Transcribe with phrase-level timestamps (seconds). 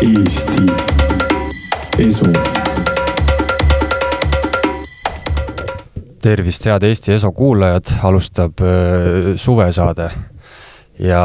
[0.00, 0.66] Eesti
[1.98, 2.30] Esu.
[6.22, 10.10] tervist, head Eesti Eso kuulajad, alustab äh, suvesaade.
[10.98, 11.24] ja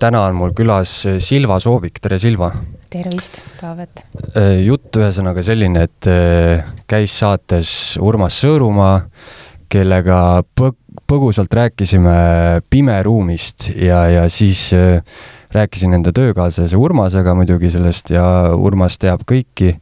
[0.00, 2.52] täna on mul külas Silva Soovik, tere Silva!
[2.90, 4.06] tervist, Taavet!
[4.32, 9.02] Äh, jutt ühesõnaga selline, et äh, käis saates Urmas Sõõrumaa,
[9.68, 12.16] kellega põg-, põgusalt rääkisime
[12.70, 15.02] pimeruumist ja, ja siis äh,
[15.54, 18.26] rääkisin enda töökaaslase Urmasega muidugi sellest ja
[18.56, 19.76] Urmas teab kõiki.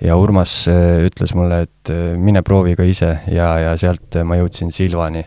[0.00, 4.36] ja Urmas äh, ütles mulle, et äh, mine proovi ka ise ja, ja sealt ma
[4.40, 5.24] jõudsin Silvani.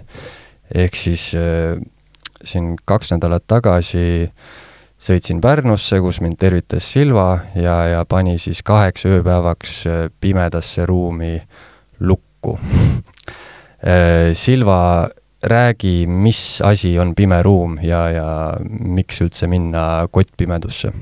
[0.76, 1.32] ehk siis
[2.44, 4.32] siin kaks nädalat tagasi
[5.02, 9.84] sõitsin Pärnusse, kus mind tervitas Silva ja, ja pani siis kaheks ööpäevaks
[10.22, 11.42] pimedasse ruumi
[12.00, 12.60] lukku
[14.46, 15.10] Silva
[15.44, 18.28] räägi, mis asi on pime ruum ja, ja
[18.70, 20.94] miks üldse minna kottpimedusse?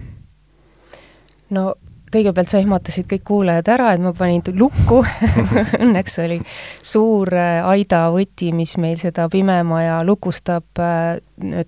[1.50, 1.74] no
[2.14, 5.02] kõigepealt sa ehmatasid kõik kuulajad ära, et ma panin lukku
[5.84, 6.40] õnneks oli
[6.82, 11.20] suur äh, aidavõti, mis meil seda pimemaja lukustab äh,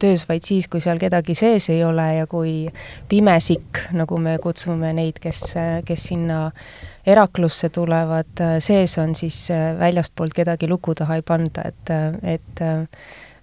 [0.02, 2.66] töös vaid siis, kui seal kedagi sees ei ole ja kui
[3.09, 6.47] pimesikk, nagu me kutsume neid, kes, äh, kes sinna
[7.05, 9.47] eraklusse tulevad, sees on, siis
[9.80, 12.61] väljastpoolt kedagi luku taha ei panda, et, et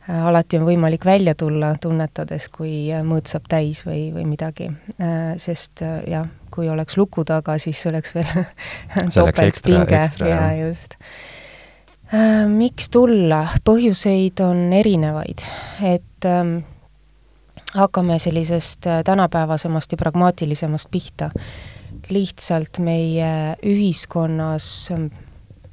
[0.08, 4.70] alati on võimalik välja tulla, tunnetades, kui mõõt saab täis või, või midagi.
[5.36, 8.30] sest jah, kui oleks luku taga, siis oleks veel
[9.14, 10.96] topeltpinge ja just.
[12.08, 15.42] Äh, miks tulla, põhjuseid on erinevaid,
[15.84, 16.54] et ähm,
[17.74, 21.28] hakkame sellisest äh, tänapäevasemast ja pragmaatilisemast pihta.
[22.10, 24.90] Lihtsalt meie ühiskonnas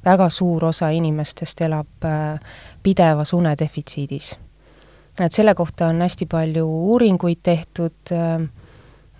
[0.04, 2.40] väga suur osa inimestest elab äh,
[2.82, 4.36] pidevas unedefitsiidis.
[5.20, 8.48] et selle kohta on hästi palju uuringuid tehtud äh,,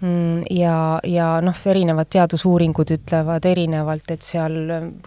[0.01, 4.59] Mm, ja, ja noh, erinevad teadusuuringud ütlevad erinevalt, et seal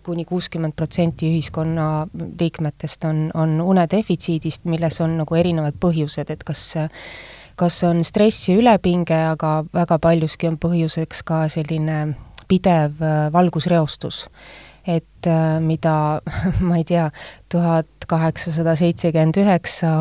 [0.01, 2.07] kuni kuuskümmend protsenti ühiskonna
[2.39, 6.63] liikmetest on, on unedefitsiidist, milles on nagu erinevad põhjused, et kas
[7.59, 11.99] kas on stress ja ülepinge, aga väga paljuski on põhjuseks ka selline
[12.49, 14.27] pidev äh, valgusreostus.
[14.87, 16.21] et äh, mida,
[16.67, 17.09] ma ei tea,
[17.51, 19.91] tuhat kaheksasada seitsekümmend üheksa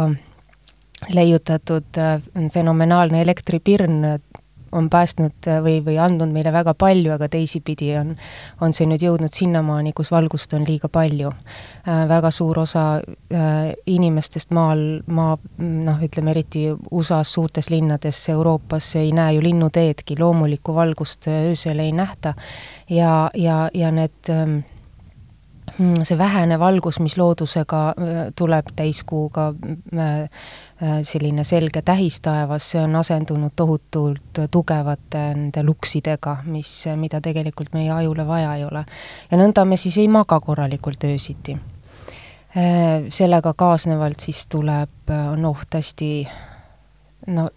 [1.13, 2.23] leiutatud äh,
[2.55, 4.05] fenomenaalne elektripirn
[4.73, 8.15] on päästnud äh, või, või andnud meile väga palju, aga teisipidi on,
[8.61, 12.07] on see nüüd jõudnud sinnamaani, kus valgust on liiga palju äh,.
[12.09, 19.13] väga suur osa äh, inimestest maal, maa, noh, ütleme eriti USA-s, suurtes linnades, Euroopas ei
[19.13, 22.35] näe ju linnuteedki, loomulikku valgust äh, öösel ei nähta
[22.91, 24.59] ja, ja, ja need äh,
[25.79, 29.53] see vähene valgus, mis loodusega äh, tuleb täiskuuga
[29.95, 30.29] äh,
[30.83, 37.91] Äh, selline selge tähistaevas, see on asendunud tohutult tugevate nende luksidega, mis, mida tegelikult meie
[37.91, 38.85] ajule vaja ei ole.
[39.31, 41.57] ja nõnda me siis ei maga korralikult öösiti.
[43.11, 46.13] Sellega kaasnevalt siis tuleb, on oht hästi
[47.27, 47.49] no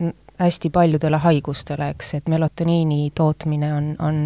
[0.41, 4.19] hästi paljudele haigustele, eks, et melotoniini tootmine on, on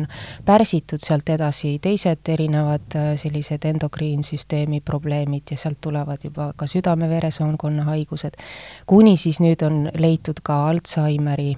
[0.46, 7.88] pärsitud, sealt edasi teised erinevad äh, sellised endokriinsüsteemi probleemid ja sealt tulevad juba ka südame-veresoonkonna
[7.92, 8.38] haigused,
[8.86, 11.56] kuni siis nüüd on leitud ka Alžeimeri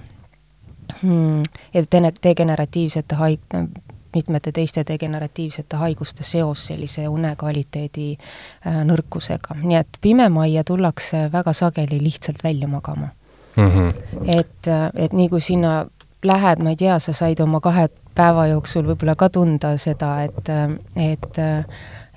[1.02, 1.42] hmm,
[2.22, 3.60] degeneratiivsete haig-,
[4.14, 12.02] mitmete teiste degeneratiivsete haiguste seos sellise unekvaliteedi äh, nõrkusega, nii et pimemajja tullakse väga sageli
[12.02, 13.12] lihtsalt välja magama
[13.58, 13.70] mm.
[13.70, 14.38] -hmm.
[14.38, 15.86] et, et nii kui sinna
[16.22, 20.48] lähed, ma ei tea, sa said oma kahe päeva jooksul võib-olla ka tunda seda, et,
[20.96, 21.38] et,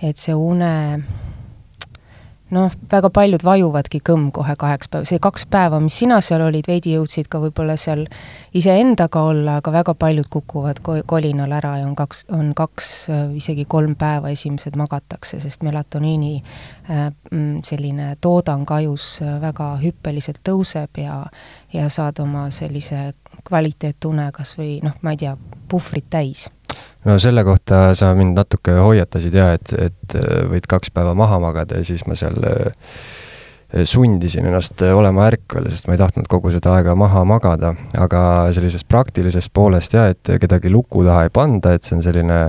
[0.01, 1.03] et see une
[2.51, 6.67] noh, väga paljud vajuvadki kõmm kohe kaheks päeva, see kaks päeva, mis sina seal olid,
[6.67, 8.05] veidi jõudsid ka võib-olla seal
[8.57, 12.91] iseendaga olla, aga väga paljud kukuvad ko kolinal ära ja on kaks, on kaks,
[13.39, 21.03] isegi kolm päeva esimesed magatakse, sest melatoniini äh, mm, selline toodang ajus väga hüppeliselt tõuseb
[21.03, 21.23] ja
[21.73, 23.13] ja saad oma sellise
[23.47, 25.37] kvaliteetune kas või noh, ma ei tea,
[25.71, 26.49] puhvrit täis
[27.05, 31.39] no selle kohta sa mind natuke hoiatasid ja et, et äh, võid kaks päeva maha
[31.41, 32.71] magada ja siis ma seal äh,
[33.87, 38.23] sundisin ennast äh, olema ärkvel, sest ma ei tahtnud kogu seda aega maha magada, aga
[38.53, 42.41] sellisest praktilisest poolest ja et kedagi luku taha ei panda, et see on selline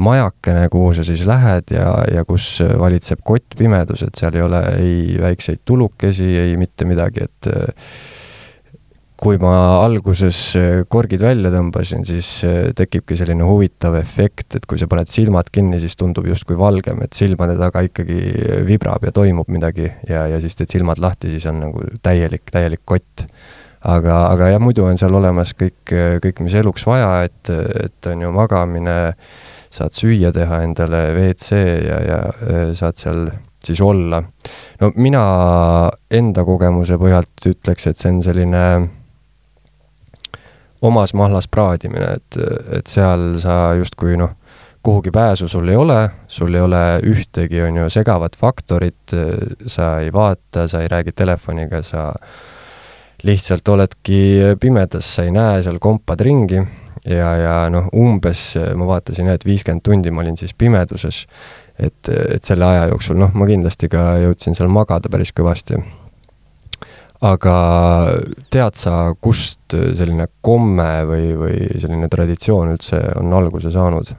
[0.00, 5.02] majakene, kuhu sa siis lähed ja, ja kus valitseb kottpimedus, et seal ei ole ei
[5.20, 7.50] väikseid tulukesi, ei mitte midagi, et
[9.20, 14.80] kui ma alguses äh, korgid välja tõmbasin, siis äh, tekibki selline huvitav efekt, et kui
[14.80, 18.20] sa paned silmad kinni, siis tundub justkui valgem, et silmade taga ikkagi
[18.68, 22.82] vibrab ja toimub midagi ja, ja siis teed silmad lahti, siis on nagu täielik, täielik
[22.88, 23.26] kott.
[23.84, 25.92] aga, aga jah, muidu on seal olemas kõik,
[26.24, 27.52] kõik, mis eluks vaja, et,
[27.84, 28.96] et on ju magamine,
[29.70, 32.20] saad süüa teha endale, WC ja, ja
[32.76, 33.26] saad seal
[33.64, 34.22] siis olla.
[34.80, 35.26] no mina
[36.10, 38.64] enda kogemuse põhjalt ütleks, et see on selline
[40.82, 42.38] omas mahlas praadimine, et,
[42.78, 44.36] et seal sa justkui noh,
[44.82, 45.98] kuhugi pääsu sul ei ole,
[46.28, 49.14] sul ei ole ühtegi, on ju, segavat faktorit,
[49.66, 52.10] sa ei vaata, sa ei räägi telefoniga, sa
[53.22, 54.20] lihtsalt oledki
[54.60, 56.62] pimedas, sa ei näe, seal kompad ringi
[57.04, 61.26] ja, ja noh, umbes ma vaatasin jah, et viiskümmend tundi ma olin siis pimeduses
[61.80, 65.80] et, et selle aja jooksul, noh, ma kindlasti ka jõudsin seal magada päris kõvasti.
[67.20, 67.54] Aga
[68.52, 74.14] tead sa, kust selline komme või, või selline traditsioon üldse on alguse saanud?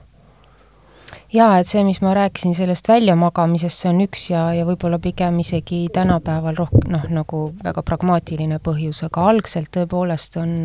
[1.32, 5.40] jaa, et see, mis ma rääkisin sellest väljamagamisest, see on üks ja, ja võib-olla pigem
[5.42, 10.58] isegi tänapäeval rohkem noh, nagu väga pragmaatiline põhjus, aga algselt tõepoolest on,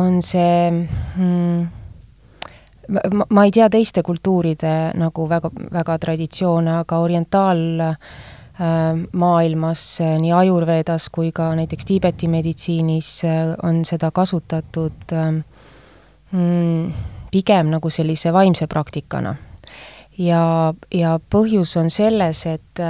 [0.00, 1.66] on see mm,
[2.88, 8.16] ma, ma ei tea teiste kultuuride nagu väga, väga traditsioone, aga orientaal äh,
[9.12, 15.26] maailmas nii Ajurvedas kui ka näiteks Tiibeti meditsiinis äh, on seda kasutatud äh,
[16.32, 16.92] mm,
[17.30, 19.36] pigem nagu sellise vaimse praktikana.
[20.18, 22.80] ja, ja põhjus on selles, et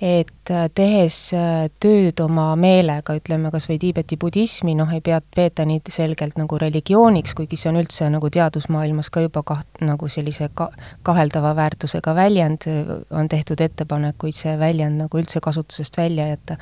[0.00, 5.22] et äh, tehes äh, tööd oma meelega, ütleme kas või Tiibeti budismi, noh, ei pea,
[5.34, 10.08] peeta nii selgelt nagu religiooniks, kuigi see on üldse nagu teadusmaailmas ka juba kaht-, nagu
[10.12, 10.68] sellise ka-,
[11.06, 12.68] kaheldava väärtusega väljend,
[13.10, 16.58] on tehtud ettepanekuid see väljend nagu üldse kasutusest välja jätta.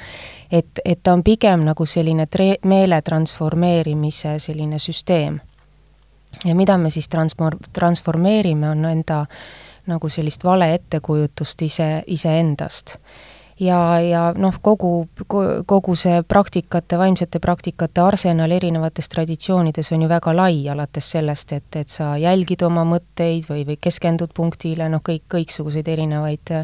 [0.51, 5.41] et, et ta on pigem nagu selline tre-, meele transformeerimise selline süsteem.
[6.45, 12.99] ja mida me siis transmor-, transformeerime, on enda äh, nagu sellist vale ettekujutust ise, iseendast.
[13.61, 15.09] ja, ja noh, kogu,
[15.67, 21.77] kogu see praktikate, vaimsete praktikate arsenal erinevates traditsioonides on ju väga lai, alates sellest, et,
[21.77, 26.57] et sa jälgid oma mõtteid või, või keskendud punktile, noh, kõik, kõiksuguseid erinevaid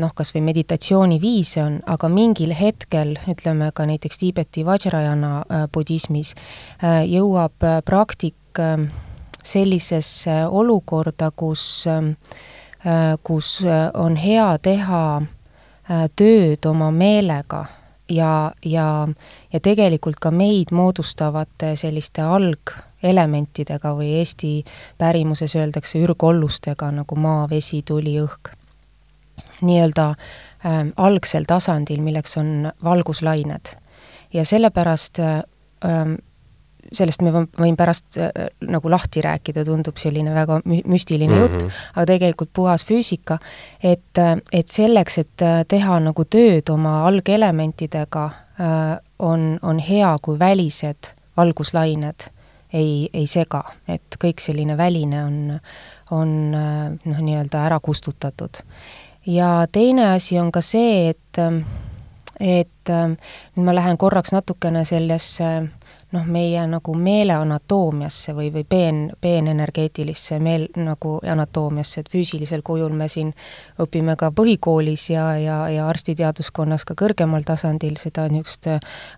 [0.00, 6.34] noh, kas või meditatsiooniviise on, aga mingil hetkel, ütleme ka näiteks Tiibeti Vajrayana äh, budismis
[6.36, 8.36] äh,, jõuab äh, praktik
[9.46, 17.66] sellisesse olukorda, kus, äh, kus äh, on hea teha äh, tööd oma meelega
[18.08, 19.08] ja, ja,
[19.52, 24.52] ja tegelikult ka meid moodustavate selliste algelementidega või eesti
[24.98, 28.52] pärimuses öeldakse ürgollustega nagu maa, vesi, tuli, õhk.
[29.62, 33.76] nii-öelda äh, algsel tasandil, milleks on valguslained.
[34.32, 35.42] ja sellepärast äh,
[36.92, 38.30] sellest me võin pärast äh,
[38.66, 41.62] nagu lahti rääkida, tundub selline väga mü-, müstiline mm -hmm.
[41.62, 43.38] jutt, aga tegelikult puhas füüsika,
[43.82, 48.24] et, äh, et selleks, et äh, teha nagu tööd oma algelementidega
[48.60, 52.28] äh,, on, on hea, kui välised valguslained
[52.72, 55.60] ei, ei sega, et kõik selline väline on,
[56.10, 56.50] on
[57.04, 58.56] noh, nii-öelda ära kustutatud.
[59.26, 61.40] ja teine asi on ka see, et
[62.40, 62.88] et
[63.56, 65.68] nüüd ma lähen korraks natukene sellesse äh,
[66.12, 72.94] noh, meie nagu meele anatoomiasse või, või peen, peenenergeetilisse meel nagu anatoomiasse, et füüsilisel kujul
[72.94, 73.32] me siin
[73.82, 78.70] õpime ka põhikoolis ja, ja, ja arstiteaduskonnas ka kõrgemal tasandil seda niisugust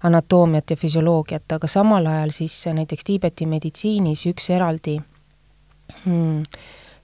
[0.09, 4.99] anatoomiat ja füsioloogiat, aga samal ajal siis näiteks Tiibeti meditsiinis üks eraldi
[6.05, 6.43] hmm,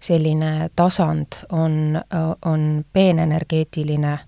[0.01, 2.01] selline tasand on,
[2.45, 4.19] on peenenergeetiline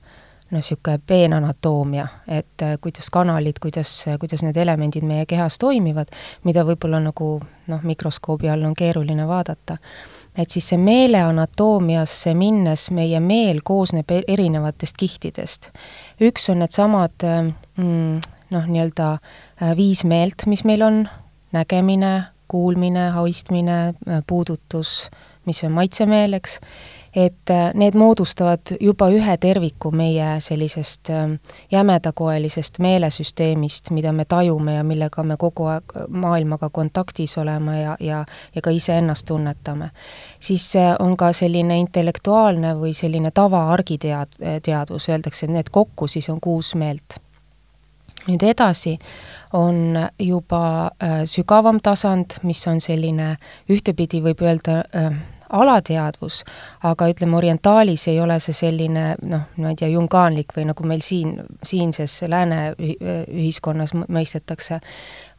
[0.50, 6.12] noh, niisugune peenanatoomia, et äh, kuidas kanalid, kuidas, kuidas need elemendid meie kehas toimivad,
[6.44, 7.30] mida võib-olla nagu
[7.66, 9.78] noh, mikroskoobi all on keeruline vaadata.
[10.38, 15.70] et siis see meele anatoomiasse minnes meie meel koosneb e-, erinevatest kihtidest.
[16.20, 17.42] üks on needsamad äh,
[17.76, 19.12] mm, noh, nii-öelda
[19.62, 21.08] äh, viis meelt, mis meil on,
[21.52, 23.94] nägemine, kuulmine, haistmine,
[24.26, 25.10] puudutus,
[25.46, 26.60] mis on maitsemeel, eks
[27.16, 31.32] et äh, need moodustavad juba ühe terviku meie sellisest ähm,
[31.72, 38.24] jämedakoelisest meelesüsteemist, mida me tajume ja millega me kogu aeg maailmaga kontaktis oleme ja, ja,
[38.54, 39.90] ja ka iseennast tunnetame.
[40.40, 46.40] siis on ka selline intellektuaalne või selline tavaargitead-, teadvus, öeldakse, et need kokku siis on
[46.40, 47.20] kuus meelt
[48.26, 48.98] nüüd edasi
[49.56, 53.36] on juba äh, sügavam tasand, mis on selline,
[53.70, 55.16] ühtepidi võib öelda äh,
[55.50, 56.42] alateadvus,
[56.86, 61.02] aga ütleme, orientaalis ei ole see selline noh, ma ei tea, jungaanlik või nagu meil
[61.06, 61.36] siin,
[61.66, 64.80] siinses lääne ühiskonnas mõistetakse,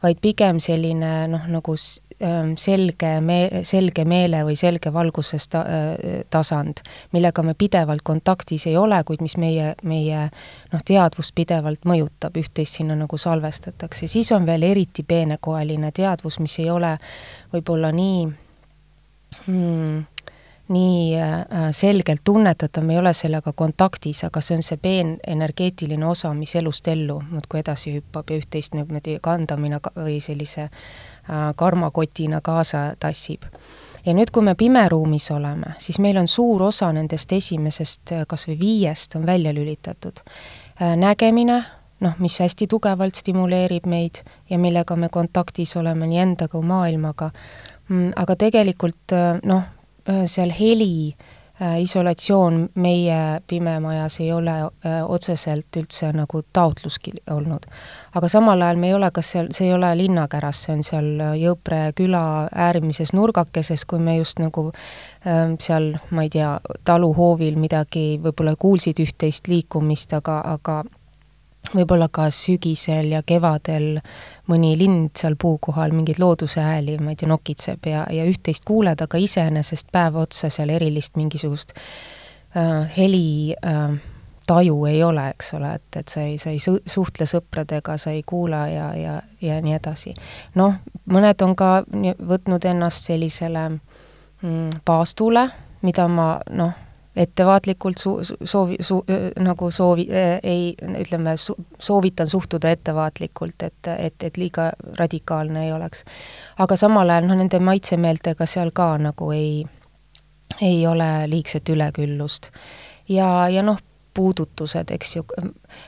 [0.02, 1.76] vaid pigem selline noh, nagu
[2.22, 8.66] ähm, selge me-, selge meele või selge valguses ta-, äh, tasand, millega me pidevalt kontaktis
[8.70, 10.26] ei ole, kuid mis meie, meie
[10.72, 16.58] noh, teadvust pidevalt mõjutab, üht-teist sinna nagu salvestatakse, siis on veel eriti peenekoeline teadvus, mis
[16.62, 16.96] ei ole
[17.52, 18.47] võib-olla nii
[19.48, 20.04] hmm,
[20.68, 26.34] nii äh, selgelt tunnetatav, me ei ole sellega kontaktis, aga see on see peenenergeetiline osa,
[26.36, 32.92] mis elust ellu muudkui edasi hüppab ja üht-teist niimoodi kandamina või sellise äh, karmakotina kaasa
[33.00, 33.48] tassib.
[34.06, 38.48] ja nüüd, kui me pimeruumis oleme, siis meil on suur osa nendest esimesest äh, kas
[38.48, 40.20] või viiest on välja lülitatud.
[40.96, 41.62] nägemine,
[42.00, 47.30] noh, mis hästi tugevalt stimuleerib meid ja millega me kontaktis oleme nii endaga kui maailmaga,
[47.32, 49.14] mm, aga tegelikult
[49.48, 49.62] noh,
[50.08, 51.16] Äh, seal heli
[51.60, 57.66] äh, isolatsioon meie pimemajas ei ole äh, otseselt üldse nagu taotluski olnud.
[58.14, 61.10] aga samal ajal me ei ole, kas seal, see ei ole linnakäras, see on seal
[61.36, 62.22] Jõupre küla
[62.54, 64.70] äärmises nurgakeses, kui me just nagu
[65.60, 66.54] seal, ma ei tea,
[66.88, 70.82] taluhoovil midagi, võib-olla kuulsid üht-teist liikumist, aga, aga
[71.74, 73.98] võib-olla ka sügisel ja kevadel
[74.48, 78.64] mõni lind seal puu kohal mingeid looduse hääli, ma ei tea, nokitseb ja, ja üht-teist
[78.68, 81.74] kuuled, aga iseenesest päev otsa seal erilist mingisugust
[82.56, 83.98] äh, heli äh,
[84.48, 88.14] taju ei ole, eks ole, et, et sa ei, sa ei su-, suhtle sõpradega, sa
[88.16, 90.14] ei kuula ja, ja, ja nii edasi.
[90.56, 90.78] noh,
[91.12, 91.70] mõned on ka
[92.32, 95.48] võtnud ennast sellisele mm, paastule,
[95.84, 96.72] mida ma noh,
[97.18, 99.02] ettevaatlikult su-, soovi, su-,
[99.42, 105.72] nagu soovi äh,, ei, ütleme su,, soovitan suhtuda ettevaatlikult, et, et, et liiga radikaalne ei
[105.72, 106.04] oleks.
[106.58, 109.64] aga samal ajal noh, nende maitsemeeltega seal ka nagu ei,
[110.62, 112.50] ei ole liigset üleküllust.
[113.08, 113.82] ja, ja noh,
[114.14, 115.24] puudutused, eks ju,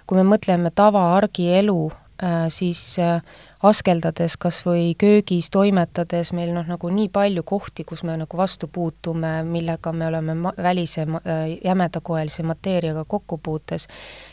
[0.07, 3.23] kui me mõtleme tavaargielu äh,, siis äh,
[3.63, 8.71] askeldades kas või köögis toimetades meil noh, nagu nii palju kohti, kus me nagu vastu
[8.73, 13.89] puutume, millega me oleme ma-, välise äh, jämedakoelise mateeriaga kokku puutes,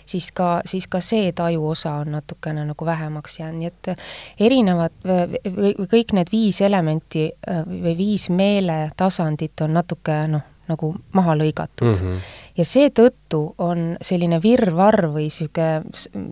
[0.06, 4.06] siis ka, siis ka see tajuosa on natukene nagu vähemaks jäänud, nii et
[4.48, 10.94] erinevad või, või kõik need viis elementi äh, või viis meeletasandit on natuke noh, nagu
[11.16, 12.00] maha lõigatud mm.
[12.00, 12.32] -hmm.
[12.58, 15.84] ja seetõttu on selline virvarr või niisugune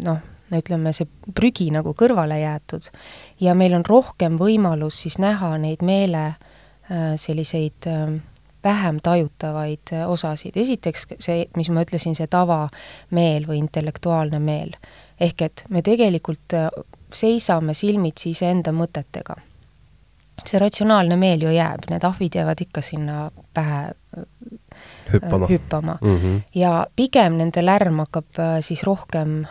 [0.04, 0.24] noh,
[0.54, 2.90] ütleme, see prügi nagu kõrvale jäetud
[3.42, 8.14] ja meil on rohkem võimalus siis näha neid meele äh, selliseid äh,
[8.64, 10.58] vähem tajutavaid äh, osasid.
[10.58, 14.78] esiteks see, mis ma ütlesin, see tavameel või intellektuaalne meel.
[15.20, 16.54] ehk et me tegelikult
[17.14, 19.36] seisame silmitsi iseenda mõtetega.
[20.46, 23.96] see ratsionaalne meel ju jääb, need ahvid jäävad ikka sinna pähe
[25.14, 25.98] hüppama, hüppama..
[26.02, 26.42] Mm -hmm.
[26.54, 29.46] ja pigem nende lärm hakkab siis rohkem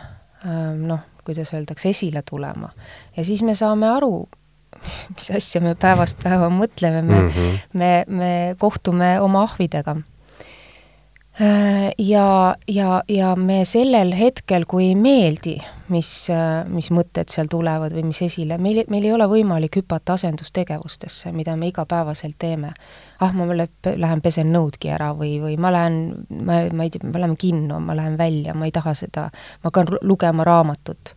[0.77, 2.69] noh, kuidas öeldakse, esile tulema.
[3.17, 4.27] ja siis me saame aru,
[5.15, 7.63] mis asja me päevast päeva mõtleme, me mm, -hmm.
[7.73, 9.95] me, me kohtume oma ahvidega.
[11.97, 15.57] Ja, ja, ja me sellel hetkel, kui ei meeldi,
[15.91, 16.11] mis,
[16.71, 21.57] mis mõtted seal tulevad või mis esile, meil, meil ei ole võimalik hüpata asendustegevustesse, mida
[21.59, 22.71] me igapäevaselt teeme
[23.19, 25.99] ah, ma lähen pesen nõudki ära või, või ma lähen,
[26.39, 29.27] ma, ma ei tea, me läheme kinno, ma lähen välja, ma ei taha seda,
[29.59, 31.13] ma hakkan lugema raamatut.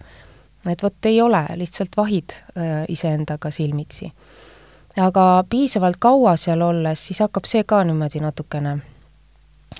[0.67, 4.13] et vot ei ole, lihtsalt vahid äh, iseendaga silmitsi.
[4.99, 8.81] aga piisavalt kaua seal olles, siis hakkab see ka niimoodi natukene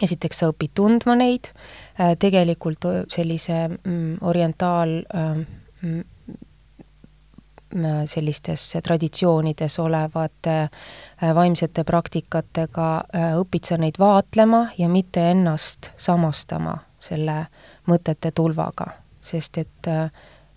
[0.03, 1.51] esiteks sa õpid tundma neid
[1.99, 5.41] äh,, tegelikult sellise mm, orientaal äh,
[5.83, 6.05] mm,
[8.09, 16.79] sellistes traditsioonides olevate äh, vaimsete praktikatega äh, õpid sa neid vaatlema ja mitte ennast samastama
[16.99, 17.43] selle
[17.89, 18.91] mõtete tulvaga,
[19.21, 20.09] sest et äh,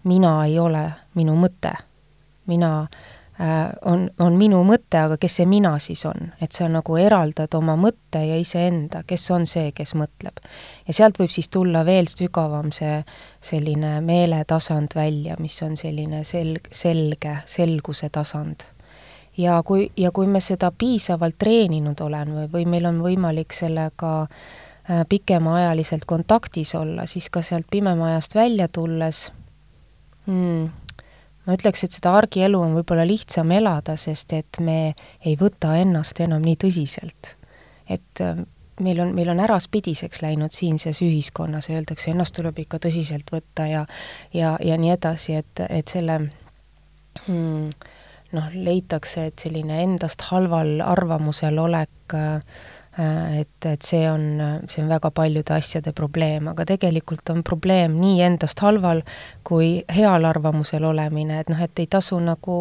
[0.03, 0.85] mina ei ole
[1.15, 1.75] minu mõte.
[2.47, 3.20] mina äh, Äh,
[3.85, 6.31] on, on minu mõte, aga kes see mina siis on?
[6.41, 10.43] et sa nagu eraldad oma mõtte ja iseenda, kes on see, kes mõtleb.
[10.87, 13.01] ja sealt võib siis tulla veel sügavam see
[13.41, 18.67] selline meeletasand välja, mis on selline selg, selge, selguse tasand.
[19.37, 24.13] ja kui, ja kui me seda piisavalt treeninud olen või, või meil on võimalik sellega
[24.21, 29.31] äh, pikemaajaliselt kontaktis olla, siis ka sealt pimemajast välja tulles
[30.27, 30.69] hmm,
[31.45, 34.93] ma ütleks, et seda argielu on võib-olla lihtsam elada, sest et me
[35.25, 37.35] ei võta ennast enam nii tõsiselt.
[37.89, 38.43] et äh,
[38.79, 43.85] meil on, meil on äraspidiseks läinud siinses ühiskonnas, öeldakse, ennast tuleb ikka tõsiselt võtta ja
[44.33, 46.19] ja, ja nii edasi, et, et selle
[47.27, 47.69] mm,
[48.37, 52.61] noh, leitakse, et selline endast halval arvamusel olek äh,
[52.97, 54.25] et, et see on,
[54.67, 58.99] see on väga paljude asjade probleem, aga tegelikult on probleem nii endast halval
[59.47, 62.57] kui heal arvamusel olemine, et noh, et ei tasu nagu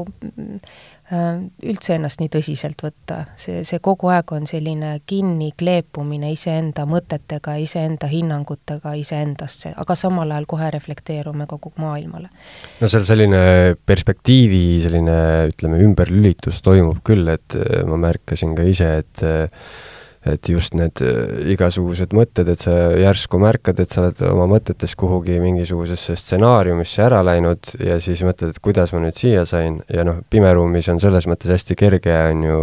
[1.11, 3.25] äh, üldse ennast nii tõsiselt võtta.
[3.35, 10.31] see, see kogu aeg on selline kinni kleepumine iseenda mõtetega, iseenda hinnangutega iseendasse, aga samal
[10.31, 12.31] ajal kohe reflekteerume kogu maailmale.
[12.81, 15.21] no seal selline perspektiivi selline,
[15.51, 17.59] ütleme, ümberlülitus toimub küll, et
[17.91, 19.27] ma märkasin ka ise, et
[20.27, 24.93] et just need äh, igasugused mõtted, et sa järsku märkad, et sa oled oma mõtetes
[25.01, 29.81] kuhugi mingisugusesse stsenaariumisse ära läinud ja siis mõtled, et kuidas ma nüüd siia sain.
[29.89, 32.59] Ja noh, pimeruumis on selles mõttes hästi kerge, on ju,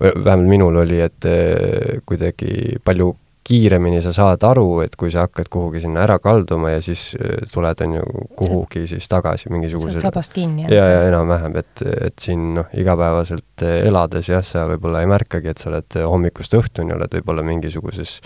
[0.00, 3.14] vähemalt minul oli, et äh, kuidagi palju
[3.46, 7.44] kiiremini sa saad aru, et kui sa hakkad kuhugi sinna ära kalduma ja siis äh,
[7.52, 8.04] tuled, on ju,
[8.38, 10.66] kuhugi siis tagasi mingisugusele sabast kinni.
[10.72, 15.52] ja, ja enam-vähem, et, et siin noh, igapäevaselt äh, elades jah, sa võib-olla ei märkagi,
[15.52, 18.18] et sa oled hommikust õhtuni, oled võib-olla mingisuguses,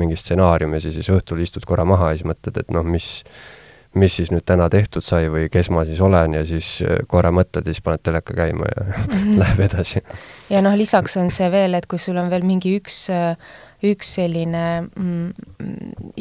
[0.00, 3.10] mingi stsenaariumis ja siis õhtul istud korra maha ja siis mõtled, et noh, mis,
[3.98, 7.34] mis siis nüüd täna tehtud sai või kes ma siis olen ja siis äh, korra
[7.34, 9.36] mõtled ja siis paned teleka käima ja -hmm.
[9.42, 10.00] läheb edasi.
[10.48, 13.36] ja noh, lisaks on see veel, et kui sul on veel mingi üks äh,
[13.82, 15.32] üks selline mm,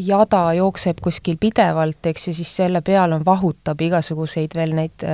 [0.01, 5.05] jada jookseb kuskil pidevalt, eks ju, siis selle peal on, vahutab igasuguseid veel neid,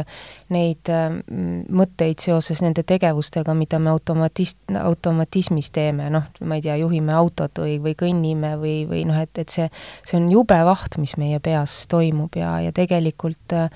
[0.54, 6.80] neid mm, mõtteid seoses nende tegevustega, mida me automatis-, automatismis teeme, noh, ma ei tea,
[6.80, 9.70] juhime autot või, või kõnnime või, või noh, et, et see,
[10.08, 13.72] see on jube vaht, mis meie peas toimub ja, ja tegelikult äh,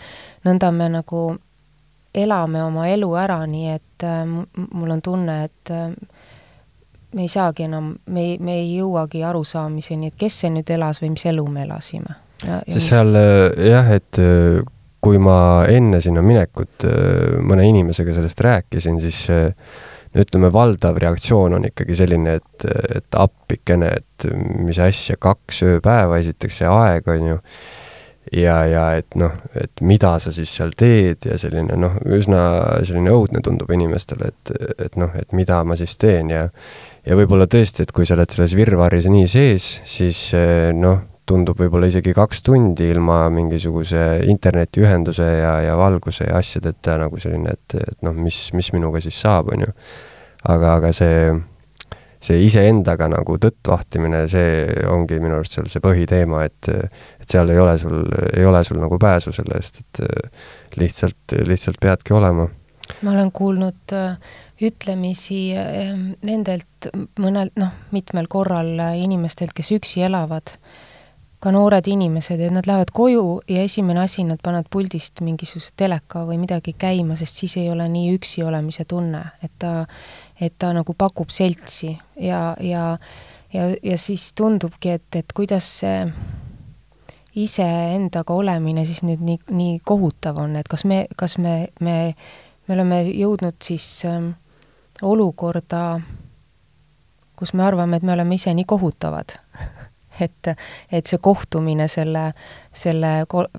[0.48, 1.26] nõnda me nagu
[2.14, 5.92] elame oma elu ära, nii et äh, mul on tunne, et äh,
[7.16, 11.02] me ei saagi enam, me ei, me ei jõuagi arusaamiseni, et kes see nüüd elas
[11.04, 12.18] või mis elu me elasime.
[12.68, 13.18] sest seal
[13.68, 14.62] jah, et äh,
[15.02, 19.26] kui ma enne sinna minekut äh, mõne inimesega sellest rääkisin, siis
[20.18, 22.66] ütleme, valdav reaktsioon on ikkagi selline, et,
[22.98, 24.28] et appikene, et
[24.60, 27.38] mis asja, kaks ööpäeva, esiteks see aeg, on ju,
[28.42, 32.44] ja, ja et noh, et mida sa siis seal teed ja selline noh, üsna
[32.88, 34.54] selline õudne tundub inimestele, et,
[34.88, 36.48] et noh, et mida ma siis teen ja
[37.08, 41.60] ja võib-olla tõesti, et kui sa oled selles virvarris nii sees, siis eh, noh, tundub
[41.62, 47.78] võib-olla isegi kaks tundi ilma mingisuguse internetiühenduse ja, ja valguse ja asjadeta nagu selline, et,
[47.80, 49.72] et noh, mis, mis minuga siis saab, on ju.
[50.52, 51.32] aga, aga see,
[52.22, 56.72] see iseendaga nagu tõtt vahtimine, see ongi minu arust seal see põhiteema, et,
[57.22, 58.02] et seal ei ole sul,
[58.34, 62.50] ei ole sul nagu pääsu selle eest, et lihtsalt, lihtsalt peadki olema.
[63.06, 64.18] ma olen kuulnud äh,
[64.62, 70.54] ütlemisi ehm, nendelt mõnel, noh, mitmel korral inimestelt, kes üksi elavad,
[71.42, 76.22] ka noored inimesed, et nad lähevad koju ja esimene asi, nad panevad puldist mingisuguse teleka
[76.28, 79.88] või midagi käima, sest siis ei ole nii üksi olemise tunne, et ta,
[80.38, 81.96] et ta nagu pakub seltsi.
[82.22, 82.98] Ja, ja
[83.54, 86.06] ja, ja siis tundubki, et, et kuidas see
[87.42, 91.98] iseendaga olemine siis nüüd nii, nii kohutav on, et kas me, kas me, me,
[92.68, 94.20] me oleme jõudnud siis äh,
[95.02, 96.02] olukorda,
[97.36, 99.38] kus me arvame, et me oleme ise nii kohutavad.
[100.22, 100.48] Et,
[100.92, 102.34] et see kohtumine selle,
[102.78, 103.12] selle,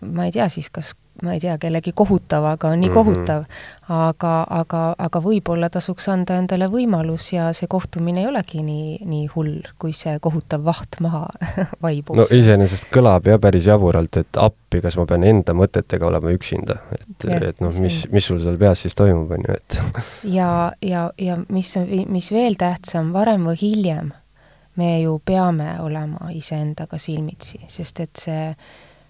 [0.05, 2.95] ma ei tea siis, kas ma ei tea, kellegi kohutavaga on nii mm -hmm.
[2.95, 3.45] kohutav,
[3.89, 9.27] aga, aga, aga võib-olla tasuks anda endale võimalus ja see kohtumine ei olegi nii, nii
[9.35, 11.27] hull, kui see kohutav vaht maha
[11.85, 12.17] vaibub.
[12.17, 16.79] no iseenesest kõlab jah päris jaburalt, et appi, kas ma pean enda mõtetega olema üksinda,
[16.99, 19.81] et, et noh, mis, mis sul seal peas siis toimub, on ju, et
[20.39, 21.77] ja, ja, ja mis,
[22.09, 24.13] mis veel tähtsam, varem või hiljem
[24.77, 28.55] me ju peame olema iseendaga silmitsi, sest et see,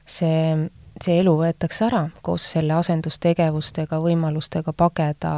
[0.05, 5.33] see see elu võetakse ära koos selle asendustegevustega, võimalustega pageda,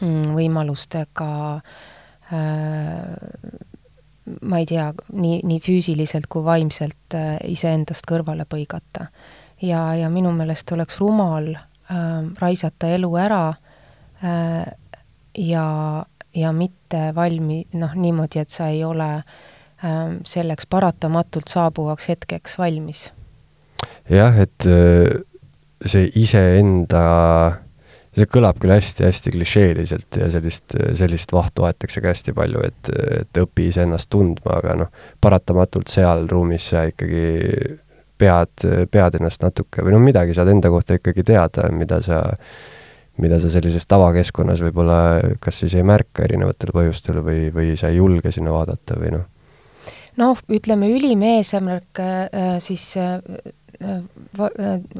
[0.00, 1.30] mm, võimalustega
[2.32, 3.12] äh,
[4.40, 9.08] ma ei tea, nii, nii füüsiliselt kui vaimselt äh, iseendast kõrvale põigata.
[9.62, 13.48] ja, ja minu meelest oleks rumal äh, raisata elu ära
[14.24, 14.66] äh,
[15.38, 22.58] ja, ja mitte valmi-, noh, niimoodi, et sa ei ole äh, selleks paratamatult saabuvaks hetkeks
[22.58, 23.10] valmis
[24.10, 25.22] jah, et äh,
[25.86, 27.04] see iseenda,
[28.12, 33.42] see kõlab küll hästi-hästi klišeeliselt ja sellist, sellist vahtu aetakse ka hästi palju, et, et
[33.42, 37.80] õpi iseennast tundma, aga noh, paratamatult seal ruumis sa ikkagi
[38.22, 42.22] pead, pead ennast natuke või noh, midagi saad enda kohta ikkagi teada, mida sa,
[43.22, 44.98] mida sa sellises tavakeskkonnas võib-olla
[45.42, 49.26] kas siis ei märka erinevatel põhjustel või, või sa ei julge sinna vaadata või noh.
[50.22, 53.18] noh, ütleme ülim eesmärk äh, siis äh,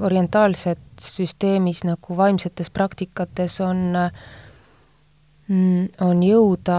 [0.01, 3.97] orientaalses süsteemis nagu vaimsetes praktikates on,
[5.49, 6.79] mm, on jõuda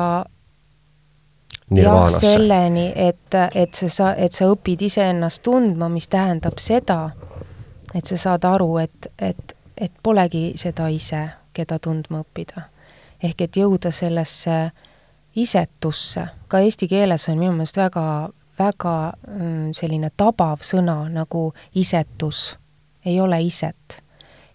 [1.72, 7.12] jah, selleni, et, et sa sa-, et sa õpid iseennast tundma, mis tähendab seda,
[7.96, 12.70] et sa saad aru, et, et, et polegi seda ise, keda tundma õppida.
[13.24, 14.72] ehk et jõuda sellesse
[15.36, 22.58] isetusse, ka eesti keeles on minu meelest väga, väga mm, selline tabav sõna nagu isetus,
[23.06, 24.02] ei ole iset.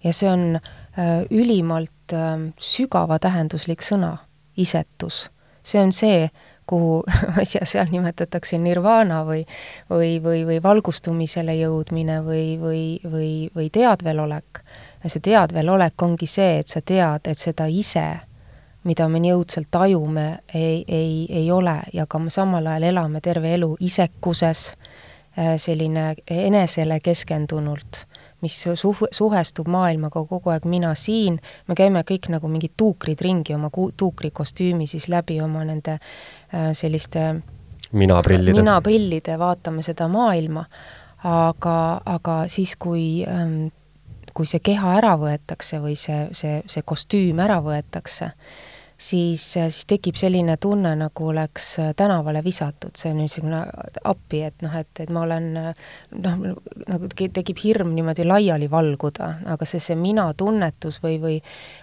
[0.04, 4.16] ja see on äh, ülimalt äh, sügavatähenduslik sõna,
[4.56, 5.30] isetus.
[5.62, 6.30] see on see,
[6.66, 7.02] kuhu,
[7.52, 9.44] tea, seal nimetatakse nirvana või
[9.90, 14.62] või, või, või valgustumisele jõudmine või, või, või, või teadvelolek.
[15.04, 18.27] ja see teadvelolek ongi see, et sa tead, et seda ise,
[18.84, 21.80] mida me nii õudselt tajume, ei, ei, ei ole.
[21.92, 24.70] Ja ka me samal ajal elame terve elu isekuses,
[25.38, 28.04] äh, selline enesele keskendunult
[28.40, 33.54] mis suh-, suhestub maailmaga kogu aeg mina siin, me käime kõik nagu mingid tuukrid ringi
[33.56, 37.32] oma ku-, tuukrikostüümi siis läbi oma nende äh, selliste
[37.92, 40.64] minaprillide, minaprillide, vaatame seda maailma,
[41.24, 43.68] aga, aga siis, kui ähm,
[44.38, 48.31] kui see keha ära võetakse või see, see, see kostüüm ära võetakse,
[48.94, 51.66] siis, siis tekib selline tunne, nagu oleks
[51.98, 53.62] tänavale visatud, see on niisugune
[54.07, 56.38] appi, et noh, et, et ma olen noh,
[56.87, 61.40] nagu tekib hirm niimoodi laiali valguda, aga see, see mina tunnetus või, või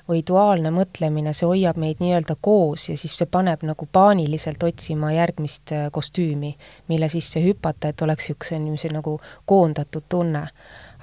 [0.07, 5.11] või duaalne mõtlemine, see hoiab meid nii-öelda koos ja siis see paneb nagu paaniliselt otsima
[5.15, 6.55] järgmist kostüümi,
[6.87, 10.47] mille sisse hüpata, et oleks niisuguse, niisuguse nagu koondatud tunne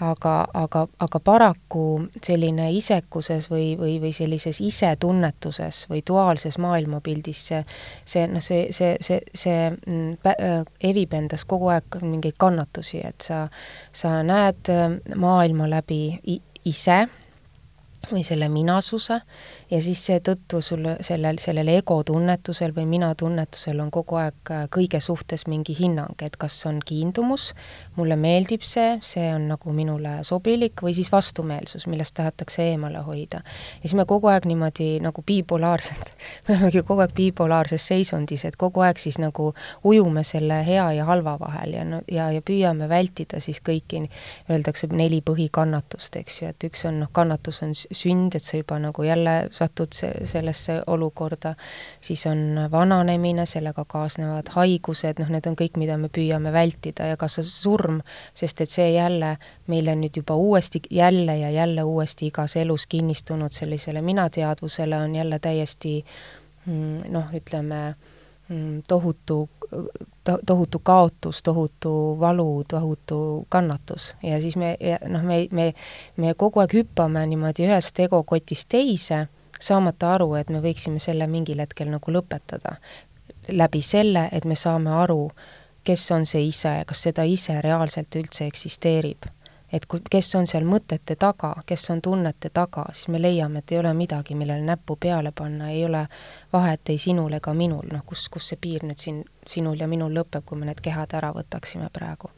[0.03, 1.85] aga, aga, aga paraku
[2.25, 7.62] selline isekuses või, või, või sellises isetunnetuses või duaalses maailmapildis see,
[8.15, 10.61] see noh, see, see, see, see mm, äh,
[10.91, 13.45] evib endas kogu aeg mingeid kannatusi, et sa,
[13.93, 16.03] sa näed äh, maailma läbi
[16.69, 17.05] ise
[18.11, 19.21] või selle minasuse
[19.72, 24.64] ja siis seetõttu sul sellel, sellel ego tunnetusel või mina tunnetusel on kogu aeg äh,
[24.72, 27.52] kõige suhtes mingi hinnang, et kas on kiindumus,
[27.96, 33.40] mulle meeldib see, see on nagu minule sobilik, või siis vastumeelsus, millest tahetakse eemale hoida.
[33.80, 36.12] ja siis me kogu aeg niimoodi nagu bipolaarselt
[36.48, 39.52] me olemegi kogu aeg bipolaarses seisundis, et kogu aeg siis nagu
[39.85, 44.04] ujume selle hea ja halva vahel ja no ja, ja püüame vältida siis kõiki,
[44.50, 48.78] öeldakse neli põhikannatust, eks ju, et üks on noh, kannatus on sünd, et sa juba
[48.82, 51.55] nagu jälle satud se-, sellesse olukorda,
[52.01, 57.18] siis on vananemine, sellega kaasnevad haigused, noh, need on kõik, mida me püüame vältida ja
[57.20, 58.03] ka see surm,
[58.35, 59.37] sest et see jälle
[59.70, 65.38] meile nüüd juba uuesti, jälle ja jälle uuesti igas elus kinnistunud sellisele minateadvusele on jälle
[65.38, 66.01] täiesti
[66.66, 67.83] mm, noh, ütleme,
[68.48, 69.48] mm, tohutu
[70.25, 74.14] to-, tohutu kaotus, tohutu valu, tohutu kannatus.
[74.22, 74.77] Ja siis me,
[75.09, 75.75] noh, me, me,
[76.16, 79.27] me kogu aeg hüppame niimoodi ühest egokotist teise,
[79.62, 82.77] saamata aru, et me võiksime selle mingil hetkel nagu lõpetada.
[83.48, 85.31] läbi selle, et me saame aru,
[85.85, 89.27] kes on see ise ja kas seda ise reaalselt üldse eksisteerib
[89.72, 93.72] et kui, kes on seal mõtete taga, kes on tunnete taga, siis me leiame, et
[93.72, 96.04] ei ole midagi, millele näppu peale panna, ei ole
[96.52, 100.12] vahet ei sinul ega minul, noh kus, kus see piir nüüd siin sinul ja minul
[100.14, 102.30] lõpeb, kui me need kehad ära võtaksime praegu.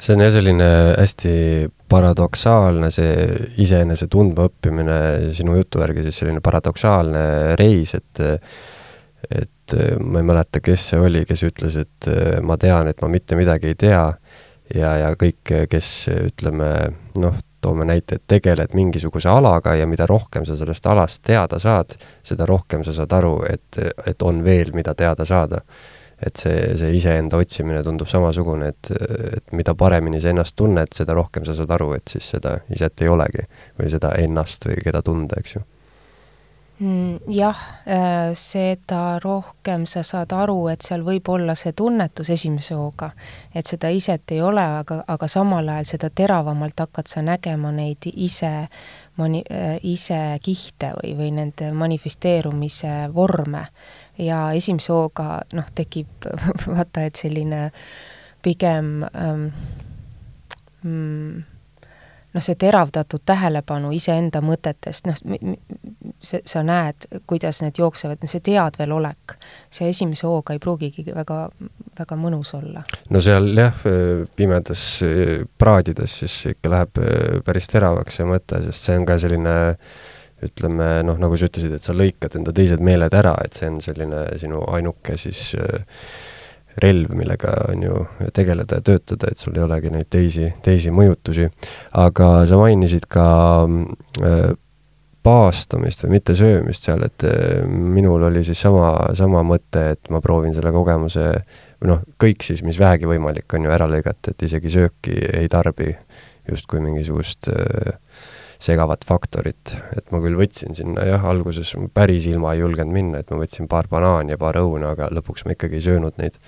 [0.00, 0.68] see on jah, selline
[1.00, 1.34] hästi
[1.90, 3.16] paradoksaalne, see
[3.64, 7.26] iseenese tundmaõppimine sinu jutu järgi siis selline paradoksaalne
[7.60, 8.24] reis, et
[9.24, 9.72] et
[10.04, 12.08] ma ei mäleta, kes see oli, kes ütles, et
[12.44, 14.02] ma tean, et ma mitte midagi ei tea
[14.74, 16.70] ja, ja kõik, kes ütleme
[17.20, 21.96] noh, toome näite, et tegeled mingisuguse alaga ja mida rohkem sa sellest alast teada saad,
[22.22, 25.64] seda rohkem sa saad aru, et, et on veel, mida teada saada.
[26.24, 28.90] et see, see iseenda otsimine tundub samasugune, et,
[29.36, 33.02] et mida paremini sa ennast tunned, seda rohkem sa saad aru, et siis seda iset
[33.02, 33.44] ei olegi
[33.80, 35.64] või seda ennast või keda tunda, eks ju
[37.28, 37.56] jah,
[37.86, 43.12] äh, seda rohkem sa saad aru, et seal võib olla see tunnetus esimese hooga,
[43.54, 48.08] et seda iset ei ole, aga, aga samal ajal seda teravamalt hakkad sa nägema neid
[48.10, 48.66] ise
[49.18, 53.66] mani-, äh, ise kihte või, või nende manifesteerumise vorme.
[54.18, 56.26] ja esimese hooga noh, tekib
[56.74, 57.70] vaata, et selline
[58.42, 59.48] pigem ähm,
[60.82, 61.53] mm,
[62.34, 65.18] noh, see teravdatud tähelepanu iseenda mõtetest, noh,
[66.24, 69.36] see, sa näed, kuidas need jooksevad, no see teadvelolek,
[69.72, 71.46] see esimese hooga ei pruugigi väga,
[71.98, 72.84] väga mõnus olla.
[73.10, 73.86] no seal jah,
[74.36, 74.84] pimedas
[75.58, 77.02] praadides siis ikka läheb
[77.46, 79.56] päris teravaks see mõte, sest see on ka selline
[80.44, 83.80] ütleme noh, nagu sa ütlesid, et sa lõikad enda teised meeled ära, et see on
[83.84, 85.54] selline sinu ainuke siis
[86.82, 88.02] relv, millega on ju
[88.34, 91.48] tegeleda ja töötada, et sul ei olegi neid teisi, teisi mõjutusi.
[92.00, 93.26] aga sa mainisid ka
[93.68, 94.52] äh,
[95.24, 100.20] paastumist või mitte söömist seal, et äh, minul oli siis sama, sama mõte, et ma
[100.24, 101.30] proovin selle kogemuse
[101.80, 105.48] või noh, kõik siis, mis vähegi võimalik, on ju ära lõigata, et isegi sööki ei
[105.52, 105.94] tarbi
[106.50, 107.96] justkui mingisugust äh,
[108.64, 113.32] segavat faktorit, et ma küll võtsin sinna jah, alguses päris ilma ei julgenud minna, et
[113.32, 116.38] ma võtsin paar banaani ja paar õuna, aga lõpuks ma ikkagi ei söönud neid.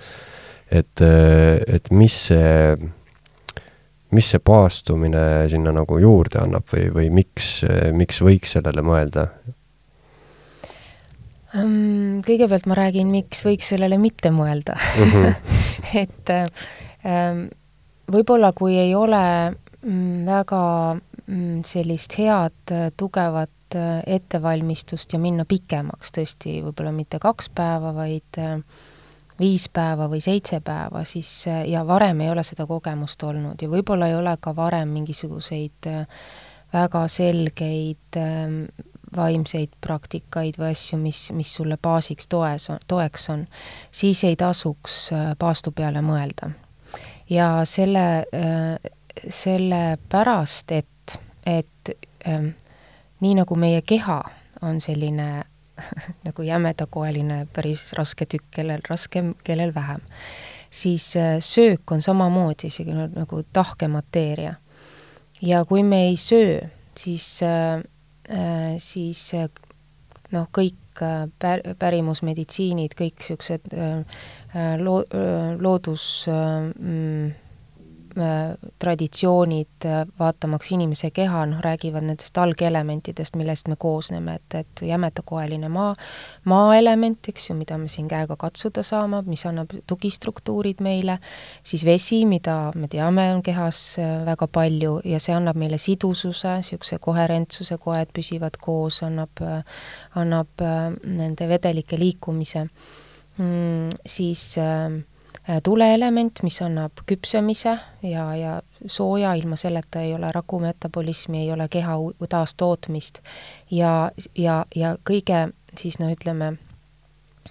[0.71, 2.73] et, et mis see,
[4.11, 7.61] mis see paastumine sinna nagu juurde annab või, või miks,
[7.93, 9.29] miks võiks sellele mõelda?
[11.57, 15.13] Kõigepealt ma räägin, miks võiks sellele mitte mõelda mm.
[15.13, 15.55] -hmm.
[16.03, 16.33] et
[17.07, 17.47] ähm,
[18.11, 20.61] võib-olla kui ei ole mm, väga
[21.65, 28.59] sellist head tugevat äh, ettevalmistust ja minna pikemaks tõesti, võib-olla mitte kaks päeva, vaid äh,
[29.39, 33.69] viis päeva või seitse päeva, siis äh, ja varem ei ole seda kogemust olnud ja
[33.71, 35.91] võib-olla ei ole ka varem mingisuguseid
[36.73, 38.63] väga selgeid ähm,
[39.15, 43.45] vaimseid praktikaid või asju, mis, mis sulle baasiks toes, toeks on,
[43.91, 44.97] siis ei tasuks
[45.39, 46.51] paastu peale mõelda.
[47.29, 48.27] ja selle,
[49.31, 50.91] sellepärast, et
[51.47, 51.91] et
[52.27, 52.51] ähm,
[53.23, 54.19] nii nagu meie keha
[54.61, 55.27] on selline
[56.27, 60.01] nagu jämedakoeline päris raske tükk, kellel raskem, kellel vähem,
[60.71, 64.55] siis äh, söök on samamoodi isegi nagu tahke mateeria.
[65.41, 67.83] ja kui me ei söö, siis äh,,
[68.29, 69.49] äh siis äh,
[70.31, 74.23] noh, kõik äh, pär-, pärimusmeditsiinid, kõik niisugused äh,
[74.81, 75.05] loo-,
[75.61, 77.46] loodus äh, mm,
[78.79, 85.69] traditsioonid, äh, vaatamaks inimese keha, noh, räägivad nendest algelementidest, millest me koosneme, et, et jämedakoeline
[85.69, 85.93] maa,
[86.49, 91.19] maaelement, eks ju, mida me siin käega katsuda saame, mis annab tugistruktuurid meile,
[91.63, 96.57] siis vesi, mida me teame, on kehas äh, väga palju ja see annab meile sidususe,
[96.61, 99.43] niisuguse koherentsuse, koed püsivad koos, annab,
[100.17, 100.65] annab
[101.03, 102.65] nende vedelike liikumise.
[103.37, 105.16] Mm,, siis äh, Äh,
[105.63, 111.67] tuleelement, mis annab küpsemise ja, ja sooja, ilma selleta ei ole raku metabolismi, ei ole
[111.71, 111.95] keha
[112.29, 113.21] taastootmist.
[113.71, 116.53] Ja, ja, ja kõige siis no ütleme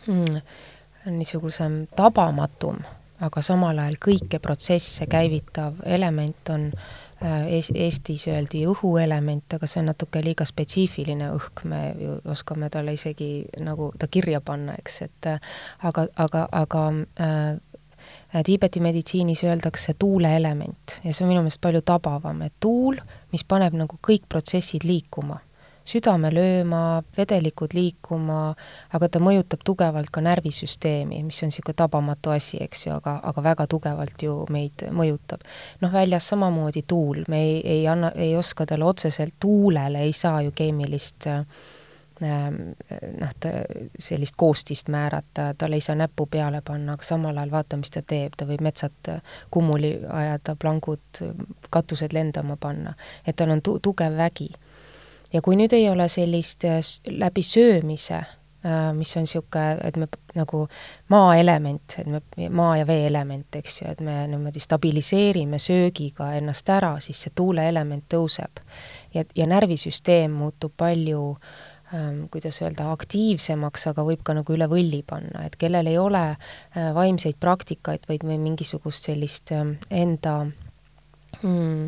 [0.07, 0.43] hmm,,
[1.07, 2.83] niisugusem tabamatum,
[3.21, 6.67] aga samal ajal kõiki protsesse käivitav element on
[7.23, 12.93] äh, Eestis öeldi õhuelement, aga see on natuke liiga spetsiifiline õhk, me ju oskame talle
[12.99, 17.76] isegi nagu ta kirja panna, eks, et äh, aga, aga, aga äh, Äh,
[18.44, 22.99] Tiibeti meditsiinis öeldakse tuuleelement ja see on minu meelest palju tabavam, et tuul,
[23.33, 25.38] mis paneb nagu kõik protsessid liikuma,
[25.87, 28.40] südame lööma, vedelikud liikuma,
[28.96, 33.46] aga ta mõjutab tugevalt ka närvisüsteemi, mis on niisugune tabamatu asi, eks ju, aga, aga
[33.46, 35.46] väga tugevalt ju meid mõjutab.
[35.81, 40.42] noh, väljas samamoodi tuul, me ei, ei anna, ei oska talle otseselt, tuulele ei saa
[40.42, 41.44] ju keemilist äh,
[42.21, 43.49] noh, ta
[43.99, 48.03] sellist koostist määrata, talle ei saa näppu peale panna, aga samal ajal vaata, mis ta
[48.03, 49.11] teeb, ta võib metsad
[49.51, 51.21] kummuli ajada, plangud,
[51.71, 52.95] katused lendama panna.
[53.27, 54.51] et tal on tu-, tugev vägi.
[55.33, 58.23] ja kui nüüd ei ole sellist äh, läbi söömise,
[58.65, 60.69] äh, mis on niisugune, et me nagu
[61.09, 66.97] maaelement, et me, maa- ja veeelement, eks ju, et me niimoodi stabiliseerime söögiga ennast ära,
[67.01, 68.65] siis see tuuleelement tõuseb.
[69.15, 71.66] ja, ja närvisüsteem muutub palju äh, Ähm,
[72.31, 76.90] kuidas öelda, aktiivsemaks, aga võib ka nagu üle võlli panna, et kellel ei ole äh,
[76.96, 80.38] vaimseid praktikaid, vaid või mingisugust sellist ähm, enda
[81.42, 81.87] mm,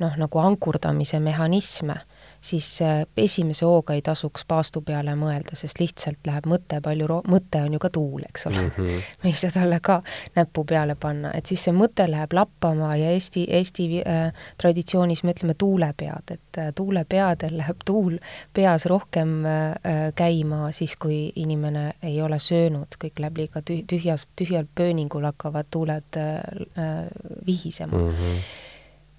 [0.00, 2.00] noh, nagu ankurdamise mehhanisme
[2.46, 7.22] siis äh, esimese hooga ei tasuks paastu peale mõelda, sest lihtsalt läheb mõte palju ro-,
[7.30, 8.70] mõte on ju ka tuul, eks ole mm.
[8.76, 9.08] -hmm.
[9.22, 10.00] me ei saa talle ka
[10.36, 15.34] näppu peale panna, et siis see mõte läheb lappama ja Eesti, Eesti äh, traditsioonis me
[15.34, 18.18] ütleme tuulepead, et äh, tuulepeadel läheb tuul
[18.54, 23.84] peas rohkem äh, äh käima siis, kui inimene ei ole söönud, kõik läheb liiga tüh-,
[23.90, 26.38] tühjas, tühjal pööningul hakkavad tuuled äh,
[26.78, 27.06] äh,
[27.46, 28.14] vihisema mm.
[28.14, 28.65] -hmm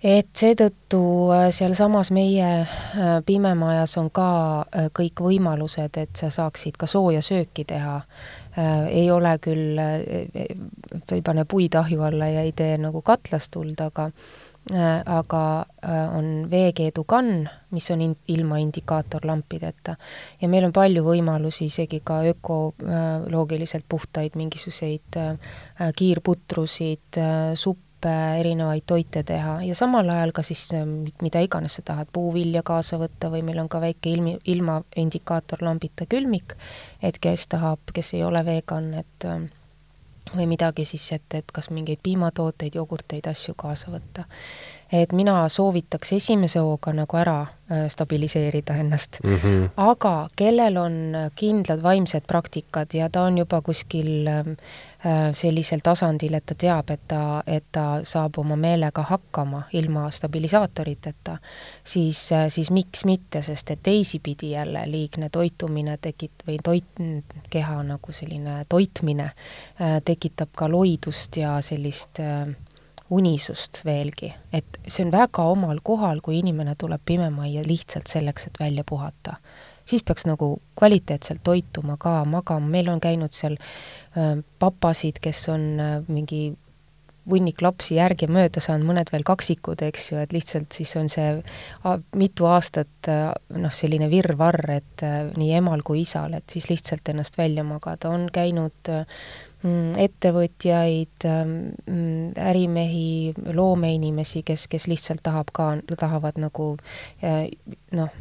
[0.03, 1.01] et seetõttu
[1.33, 2.67] äh, sealsamas meie äh,
[3.25, 4.29] pimemajas on ka
[4.61, 8.01] äh, kõik võimalused, et sa saaksid ka sooja sööki teha.
[8.89, 14.09] ei ole küll, ei pane puid ahju alla ja ei tee nagu katlas tuld, aga
[15.05, 15.41] aga
[16.17, 19.95] on veekeedukann, mis on in-, ilma indikaatorlampideta.
[20.41, 25.21] ja meil on palju võimalusi isegi ka ökoloogiliselt puhtaid mingisuguseid
[26.01, 27.21] kiirputrusid,
[27.53, 30.69] suppe, erinevaid toite teha ja samal ajal ka siis
[31.21, 36.05] mida iganes sa tahad, puuvilja kaasa võtta või meil on ka väike ilmi, ilma indikaatorlambita
[36.09, 36.53] külmik,
[37.01, 39.29] et kes tahab, kes ei ole vegan, et
[40.35, 44.27] või midagi siis, et, et kas mingeid piimatooteid, jogurteid, asju kaasa võtta
[44.91, 49.35] et mina soovitaks esimese hooga nagu ära äh, stabiliseerida ennast mm.
[49.35, 49.69] -hmm.
[49.77, 54.55] aga kellel on kindlad vaimsed praktikad ja ta on juba kuskil ähm, äh,
[55.33, 61.37] sellisel tasandil, et ta teab, et ta, et ta saab oma meelega hakkama ilma stabilisaatoriteta,
[61.83, 67.01] siis, äh, siis miks mitte, sest et teisipidi jälle liigne toitumine tekit- või toit,
[67.49, 69.31] keha nagu selline toitmine
[70.05, 72.47] tekitab ka loidust ja sellist äh,
[73.09, 78.59] unisust veelgi, et see on väga omal kohal, kui inimene tuleb pimemajja lihtsalt selleks, et
[78.59, 79.37] välja puhata.
[79.87, 85.67] Siis peaks nagu kvaliteetselt toituma ka, magama, meil on käinud seal äh, papasid, kes on
[85.79, 86.49] äh, mingi
[87.27, 91.33] hunnik lapsi järgemööda saanud, mõned veel kaksikud, eks ju, et lihtsalt siis on see
[92.15, 93.25] mitu aastat äh,
[93.59, 95.03] noh, selline virvarr, et
[95.35, 98.95] nii emal kui isal, et siis lihtsalt ennast välja magada, on käinud
[99.65, 106.67] Mm, ettevõtjaid, mm, ärimehi, loomeinimesi, kes, kes lihtsalt tahab ka, tahavad nagu
[107.97, 108.11] noh,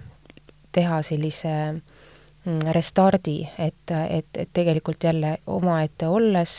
[0.77, 6.59] teha sellise mm, restardi, et, et, et tegelikult jälle omaette olles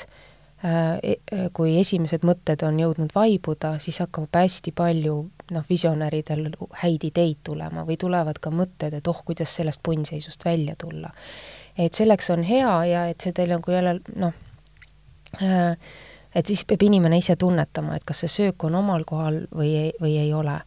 [0.66, 5.20] äh, e-, kui esimesed mõtted on jõudnud vaibuda, siis hakkab hästi palju
[5.54, 6.50] noh, visionäridel
[6.82, 11.14] häid ideid tulema või tulevad ka mõtted, et oh, kuidas sellest punnseisust välja tulla.
[11.78, 14.34] et selleks on hea ja et see teil nagu jälle noh,
[15.44, 15.78] Äh,
[16.36, 19.92] et siis peab inimene ise tunnetama, et kas see söök on omal kohal või ei,
[20.02, 20.60] või ei ole.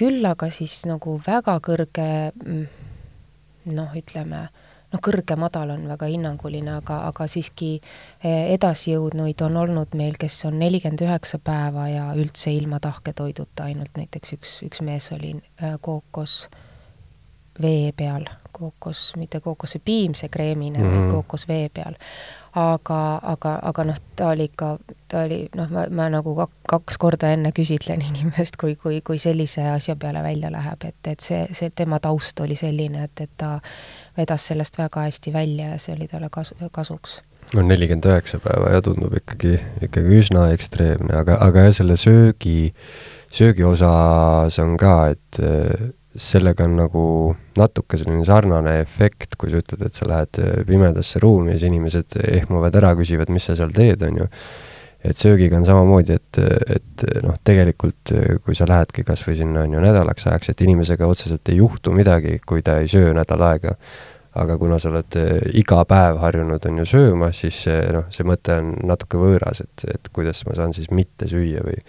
[0.00, 2.79] küll aga siis nagu väga kõrge mm,
[3.74, 4.46] noh, ütleme,
[4.92, 10.58] noh, kõrge-madal on väga hinnanguline, aga, aga siiski eh, edasijõudnuid on olnud meil, kes on
[10.62, 16.42] nelikümmend üheksa päeva ja üldse ilma tahketoiduta, ainult näiteks üks, üks mees oli äh, kookos
[17.60, 18.24] vee peal,
[18.56, 21.10] kookos, mitte kookosepiim, see kreemine mm, -hmm.
[21.12, 21.98] kookos vee peal
[22.58, 24.70] aga, aga, aga noh, ta oli ikka,
[25.10, 26.34] ta oli noh, ma, ma nagu
[26.68, 31.20] kaks korda enne küsitlen inimest, kui, kui, kui sellise asja peale välja läheb, et, et
[31.24, 33.58] see, see tema taust oli selline, et, et ta
[34.18, 37.20] vedas sellest väga hästi välja ja see oli talle kasu, kasuks.
[37.54, 42.72] No nelikümmend üheksa päeva ja tundub ikkagi, ikkagi üsna ekstreemne, aga, aga jah, selle söögi,
[43.34, 45.40] söögi osas on ka, et
[46.20, 47.04] sellega on nagu
[47.58, 51.70] natuke selline sarnane efekt, kui sa ütled, et sa lähed äh, pimedasse ruumi ja siis
[51.70, 54.28] inimesed ehmuvad ära, küsivad, mis sa seal teed, on ju.
[55.00, 56.38] et söögiga on samamoodi, et,
[56.76, 58.12] et noh, tegelikult
[58.44, 61.94] kui sa lähedki kas või sinna, on ju, nädalaks ajaks, et inimesega otseselt ei juhtu
[61.96, 63.76] midagi, kui ta ei söö nädal aega.
[64.40, 68.28] aga kuna sa oled äh, iga päev harjunud, on ju, sööma, siis see noh, see
[68.28, 71.80] mõte on natuke võõras, et, et kuidas ma saan siis mitte süüa või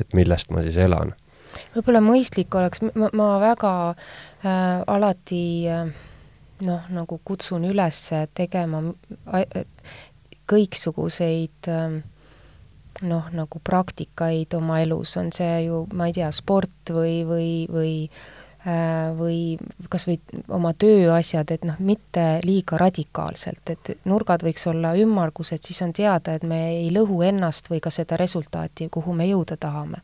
[0.00, 1.12] et millest ma siis elan
[1.74, 5.92] võib-olla mõistlik oleks, ma, väga äh, alati äh,
[6.66, 7.98] noh, nagu kutsun üles
[8.34, 8.82] tegema
[9.34, 9.64] äh,
[10.50, 12.00] kõiksuguseid äh,
[13.08, 17.92] noh, nagu praktikaid oma elus, on see ju, ma ei tea, sport või, või, või
[18.66, 19.38] äh, või
[19.90, 20.18] kas või
[20.52, 26.36] oma tööasjad, et noh, mitte liiga radikaalselt, et nurgad võiks olla ümmargused, siis on teada,
[26.36, 30.02] et me ei lõhu ennast või ka seda resultaati, kuhu me jõuda tahame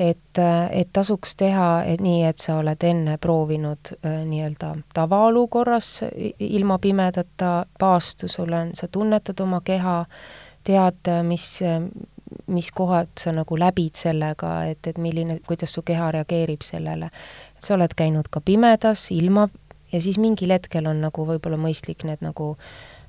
[0.00, 0.38] et,
[0.72, 5.90] et tasuks teha et nii, et sa oled enne proovinud äh, nii-öelda tavaolukorras
[6.38, 9.98] ilma pimedata paastu, sul on, sa tunnetad oma keha,
[10.64, 11.46] tead, mis,
[12.52, 17.10] mis kohad sa nagu läbid sellega, et, et milline, kuidas su keha reageerib sellele.
[17.58, 19.48] sa oled käinud ka pimedas, ilma,
[19.92, 22.54] ja siis mingil hetkel on nagu võib-olla mõistlik need nagu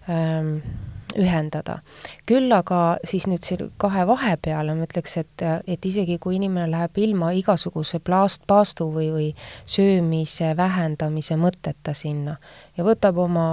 [0.09, 0.57] ähm,
[1.17, 1.79] ühendada.
[2.25, 6.97] küll aga siis nüüd selle kahe vahepeale ma ütleks, et, et isegi kui inimene läheb
[6.97, 9.29] ilma igasuguse plaast, paastu või, või
[9.65, 12.37] söömise vähendamise mõtteta sinna
[12.77, 13.47] ja võtab oma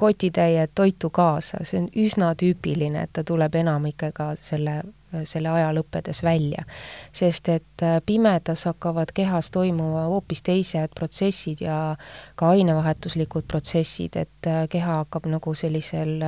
[0.00, 4.80] kotitäie toitu kaasa, see on üsna tüüpiline, et ta tuleb enamikega selle
[5.24, 6.64] selle aja lõppedes välja.
[7.12, 11.96] sest et äh, pimedas hakkavad kehas toimuma hoopis teised protsessid ja
[12.34, 16.20] ka ainevahetuslikud protsessid, et äh, keha hakkab nagu sellisel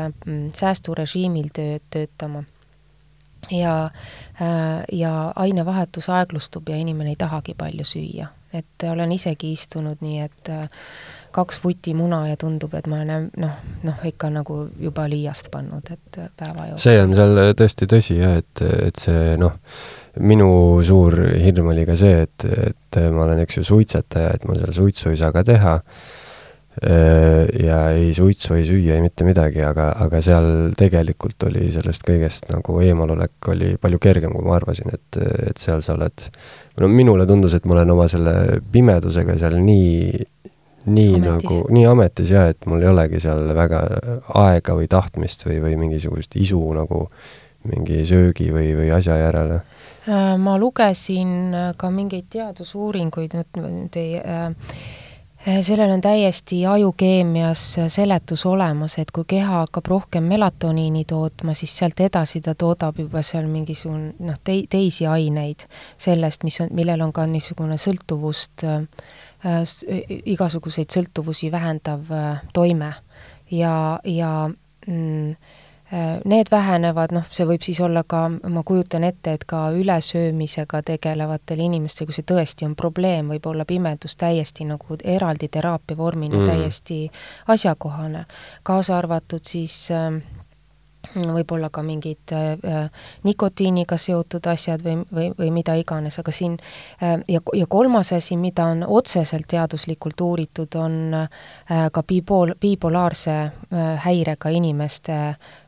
[0.56, 2.44] säästurežiimil töö, töötama
[3.50, 3.90] ja,
[4.40, 8.26] äh, ja ainevahetus aeglustub ja inimene ei tahagi palju süüa.
[8.52, 10.48] et olen isegi istunud nii, et
[11.32, 15.92] kaks vuti muna ja tundub, et ma olen noh, noh ikka nagu juba liiast pannud,
[15.92, 16.84] et päeva jooksul.
[16.84, 19.56] see on seal tõesti tõsi jah, et, et see noh,
[20.20, 20.48] minu
[20.86, 24.76] suur hirm oli ka see, et, et ma olen, eks ju, suitsetaja, et ma seal
[24.82, 25.78] suitsu ei saa ka teha
[27.62, 32.48] ja ei suitsu, ei süüa, ei mitte midagi, aga, aga seal tegelikult oli sellest kõigest
[32.48, 35.20] nagu eemalolek oli palju kergem, kui ma arvasin, et,
[35.50, 36.24] et seal sa oled,
[36.80, 40.24] no minule tundus, et ma olen oma selle pimedusega seal nii
[40.86, 41.50] nii ametis.
[41.50, 43.82] nagu, nii ametis jah, et mul ei olegi seal väga
[44.42, 47.06] aega või tahtmist või, või mingisugust isu nagu
[47.68, 49.62] mingi söögi või, või asja järele?
[50.42, 54.50] ma lugesin ka mingeid teadusuuringuid, nüüd ei äh,
[55.62, 62.00] sellel on täiesti ajukeemias seletus olemas, et kui keha hakkab rohkem melatoniini tootma, siis sealt
[62.00, 65.66] edasi ta toodab juba seal mingisugune noh, tei-, teisi aineid
[65.98, 68.82] sellest, mis on, millel on ka niisugune sõltuvust äh,,
[69.44, 72.92] igasuguseid sõltuvusi vähendav äh, toime.
[73.50, 74.50] ja, ja
[74.86, 75.34] mm,
[75.92, 80.80] Äh, need vähenevad, noh, see võib siis olla ka, ma kujutan ette, et ka ülesöömisega
[80.88, 86.48] tegelevatel inimestel, kui see tõesti on probleem, võib olla pimedus täiesti nagu eraldi teraapiavormina mm.
[86.48, 86.96] täiesti
[87.52, 88.24] asjakohane.
[88.62, 90.16] kaasa arvatud siis äh,
[91.14, 92.90] võib-olla ka mingid äh,
[93.26, 96.56] nikotiiniga seotud asjad või, või, või mida iganes, aga siin
[97.02, 103.34] äh, ja, ja kolmas asi, mida on otseselt teaduslikult uuritud, on äh, ka bipool-, bipolaarse
[103.34, 103.52] äh,
[104.04, 105.61] häirega inimeste äh, äh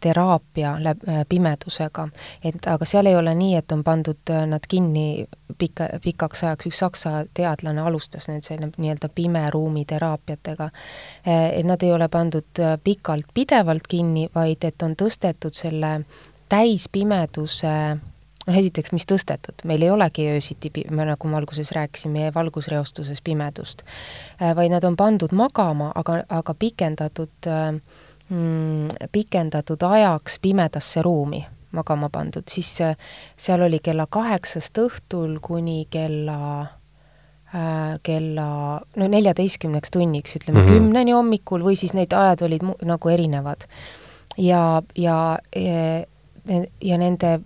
[0.00, 2.08] teraapia läb-, äh, pimedusega.
[2.44, 5.26] et aga seal ei ole nii, et on pandud äh, nad kinni
[5.58, 10.70] pika, pikaks ajaks, üks saksa teadlane alustas nüüd selle nii-öelda pimeruumi teraapiatega,
[11.26, 15.92] et nad ei ole pandud pikalt pidevalt kinni, vaid et on tõstetud selle
[16.48, 17.74] täispimeduse
[18.46, 23.82] noh, esiteks, mis tõstetud, meil ei olegi öösiti, nagu ma alguses rääkisin, meie valgusreostuses pimedust,
[24.40, 27.50] vaid nad on pandud magama, aga, aga pikendatud
[28.30, 32.72] mm, pikendatud ajaks pimedasse ruumi magama pandud, siis
[33.36, 36.38] seal oli kella kaheksast õhtul kuni kella
[37.54, 38.48] äh, kella
[38.96, 40.72] no neljateistkümneks tunniks, ütleme mm -hmm.
[40.72, 43.68] kümneni hommikul või siis need ajad olid nagu erinevad.
[44.38, 46.00] ja, ja, ja,
[46.80, 47.40] ja nende,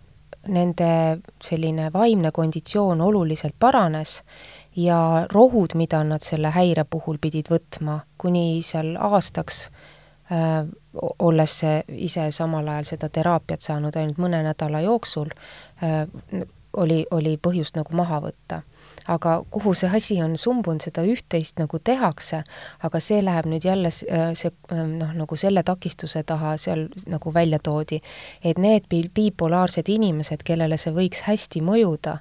[0.49, 4.22] nende selline vaimne konditsioon oluliselt paranes
[4.76, 9.73] ja rohud, mida nad selle häire puhul pidid võtma, kuni seal aastaks äh,
[11.18, 11.55] olles
[11.89, 15.30] ise samal ajal seda teraapiat saanud ainult mõne nädala jooksul,
[16.76, 18.62] oli, oli põhjust nagu maha võtta.
[19.09, 22.41] aga kuhu see asi on sumbunud, seda üht-teist nagu tehakse,
[22.82, 28.01] aga see läheb nüüd jälle see noh, nagu selle takistuse taha seal nagu välja toodi,
[28.45, 32.18] et need bipolaarsed inimesed, kellele see võiks hästi mõjuda,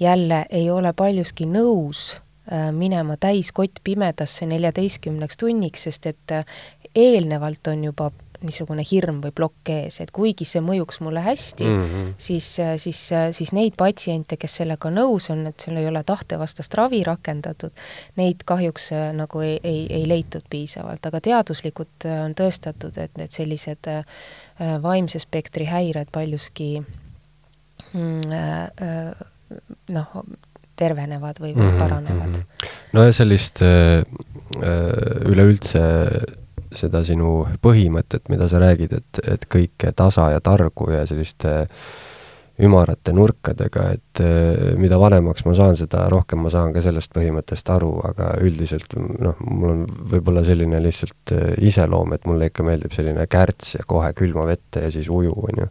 [0.00, 2.20] jälle ei ole paljuski nõus
[2.72, 6.32] minema täiskott pimedasse neljateistkümneks tunniks, sest et
[6.94, 8.10] eelnevalt on juba
[8.44, 12.12] niisugune hirm või plokk ees, et kuigi see mõjuks mulle hästi mm, -hmm.
[12.18, 12.48] siis,
[12.82, 13.00] siis,
[13.36, 17.72] siis neid patsiente, kes sellega nõus on, et seal ei ole tahtevastast ravi rakendatud,
[18.20, 23.20] neid kahjuks äh, nagu ei, ei, ei leitud piisavalt, aga teaduslikult äh, on tõestatud, et
[23.20, 24.04] need sellised äh,
[24.82, 26.80] vaimse spektri häired paljuski
[27.92, 28.20] mm,
[29.92, 30.20] noh,
[30.76, 32.34] tervenevad või, või mhm, paranevad mm.
[32.34, 32.76] -hmm.
[32.96, 33.60] no ja sellist
[35.28, 35.82] üleüldse
[36.74, 41.90] seda sinu põhimõtet, mida sa räägid, et, et kõike tasa ja targu ja selliste äh,
[42.64, 47.70] ümarate nurkadega, et eh, mida vanemaks ma saan, seda rohkem ma saan ka sellest põhimõttest
[47.72, 49.82] aru, aga üldiselt noh, mul on
[50.12, 54.84] võib-olla selline lihtsalt eh, iseloom, et mulle ikka meeldib selline kärts ja kohe külma vette
[54.84, 55.68] ja siis uju, on ju.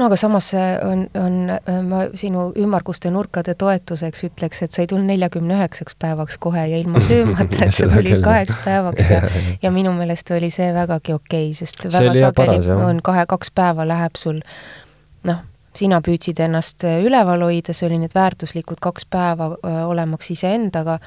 [0.00, 1.38] no aga samas on, on,
[1.90, 6.80] ma sinu ümmarguste nurkade toetuseks ütleks, et sa ei tulnud neljakümne üheksaks päevaks kohe ja
[6.80, 11.16] ilma söömata, et sa tulid kaheks päevaks ja, ja, ja minu meelest oli see vägagi
[11.16, 14.40] okei okay,, sest väga sageli on kahe, kaks päeva läheb sul
[15.76, 20.98] sina püüdsid ennast äh, üleval hoida, see oli need väärtuslikud kaks päeva äh, olemaks iseendaga,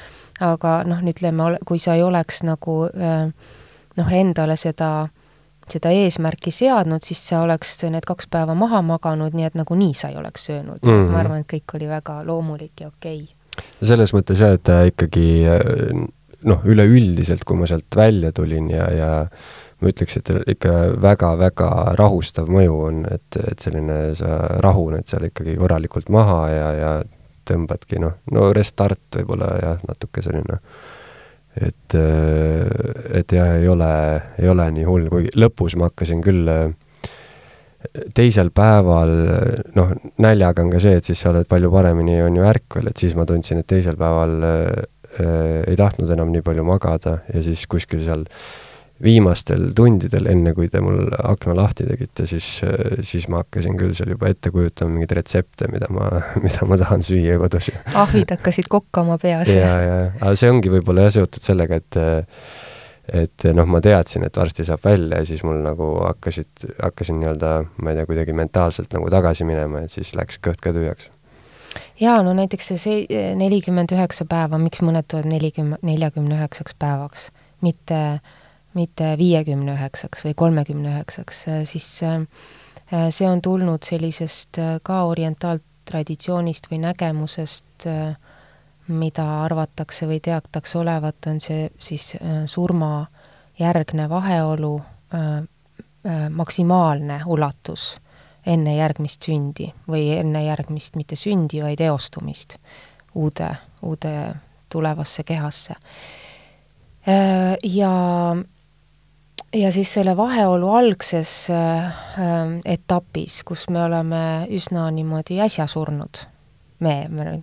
[0.43, 3.27] aga noh, ütleme, kui sa ei oleks nagu äh,
[3.99, 5.09] noh, endale seda,
[5.69, 10.11] seda eesmärki seadnud, siis sa oleks need kaks päeva maha maganud, nii et nagunii sa
[10.13, 10.89] ei oleks söönud mm.
[10.89, 11.11] -hmm.
[11.11, 13.65] ma arvan, et kõik oli väga loomulik ja okei okay.
[13.83, 15.27] selles mõttes jah, et ikkagi
[16.43, 19.11] noh, üleüldiselt, kui ma sealt välja tulin ja, ja
[19.83, 20.73] ma ütleks, et ikka
[21.03, 21.69] väga-väga
[21.99, 26.91] rahustav mõju on, et, et selline, sa rahuned seal ikkagi korralikult maha ja, ja
[27.47, 30.59] tõmbadki noh, no restart võib-olla jah, natuke selline,
[31.59, 31.97] et,
[33.19, 33.91] et jah, ei ole,
[34.39, 36.47] ei ole nii hull, kuigi lõpus ma hakkasin küll
[38.15, 39.11] teisel päeval,
[39.75, 39.89] noh,
[40.23, 43.15] näljaga on ka see, et siis sa oled palju paremini, on ju, ärkvel, et siis
[43.19, 47.99] ma tundsin, et teisel päeval äh, ei tahtnud enam nii palju magada ja siis kuskil
[48.05, 48.62] seal äh,
[49.03, 52.47] viimastel tundidel, enne kui te mul akna lahti tegite, siis,
[53.05, 56.09] siis ma hakkasin küll seal juba ette kujutama mingeid retsepte, mida ma,
[56.43, 57.71] mida ma tahan süüa kodus.
[57.93, 59.51] ahvid hakkasid kokkama peas.
[59.51, 61.99] ja, ja, aga see ongi võib-olla jah seotud sellega, et
[63.03, 67.49] et noh, ma teadsin, et varsti saab välja ja siis mul nagu hakkasid, hakkasin nii-öelda,
[67.83, 71.09] ma ei tea, kuidagi mentaalselt nagu tagasi minema, et siis läks kõht ka tühjaks
[71.99, 77.27] jaa, no näiteks see nelikümmend üheksa päeva, miks mõned tulevad nelikümmend, neljakümne üheksaks päevaks,
[77.65, 78.39] mitte äh,
[78.73, 87.87] mitte viiekümne üheksaks või kolmekümne üheksaks, siis see on tulnud sellisest ka orientaaltraditsioonist või nägemusest,
[88.87, 92.13] mida arvatakse või teatakse olevat, on see siis
[92.51, 94.73] surmajärgne vaheolu
[96.29, 97.93] maksimaalne ulatus
[98.45, 102.57] enne järgmist sündi või enne järgmist mitte sündi, vaid eostumist
[103.15, 103.49] uude,
[103.81, 104.13] uude
[104.69, 105.75] tulevasse kehasse.
[107.07, 107.91] Äh, ja,
[109.53, 111.93] ja siis selle vaheolu algses äh,
[112.65, 116.23] etapis, kus me oleme üsna niimoodi äsja surnud,
[116.79, 117.39] me, me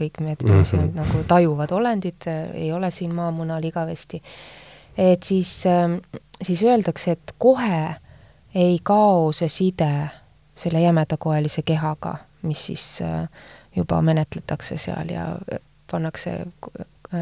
[0.00, 0.94] kõik me mm -hmm.
[0.94, 4.22] nagu tajuvad olendid, ei ole siin maamunal igavesti,
[4.96, 5.64] et siis,
[6.42, 7.96] siis öeldakse, et kohe
[8.54, 9.90] ei kao see side
[10.56, 13.28] selle jämedakoelise kehaga, mis siis äh,
[13.76, 17.20] juba menetletakse seal ja äh, pannakse äh,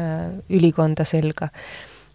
[0.49, 1.49] ülikonda selga.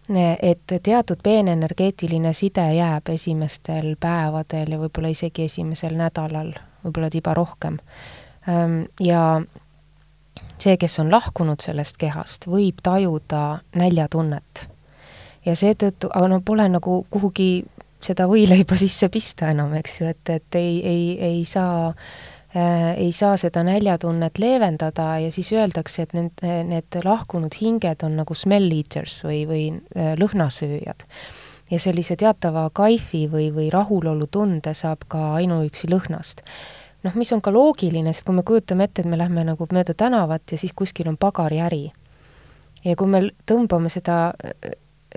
[0.09, 7.77] Et teatud peenenergeetiline side jääb esimestel päevadel ja võib-olla isegi esimesel nädalal, võib-olla tiba rohkem.
[8.99, 9.21] Ja
[10.57, 14.67] see, kes on lahkunud sellest kehast, võib tajuda näljatunnet.
[15.45, 17.65] ja seetõttu, aga no pole nagu kuhugi
[18.01, 21.95] seda võileiba sisse pista enam, eks ju, et, et ei, ei, ei saa äh,
[22.53, 28.35] ei saa seda näljatunnet leevendada ja siis öeldakse, et need, need lahkunud hinged on nagu
[28.35, 29.63] smell eaters või, või
[29.95, 31.07] äh, lõhnasööjad.
[31.71, 36.43] ja sellise teatava kaifi või, või rahulolutunde saab ka ainuüksi lõhnast
[37.03, 39.93] noh, mis on ka loogiline, sest kui me kujutame ette, et me lähme nagu mööda
[39.93, 41.91] tänavat ja siis kuskil on pagariäri
[42.83, 44.33] ja kui me tõmbame seda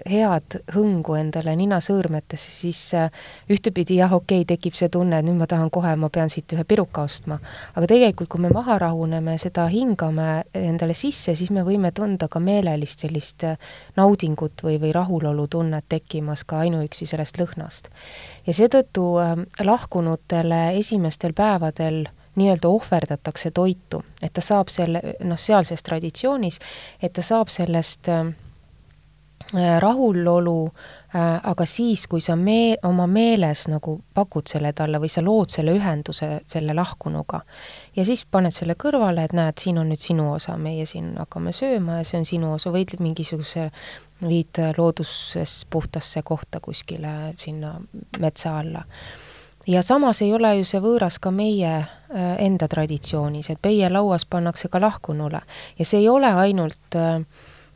[0.09, 3.11] head hõngu endale ninasõõrmetesse, siis äh,
[3.51, 6.53] ühtepidi jah, okei okay,, tekib see tunne, et nüüd ma tahan kohe, ma pean siit
[6.57, 7.39] ühe piruka ostma.
[7.75, 12.41] aga tegelikult, kui me maha rahuneme, seda hingame endale sisse, siis me võime tunda ka
[12.41, 13.59] meelelist sellist äh,
[13.97, 17.91] naudingut või, või rahulolutunnet tekkimas ka ainuüksi sellest lõhnast.
[18.47, 25.85] ja seetõttu äh, lahkunutele esimestel päevadel nii-öelda ohverdatakse toitu, et ta saab selle, noh, sealses
[25.87, 26.59] traditsioonis,
[26.99, 28.33] et ta saab sellest Äh,
[29.81, 30.73] rahulolu,
[31.15, 35.53] äh, aga siis, kui sa mee-, oma meeles nagu pakud selle talle või sa lood
[35.53, 37.41] selle ühenduse selle lahkunuga
[37.97, 41.55] ja siis paned selle kõrvale, et näed, siin on nüüd sinu osa, meie siin hakkame
[41.55, 43.69] sööma ja see on sinu osa, võid mingisuguse,
[44.25, 47.77] viid looduses puhtasse kohta kuskile sinna
[48.19, 48.85] metsa alla.
[49.67, 54.69] ja samas ei ole ju see võõras ka meie äh, enda traditsioonis, et peielauas pannakse
[54.69, 55.41] ka lahkunule
[55.79, 57.21] ja see ei ole ainult äh,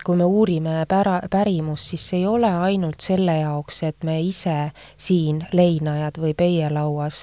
[0.08, 4.70] kui me uurime pära, pärimust, siis see ei ole ainult selle jaoks, et me ise
[4.96, 7.18] siin, leinajad või peielauas,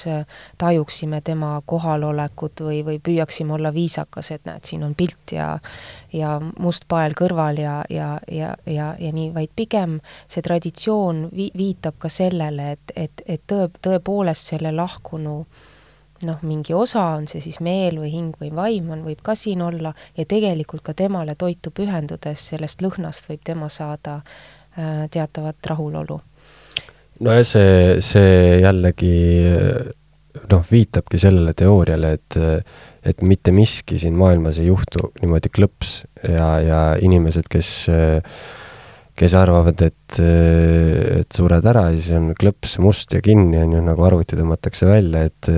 [0.62, 5.56] tajuksime tema kohalolekut või, või püüaksime olla viisakas, et näed, siin on pilt ja
[6.14, 11.52] ja must pael kõrval ja, ja, ja, ja, ja nii, vaid pigem see traditsioon vi-,
[11.58, 15.66] viitab ka sellele, et, et, et tõe, tõepoolest selle lahkunu äh,
[16.24, 19.62] noh, mingi osa, on see siis meel või hing või vaim on, võib ka siin
[19.66, 26.22] olla ja tegelikult ka temale toitu pühendudes sellest lõhnast võib tema saada äh, teatavat rahulolu.
[27.20, 29.16] nojah, see, see jällegi
[30.52, 32.40] noh, viitabki sellele teooriale, et
[33.06, 38.40] et mitte miski siin maailmas ei juhtu niimoodi klõps ja, ja inimesed, kes äh,
[39.16, 43.84] kes arvavad, et, et sured ära ja siis on klõps must ja kinni, on ju,
[43.86, 45.50] nagu arvuti tõmmatakse välja, et,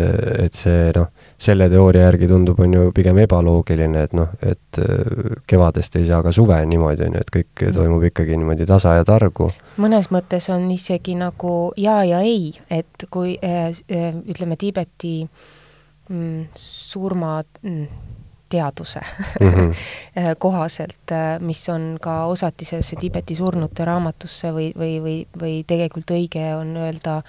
[0.46, 1.10] et see noh,
[1.42, 4.82] selle teooria järgi tundub, on ju pigem ebaloogiline, et noh, et
[5.50, 9.08] kevadest ei saa ka suve niimoodi, on ju, et kõik toimub ikkagi niimoodi tasa ja
[9.08, 9.50] targu.
[9.82, 13.72] mõnes mõttes on isegi nagu jaa ja ei, et kui äh,
[14.30, 15.16] ütleme, Tiibeti
[16.10, 17.88] mm, surma mm,
[18.50, 19.00] teaduse
[19.40, 19.74] mm -hmm.
[20.44, 26.56] kohaselt, äh, mis on ka osatisesse Tiibeti surnute raamatusse või, või, või, või tegelikult õige
[26.56, 27.22] on öelda,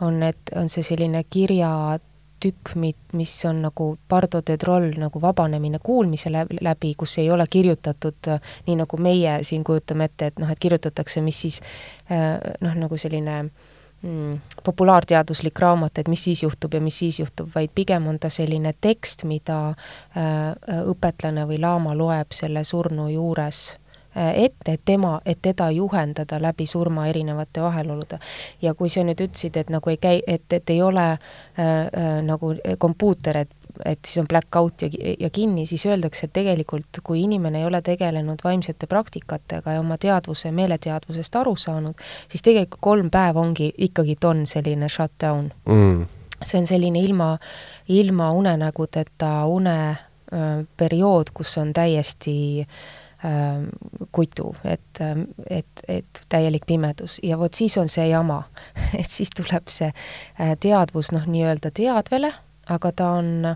[0.00, 2.74] on, et on see selline kirjatükk,
[3.12, 8.40] mis on nagu Pardo de Troll nagu vabanemine kuulmise läbi, kus ei ole kirjutatud äh,
[8.66, 11.60] nii, nagu meie siin kujutame ette, et noh, et kirjutatakse, mis siis
[12.60, 13.50] noh, nagu selline äh,
[14.64, 18.72] populaarteaduslik raamat, et mis siis juhtub ja mis siis juhtub, vaid pigem on ta selline
[18.80, 20.54] tekst, mida äh,
[20.88, 23.60] õpetlane või laama loeb selle surnu juures
[24.16, 28.18] äh, ette, et tema, et teda juhendada läbi surma erinevate vahelolude.
[28.62, 31.18] ja kui sa nüüd ütlesid, et nagu ei käi, et, et ei ole äh,
[31.60, 34.88] äh, nagu kompuuter, et et siis on black out ja,
[35.20, 39.98] ja kinni, siis öeldakse, et tegelikult kui inimene ei ole tegelenud vaimsete praktikatega ja oma
[40.00, 45.50] teadvuse, meeleteadvusest aru saanud, siis tegelikult kolm päeva ongi, ikkagi on selline shutdown.
[45.68, 46.06] Mm..
[46.44, 47.34] see on selline ilma,
[47.88, 52.68] ilma unenägudeta une äh, periood, kus on täiesti äh,
[54.12, 55.02] kutu, et,
[55.50, 57.18] et, et täielik pimedus.
[57.22, 58.42] Ja vot siis on see jama.
[59.00, 62.32] Et siis tuleb see äh, teadvus noh, nii-öelda teadvele,
[62.70, 63.46] aga ta on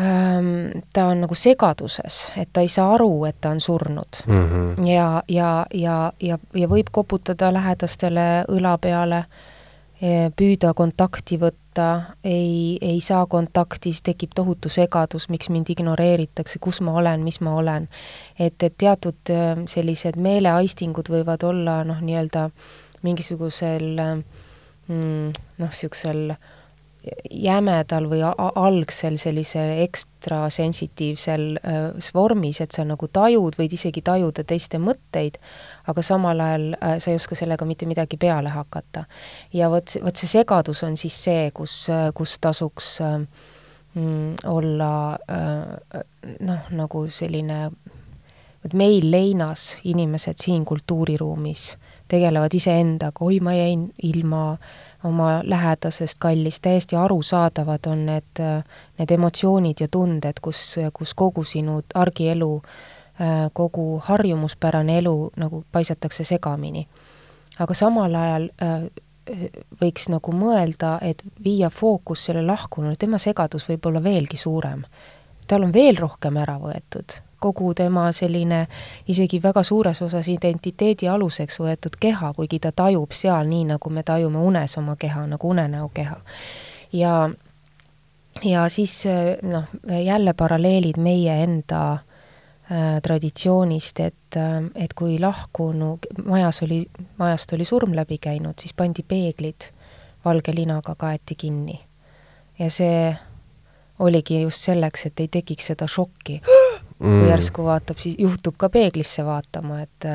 [0.00, 4.48] ähm, ta on nagu segaduses, et ta ei saa aru, et ta on surnud mm.
[4.48, 4.88] -hmm.
[4.88, 9.24] ja, ja, ja, ja, ja võib koputada lähedastele õla peale,
[10.02, 16.58] e, püüda kontakti võtta, ei, ei saa kontakti, siis tekib tohutu segadus, miks mind ignoreeritakse,
[16.60, 17.88] kus ma olen, mis ma olen.
[18.38, 22.50] et, et teatud e, sellised meeleaistingud võivad olla noh, nii-öelda
[23.02, 24.00] mingisugusel
[24.88, 26.38] mm, noh, niisugusel äh,
[27.30, 31.58] jämedal või algsel sellisel ekstra sensitiivsel
[32.14, 35.38] vormis, et sa nagu tajud, võid isegi tajuda teiste mõtteid,
[35.90, 36.66] aga samal ajal
[37.02, 39.04] sa ei oska sellega mitte midagi peale hakata.
[39.52, 44.92] ja vot, vot see segadus on siis see, kus, kus tasuks mm, olla
[46.40, 47.60] noh, nagu selline,
[48.64, 51.74] vot meil leinas inimesed siin kultuuriruumis
[52.08, 58.42] tegelevad iseendaga, oi, ma jäin ilma äh, oma lähedasest kallist, täiesti arusaadavad on need,
[58.98, 62.62] need emotsioonid ja tunded, kus, kus kogu sinu argielu,
[63.52, 66.88] kogu harjumuspärane elu nagu paisatakse segamini.
[67.58, 68.48] aga samal ajal
[69.80, 74.84] võiks nagu mõelda, et viia fookus selle lahkunule, tema segadus võib olla veelgi suurem.
[75.46, 78.64] tal on veel rohkem ära võetud kogu tema selline
[79.08, 84.02] isegi väga suures osas identiteedi aluseks võetud keha, kuigi ta tajub seal nii, nagu me
[84.06, 86.16] tajume unes oma keha, nagu unenäokeha.
[86.92, 87.14] ja,
[88.44, 89.02] ja siis
[89.42, 89.68] noh,
[90.04, 96.84] jälle paralleelid meie enda äh, traditsioonist, et, äh, et kui lahkunu, majas oli,
[97.18, 99.70] majast oli surm läbi käinud, siis pandi peeglid
[100.24, 101.80] valge linaga kaeti kinni.
[102.58, 103.16] ja see
[103.98, 106.40] oligi just selleks, et ei tekiks seda šokki
[106.98, 107.18] mm.
[107.20, 110.08] kui järsku vaatab, siis juhtub ka peeglisse vaatama, et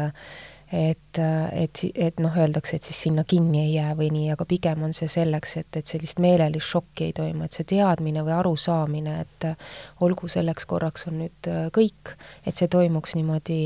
[0.71, 1.17] et,
[1.51, 4.93] et, et noh, öeldakse, et siis sinna kinni ei jää või nii, aga pigem on
[4.93, 9.47] see selleks, et, et sellist meelelist šokki ei toimu, et see teadmine või arusaamine, et
[10.05, 12.13] olgu selleks korraks on nüüd kõik,
[12.45, 13.59] et see toimuks niimoodi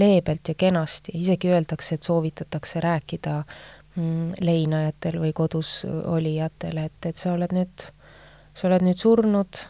[0.00, 7.20] leebelt ja kenasti, isegi öeldakse, et soovitatakse rääkida mm, leinajatel või kodus olijatel, et, et
[7.20, 7.90] sa oled nüüd,
[8.56, 9.66] sa oled nüüd surnud,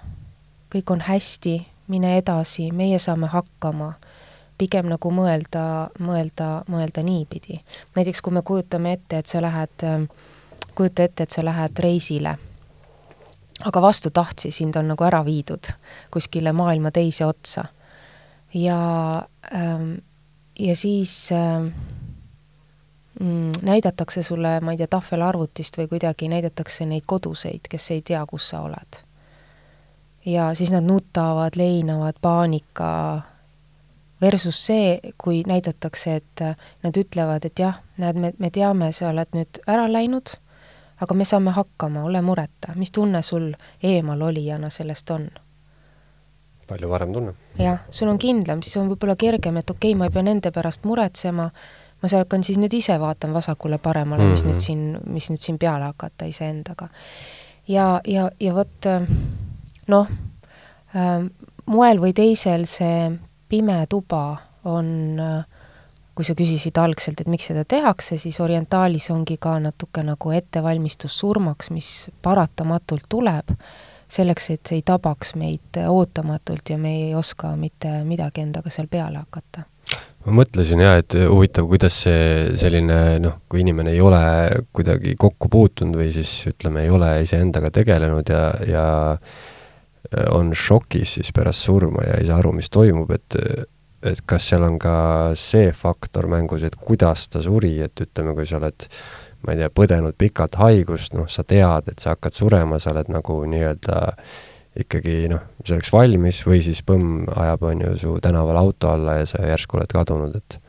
[0.71, 1.59] kõik on hästi
[1.89, 3.93] mine edasi, meie saame hakkama,
[4.59, 7.61] pigem nagu mõelda, mõelda, mõelda niipidi.
[7.97, 9.87] näiteks kui me kujutame ette, et sa lähed,
[10.75, 12.37] kujuta ette, et sa lähed reisile,
[13.65, 15.73] aga vastu tahtsi sind on nagu ära viidud
[16.11, 17.65] kuskile maailma teise otsa.
[18.55, 19.23] ja,
[19.55, 19.95] ähm,
[20.59, 21.67] ja siis ähm,
[23.21, 28.27] mm, näidatakse sulle, ma ei tea, tahvelarvutist või kuidagi näidatakse neid koduseid, kes ei tea,
[28.27, 29.06] kus sa oled
[30.27, 33.23] ja siis nad nutavad, leinavad, paanika,
[34.21, 36.43] versus see, kui näidatakse, et
[36.83, 40.35] nad ütlevad, et jah, näed, me, me teame, sa oled nüüd ära läinud,
[41.01, 43.53] aga me saame hakkama, ole mureta, mis tunne sul
[43.83, 45.29] eemalolijana sellest on?
[46.67, 47.33] palju parem tunne.
[47.63, 50.51] jah, sul on kindlam, siis on võib-olla kergem, et okei okay,, ma ei pea nende
[50.51, 51.51] pärast muretsema,
[52.03, 54.33] ma hakkan siis nüüd ise vaatama vasakule-paremale mm, -hmm.
[54.33, 54.65] mis nüüd mhm.
[54.65, 56.89] siin, mis nüüd siin peale hakata iseendaga.
[57.69, 58.91] ja, ja, ja vot
[59.93, 60.09] noh
[60.95, 61.21] äh,,
[61.67, 63.11] moel või teisel see
[63.49, 65.45] pime tuba on äh,
[66.17, 71.19] kui sa küsisid algselt, et miks seda tehakse, siis orientaalis ongi ka natuke nagu ettevalmistus
[71.21, 71.91] surmaks, mis
[72.25, 73.53] paratamatult tuleb,
[74.09, 78.89] selleks, et see ei tabaks meid ootamatult ja me ei oska mitte midagi endaga seal
[78.89, 79.67] peale hakata.
[80.25, 84.23] ma mõtlesin jaa, et huvitav, kuidas see selline noh, kui inimene ei ole
[84.73, 88.87] kuidagi kokku puutunud või siis ütleme, ei ole iseendaga tegelenud ja, ja
[90.31, 93.39] on šokis siis pärast surma ja ei saa aru, mis toimub, et
[94.07, 94.97] et kas seal on ka
[95.41, 98.87] see faktor mängus, et kuidas ta suri, et ütleme, kui sa oled
[99.47, 103.11] ma ei tea, põdenud pikalt haigust, noh, sa tead, et sa hakkad surema, sa oled
[103.13, 104.03] nagu nii-öelda
[104.83, 109.29] ikkagi noh, selleks valmis või siis põmm ajab, on ju, su tänaval auto alla ja
[109.29, 110.61] sa järsku oled kadunud, et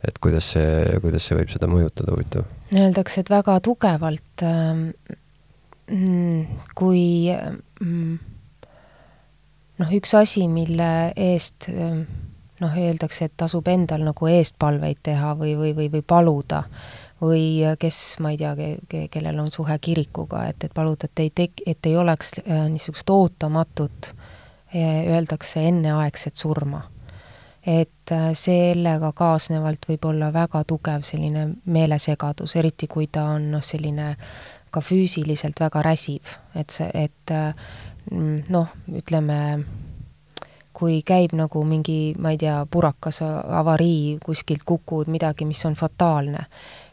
[0.00, 2.46] et kuidas see, kuidas see võib seda mõjutada, huvitav?
[2.72, 4.86] Öeldakse, et väga tugevalt ähm,
[5.92, 8.14] mm, kui mm,
[9.80, 12.02] noh, üks asi, mille eest ehm,
[12.60, 16.64] noh, öeldakse, et tasub endal nagu eestpalveid teha või, või, või, või paluda,
[17.20, 17.44] või
[17.80, 21.64] kes, ma ei tea ke,, kellel on suhe kirikuga, et, et paluda, et ei tek-,
[21.66, 24.12] et ei oleks äh, niisugust ootamatut,
[24.74, 26.86] äh, öeldakse enneaegset surma.
[27.66, 33.62] et äh, sellega kaasnevalt võib olla väga tugev selline meelesegadus, eriti kui ta on noh,
[33.62, 34.14] selline
[34.70, 39.38] ka füüsiliselt väga räsiv, et see, et Mm, noh, ütleme,
[40.80, 46.46] kui käib nagu mingi, ma ei tea, purakas, avarii, kuskilt kukud midagi, mis on fataalne,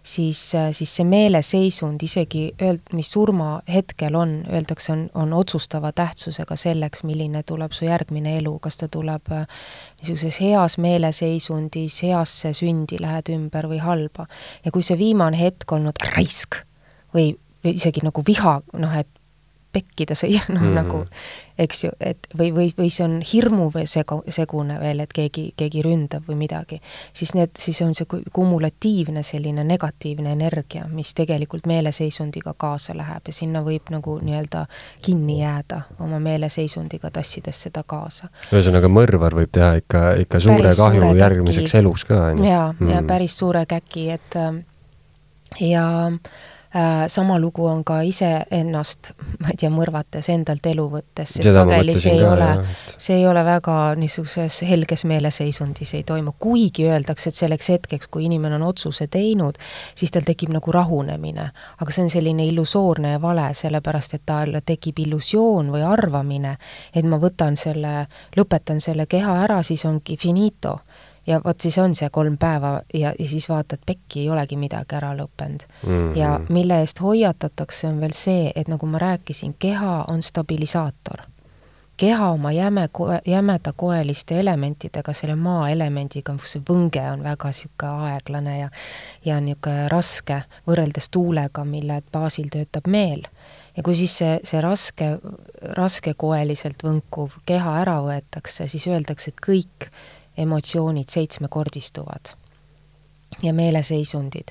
[0.04, 0.42] siis,
[0.76, 7.44] siis see meeleseisund isegi öeld-, mis surmahetkel on, öeldakse, on, on otsustava tähtsusega selleks, milline
[7.48, 9.46] tuleb su järgmine elu, kas ta tuleb äh,
[10.02, 14.28] niisuguses heas meeleseisundis, heasse sündi lähed ümber või halba.
[14.66, 16.64] ja kui see viimane hetk olnud raisk
[17.16, 17.32] või,
[17.64, 19.12] või isegi nagu viha, noh et
[19.78, 20.82] pekkida süüa, noh mm -hmm.
[20.82, 21.06] nagu
[21.58, 25.50] eks ju, et või, või, või see on hirmu või segu, segune veel, et keegi,
[25.58, 26.80] keegi ründab või midagi,
[27.14, 33.34] siis need, siis on see kumulatiivne selline negatiivne energia, mis tegelikult meeleseisundiga kaasa läheb ja
[33.34, 34.66] sinna võib nagu nii-öelda
[35.06, 38.30] kinni jääda oma meeleseisundiga, tassides seda kaasa.
[38.52, 41.82] ühesõnaga, mõrvar võib teha ikka, ikka suure päris kahju suure järgmiseks käki.
[41.82, 42.52] eluks ka, on ju?
[42.52, 44.38] jaa ja päris suure käki, et
[45.62, 46.57] ja äh, Äh,
[47.08, 52.14] sama lugu on ka iseennast, ma ei tea, mõrvates, endalt elu võttes, sest sageli see
[52.18, 52.50] ei ka, ole,
[52.98, 58.28] see ei ole väga niisuguses helges meeleseisundis ei toimu, kuigi öeldakse, et selleks hetkeks, kui
[58.28, 59.60] inimene on otsuse teinud,
[59.96, 61.50] siis tal tekib nagu rahunemine.
[61.80, 66.58] aga see on selline illusoorne ja vale, sellepärast et tal tekib illusioon või arvamine,
[66.94, 70.80] et ma võtan selle, lõpetan selle keha ära, siis ongi finito
[71.28, 74.96] ja vot siis on see kolm päeva ja, ja siis vaatad, pekki ei olegi midagi
[74.96, 75.90] ära lõppenud mm.
[75.90, 76.18] -hmm.
[76.18, 81.22] ja mille eest hoiatatakse, on veel see, et nagu ma rääkisin, keha on stabilisaator.
[81.98, 82.90] keha oma jäme,
[83.26, 88.70] jämeda koeliste elementidega, selle maa elemendiga, kus see võnge on väga niisugune aeglane ja
[89.26, 93.26] ja niisugune raske, võrreldes tuulega, mille baasil töötab meel
[93.78, 95.18] ja kui siis see, see raske,
[95.62, 99.90] raskekoeliselt võnkuv keha ära võetakse, siis öeldakse, et kõik
[100.38, 102.34] emotsioonid seitsmekordistuvad
[103.44, 104.48] ja meeleseisundid.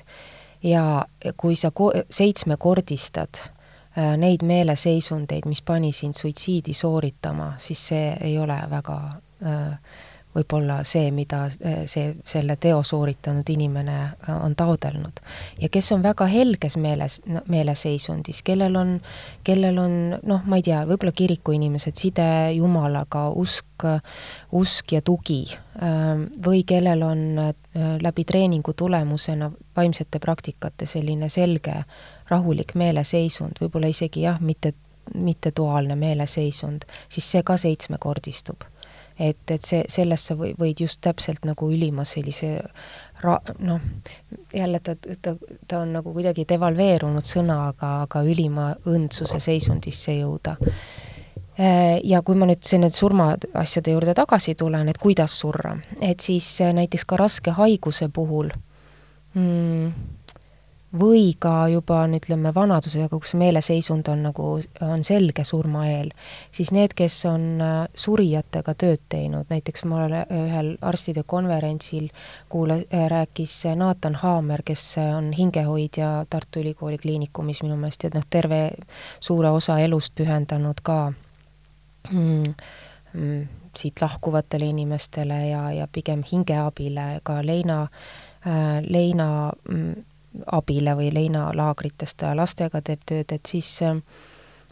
[0.63, 1.05] ja
[1.37, 8.39] kui sa ko-, seitsmekordistad äh, neid meeleseisundeid, mis pani sind suitsiidi sooritama, siis see ei
[8.39, 8.97] ole väga
[9.45, 9.79] äh,
[10.37, 15.21] võib-olla see, mida eh, see, selle teo sooritanud inimene eh, on taodelnud.
[15.61, 18.97] ja kes on väga helges meeles, meeleseisundis, kellel on,
[19.43, 22.27] kellel on noh, ma ei tea, võib-olla kirikuinimesed, side
[22.57, 23.85] Jumalaga, usk,
[24.57, 25.43] usk ja tugi,
[25.81, 27.53] ehm, või kellel on eh,
[28.01, 31.83] läbi treeningu tulemusena vaimsete praktikate selline selge
[32.29, 34.73] rahulik meeleseisund, võib-olla isegi jah, mitte
[35.15, 38.65] mitte duaalne meeleseisund, siis see ka seitsmekordistub
[39.19, 42.51] et, et see, sellesse või, võid just täpselt nagu ülima sellise
[43.23, 43.81] ra-, noh,
[44.53, 45.35] jälle ta, ta,
[45.67, 50.57] ta on nagu kuidagi devalveerunud sõna, aga, aga ülima õndsuse seisundisse jõuda.
[52.05, 55.71] Ja kui ma nüüd nende surmaasjade juurde tagasi tulen, et kuidas surra,
[56.05, 58.51] et siis näiteks ka raske haiguse puhul
[59.33, 59.87] mm,
[60.95, 64.45] või ka juba ütleme, vanadusega, kus meeleseisund on nagu,
[64.81, 66.13] on selge surmaeel,
[66.51, 72.07] siis need, kes on äh, surijatega tööd teinud, näiteks ma olen ühel arstide konverentsil
[72.49, 78.25] kuule-, äh, rääkis Nathan Haamer, kes on hingehoidja Tartu Ülikooli Kliinikumis minu meelest ja noh,
[78.29, 78.71] terve
[79.19, 81.11] suure osa elust pühendanud ka
[82.11, 82.55] mm,
[83.13, 87.81] mm, siit lahkuvatele inimestele ja, ja pigem hingeabile, ka Leina
[88.47, 90.06] äh,, Leina mm,
[90.45, 93.69] abile või leinalaagrites ta lastega teeb tööd, et siis,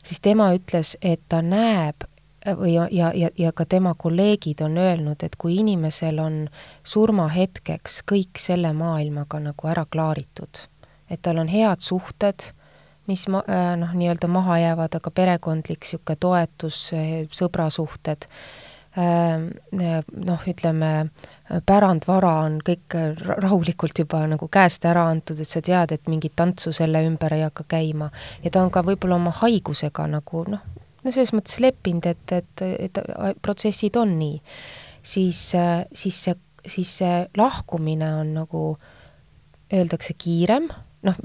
[0.03, 2.07] siis tema ütles, et ta näeb
[2.45, 6.35] või ja, ja, ja ka tema kolleegid on öelnud, et kui inimesel on
[6.83, 10.61] surmahetkeks kõik selle maailmaga nagu ära klaaritud,
[11.09, 12.51] et tal on head suhted,
[13.07, 13.45] mis ma-,
[13.77, 16.79] noh, nii-öelda maha jäävad, aga perekondlik niisugune toetus,
[17.33, 18.29] sõbrasuhted,
[18.95, 20.91] noh, ütleme,
[21.67, 22.95] pärandvara on kõik
[23.43, 27.43] rahulikult juba nagu käest ära antud, et sa tead, et mingit tantsu selle ümber ei
[27.43, 28.09] hakka käima.
[28.43, 30.63] ja ta on ka võib-olla oma haigusega nagu noh,
[31.03, 33.03] no selles mõttes leppinud, et, et, et
[33.41, 34.41] protsessid on nii.
[35.01, 35.43] siis,
[35.91, 36.35] siis see,
[36.65, 38.65] siis see lahkumine on nagu,
[39.73, 40.69] öeldakse, kiirem
[41.05, 41.17] noh,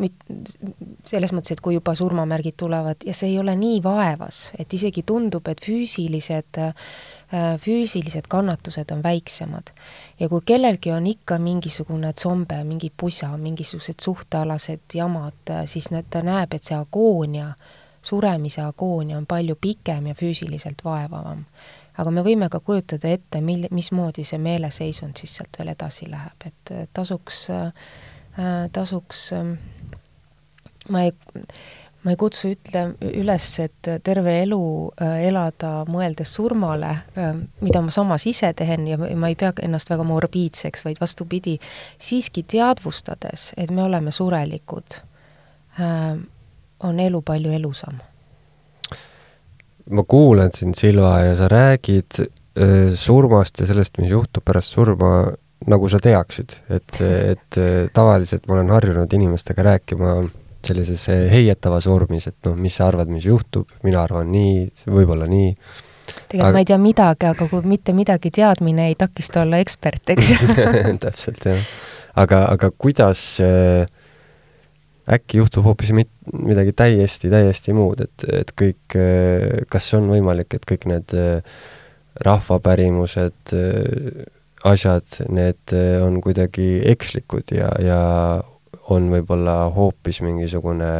[1.09, 5.03] selles mõttes, et kui juba surmamärgid tulevad ja see ei ole nii vaevas, et isegi
[5.07, 9.72] tundub, et füüsilised, äh, füüsilised kannatused on väiksemad.
[10.20, 16.11] ja kui kellelgi on ikka mingisugune tsombe, mingi pusa, mingisugused suhtealased jamad, äh, siis need,
[16.11, 17.55] ta näeb, et see agoonia,
[18.03, 21.45] suremise agoonia on palju pikem ja füüsiliselt vaevavam.
[22.01, 26.47] aga me võime ka kujutada ette, mil-, mismoodi see meeleseisund siis sealt veel edasi läheb,
[26.49, 28.10] et tasuks äh, Äh,
[28.72, 29.53] tasuks, ähm,
[30.88, 31.12] ma ei,
[32.05, 32.84] ma ei kutsu ütle,
[33.20, 34.62] üles, et terve elu
[35.03, 36.95] äh, elada mõeldes surmale,
[37.61, 41.59] mida ma samas ise teen ja ma ei pea ennast väga morbiidseks, vaid vastupidi,
[42.01, 45.01] siiski teadvustades, et me oleme surelikud,
[46.80, 48.01] on elu palju elusam.
[49.91, 55.32] ma kuulan sind, Silva, ja sa räägid äh, surmast ja sellest, mis juhtub pärast surma,
[55.69, 57.59] nagu sa teaksid, et, et
[57.93, 60.15] tavaliselt ma olen harjunud inimestega rääkima
[60.65, 65.55] sellises heietavas vormis, et noh, mis sa arvad, mis juhtub, mina arvan nii, võib-olla nii.
[66.29, 66.53] tegelikult aga...
[66.57, 70.35] ma ei tea midagi, aga kui mitte midagi teadmine ei takista olla ekspert, eks
[71.05, 71.73] täpselt, jah.
[72.25, 73.89] aga, aga kuidas äh,
[75.11, 80.55] äkki juhtub hoopis mit-, midagi täiesti, täiesti muud, et, et kõik, äh, kas on võimalik,
[80.57, 81.41] et kõik need äh,
[82.27, 84.29] rahvapärimused, äh,
[84.69, 88.01] asjad, need on kuidagi ekslikud ja, ja
[88.91, 90.91] on võib-olla hoopis mingisugune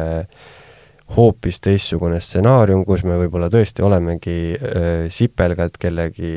[1.15, 6.33] hoopis teistsugune stsenaarium, kus me võib-olla tõesti olemegi äh, sipelgad kellegi,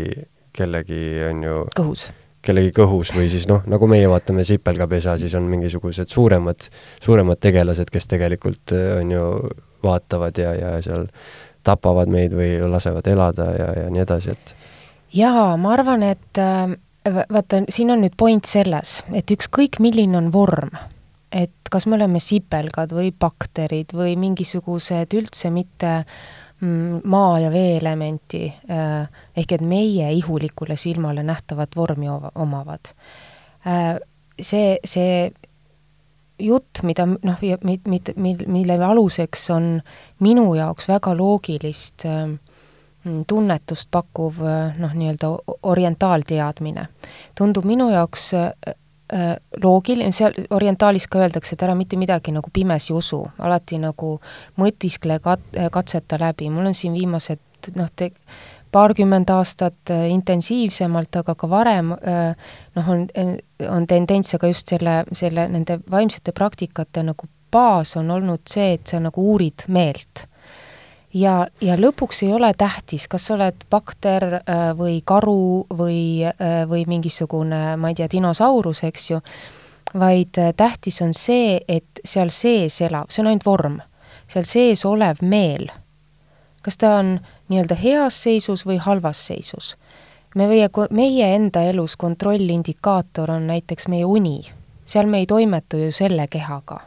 [0.55, 2.09] kellegi on ju kõhus.
[2.45, 6.69] kellegi kõhus või siis noh, nagu meie vaatame sipelgapesa, siis on mingisugused suuremad,
[7.05, 9.27] suuremad tegelased, kes tegelikult on ju
[9.85, 11.07] vaatavad ja, ja seal
[11.65, 14.57] tapavad meid või lasevad elada ja, ja nii edasi, et
[15.15, 16.43] jaa, ma arvan, et
[17.05, 20.73] vaata, siin on nüüd point selles, et ükskõik, milline on vorm
[21.35, 25.95] et kas me oleme sipelgad või bakterid või mingisugused üldse mitte
[26.61, 32.93] mm, maa- ja veeelementi, äh, ehk et meie ihulikule silmale nähtavat vormi omavad.
[33.67, 33.97] Äh,
[34.41, 35.33] see, see
[36.39, 39.81] jutt, mida noh, mit-, mil-, mille aluseks on
[40.23, 42.37] minu jaoks väga loogilist äh,
[43.27, 44.39] tunnetust pakkuv
[44.79, 45.29] noh, nii-öelda
[45.63, 46.87] orientaalteadmine,
[47.37, 48.33] tundub minu jaoks
[49.13, 54.15] Äh, loogiline, seal orientaalis ka öeldakse, et ära mitte midagi nagu pimesi usu, alati nagu
[54.57, 58.15] mõtiskle kat-, katseta läbi, mul on siin viimased noh, te-,
[58.73, 62.49] paarkümmend aastat äh, intensiivsemalt, aga ka varem äh,
[62.79, 63.05] noh, on,
[63.77, 68.89] on tendents, aga just selle, selle, nende vaimsete praktikate nagu baas on olnud see, et
[68.89, 70.25] sa nagu uurid meelt
[71.15, 76.65] ja, ja lõpuks ei ole tähtis, kas sa oled bakter äh, või karu või, äh,
[76.69, 79.21] või mingisugune, ma ei tea, dinosaurus, eks ju,
[79.99, 83.79] vaid äh, tähtis on see, et seal sees elav, see on ainult vorm,
[84.31, 85.71] seal sees olev meel,
[86.65, 87.19] kas ta on
[87.53, 89.77] nii-öelda heas seisus või halvas seisus.
[90.35, 94.41] me meie, meie enda elus kontrollindikaator on näiteks meie uni,
[94.85, 96.81] seal me ei toimetu ju selle kehaga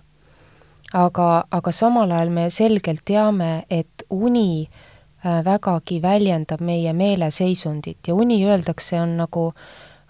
[0.94, 8.16] aga, aga samal ajal me selgelt teame, et uni äh, vägagi väljendab meie meeleseisundit ja
[8.16, 9.52] uni öeldakse, on nagu,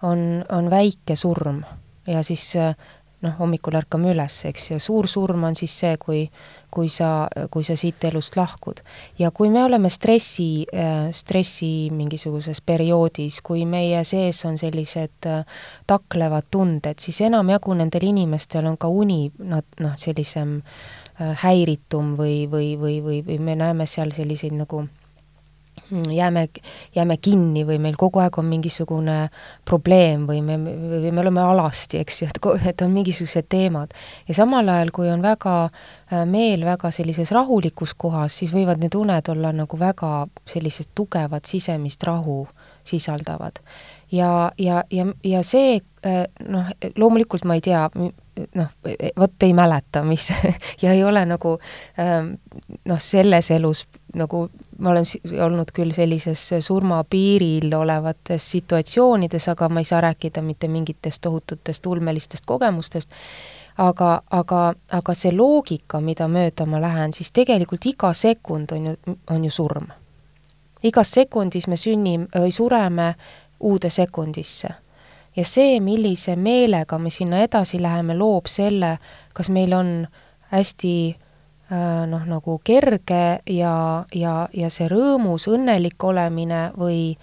[0.02, 1.64] on, on väike surm.
[2.08, 2.76] Ja siis äh,
[3.22, 6.26] noh, hommikul ärkame üles, eks ju, suur surm on siis see, kui
[6.72, 8.82] kui sa, kui sa siit elust lahkud.
[9.20, 10.65] ja kui me oleme stressi,
[11.11, 15.43] stressi mingisuguses perioodis, kui meie sees on sellised äh,
[15.88, 22.45] taklevad tunded, siis enamjagu nendel inimestel on ka uni, nad noh, sellisem äh, häiritum või,
[22.51, 24.86] või, või, või, või me näeme seal selliseid nagu
[26.12, 26.48] jääme,
[26.96, 29.18] jääme kinni või meil kogu aeg on mingisugune
[29.66, 32.40] probleem või me, või me oleme alasti, eks ju, et,
[32.72, 33.94] et on mingisugused teemad.
[34.28, 38.96] ja samal ajal, kui on väga äh, meel väga sellises rahulikus kohas, siis võivad need
[38.96, 42.46] uned olla nagu väga sellised tugevad sisemist rahu
[42.84, 43.60] sisaldavad.
[44.12, 47.88] ja, ja, ja, ja see äh, noh, loomulikult ma ei tea,
[48.56, 48.74] noh,
[49.18, 50.30] vot ei mäleta, mis
[50.84, 51.58] ja ei ole nagu
[52.00, 52.36] ähm,
[52.86, 54.49] noh, selles elus nagu
[54.80, 55.05] ma olen
[55.43, 62.45] olnud küll sellises surmapiiril olevates situatsioonides, aga ma ei saa rääkida mitte mingitest tohututest ulmelistest
[62.45, 63.10] kogemustest,
[63.78, 68.97] aga, aga, aga see loogika, mida mööda ma lähen, siis tegelikult iga sekund on ju,
[69.30, 69.91] on ju surm.
[70.84, 73.16] igas sekundis me sünnime või sureme
[73.60, 74.70] uude sekundisse.
[75.36, 78.97] ja see, millise meelega me sinna edasi läheme, loob selle,
[79.34, 80.08] kas meil on
[80.51, 81.18] hästi
[81.70, 87.18] noh, nagu kerge ja, ja, ja see rõõmus, õnnelik olemine või,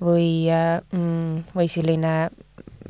[0.00, 2.14] või äh, mm, või selline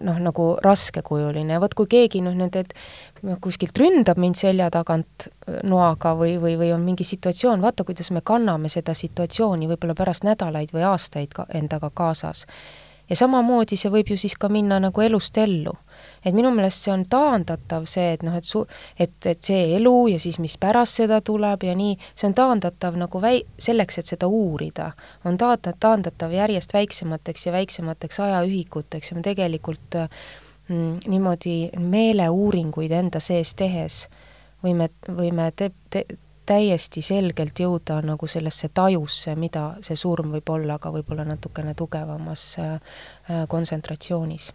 [0.00, 2.64] noh, nagu raskekujuline, vot kui keegi noh, nende
[3.42, 8.12] kuskilt ründab mind selja tagant äh, noaga või, või, või on mingi situatsioon, vaata, kuidas
[8.14, 12.46] me kanname seda situatsiooni võib-olla pärast nädalaid või aastaid ka endaga kaasas.
[13.10, 15.74] ja samamoodi see võib ju siis ka minna nagu elust ellu
[16.24, 18.64] et minu meelest see on taandatav, see, et noh, et su-,
[18.98, 22.98] et, et see elu ja siis mis pärast seda tuleb ja nii, see on taandatav
[23.00, 24.90] nagu väi-, selleks, et seda uurida,
[25.24, 30.00] on taanda-, taandatav järjest väiksemateks ja väiksemateks ajaühikuteks ja me tegelikult
[30.68, 34.04] mm, niimoodi meeleuuringuid enda sees tehes
[34.64, 36.06] võime, võime te-, te-,
[36.50, 42.46] täiesti selgelt jõuda nagu sellesse tajusse, mida see surm võib olla, aga võib-olla natukene tugevamas
[42.58, 42.96] äh,
[43.48, 44.50] kontsentratsioonis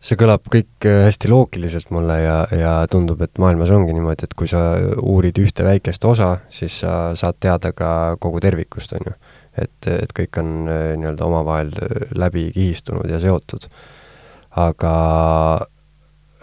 [0.00, 4.36] see kõlab kõik äh, hästi loogiliselt mulle ja, ja tundub, et maailmas ongi niimoodi, et
[4.38, 4.62] kui sa
[5.02, 7.90] uurid ühte väikest osa, siis sa saad teada ka
[8.22, 9.16] kogu tervikust, on ju.
[9.58, 13.66] et, et kõik on äh, nii-öelda omavahel äh, läbi kihistunud ja seotud.
[14.58, 14.94] aga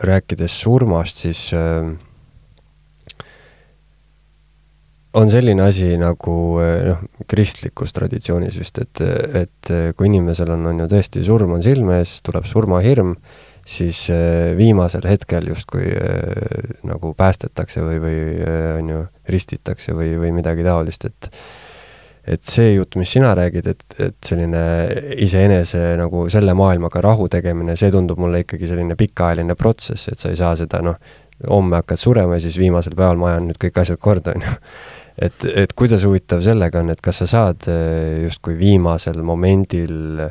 [0.03, 1.95] rääkides surmast, siis äh,
[5.16, 9.03] on selline asi nagu noh, kristlikus traditsioonis vist, et,
[9.41, 13.16] et kui inimesel on, on ju tõesti surm on silme ees, tuleb surmahirm,
[13.66, 14.05] siis
[14.57, 15.88] viimasel hetkel justkui
[16.86, 18.18] nagu päästetakse või, või
[18.80, 21.32] on ju, ristitakse või, või midagi taolist, et
[22.26, 24.61] et see jutt, mis sina räägid, et, et selline
[25.22, 30.32] iseenese nagu selle maailmaga rahu tegemine, see tundub mulle ikkagi selline pikaajaline protsess, et sa
[30.34, 30.97] ei saa seda noh,
[31.49, 34.55] homme hakkad surema ja siis viimasel päeval ma ajan nüüd kõik asjad korda, on ju.
[35.18, 40.26] Et, et kuidas huvitav sellega on, et kas sa saad eh, justkui viimasel momendil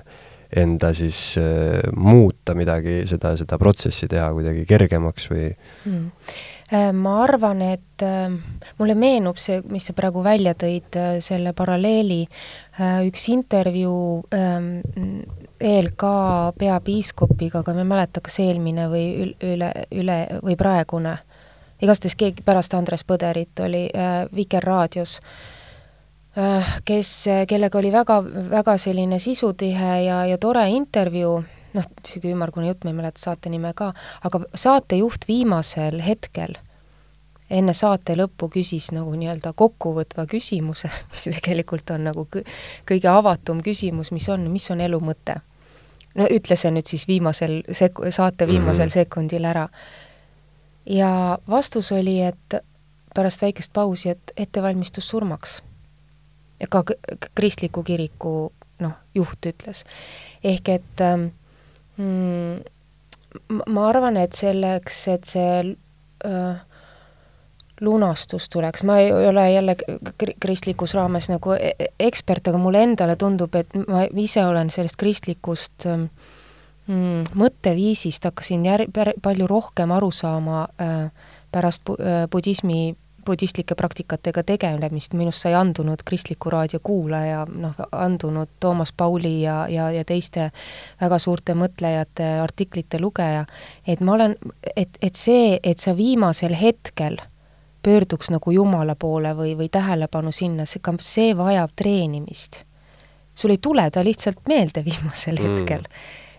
[0.55, 6.11] enda siis äh, muuta midagi, seda, seda protsessi teha kuidagi kergemaks või mm.?
[6.73, 8.33] Äh, ma arvan, et äh,
[8.81, 12.23] mulle meenub see, mis sa praegu välja tõid, äh, selle paralleeli,
[13.05, 14.71] üks intervjuu ähm,
[15.61, 16.05] ELK
[16.59, 19.05] peapiiskopiga, aga ma ei mäleta, kas eelmine või
[19.45, 21.15] üle, üle või praegune,
[21.85, 23.85] igastahes keegi pärast Andres Põderit oli
[24.35, 25.19] Vikerraadios,
[26.85, 27.11] kes,
[27.49, 28.19] kellega oli väga,
[28.51, 31.37] väga selline sisutihe ja, ja tore intervjuu
[31.75, 33.93] noh, niisugune ümmargune jutt, ma ei mäleta saate nime ka,
[34.25, 36.57] aga saatejuht viimasel hetkel
[37.55, 44.13] enne saate lõppu küsis nagu nii-öelda kokkuvõtva küsimuse, mis tegelikult on nagu kõige avatum küsimus,
[44.15, 45.41] mis on, mis on elu mõte.
[46.15, 48.93] no ütle see nüüd siis viimasel sek-, saate viimasel mm -hmm.
[48.93, 49.69] sekundil ära.
[50.87, 52.55] Ja vastus oli, et
[53.15, 55.63] pärast väikest pausi, et ettevalmistus surmaks.
[56.61, 56.85] ja ka
[57.35, 59.85] kristliku kiriku noh, juht ütles.
[60.45, 61.27] ehk et ähm,
[61.97, 62.63] mm,
[63.67, 65.77] ma arvan, et selleks, et see
[66.25, 66.63] äh,
[67.81, 69.75] lunastus tuleks, ma ei ole jälle
[70.41, 74.99] kristlikus raames nagu e-, e-, ekspert, aga mulle endale tundub, et ma ise olen sellest
[75.01, 76.09] kristlikust ähm,
[76.87, 78.89] mm, mõtteviisist hakkasin jär-,
[79.23, 81.11] palju rohkem aru saama äh,
[81.53, 82.95] pärast bu äh, budismi,
[83.27, 89.91] budistlike praktikatega tegelemist, minust sai andunud kristliku raadio kuulaja, noh, andunud Toomas Pauli ja, ja,
[89.91, 90.51] ja teiste
[91.01, 93.47] väga suurte mõtlejate artiklite lugeja,
[93.87, 94.37] et ma olen,
[94.77, 97.17] et, et see, et sa viimasel hetkel
[97.85, 102.65] pöörduks nagu Jumala poole või, või tähelepanu sinna, see, see vajab treenimist.
[103.35, 105.57] sul ei tule ta lihtsalt meelde viimasel mm.
[105.57, 105.89] hetkel.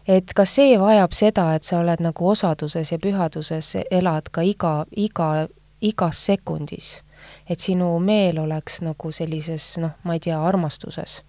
[0.07, 4.85] Et ka see vajab seda, et sa oled nagu osaduses ja pühaduses, elad ka iga,
[4.91, 5.47] iga,
[5.81, 7.01] igas sekundis.
[7.49, 11.21] et sinu meel oleks nagu sellises noh, ma ei tea, armastuses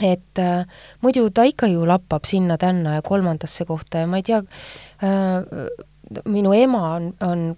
[0.00, 0.64] et äh,
[1.00, 5.84] muidu ta ikka ju lappab sinna-tänna ja kolmandasse kohta ja ma ei tea äh,,
[6.24, 7.56] minu ema on, on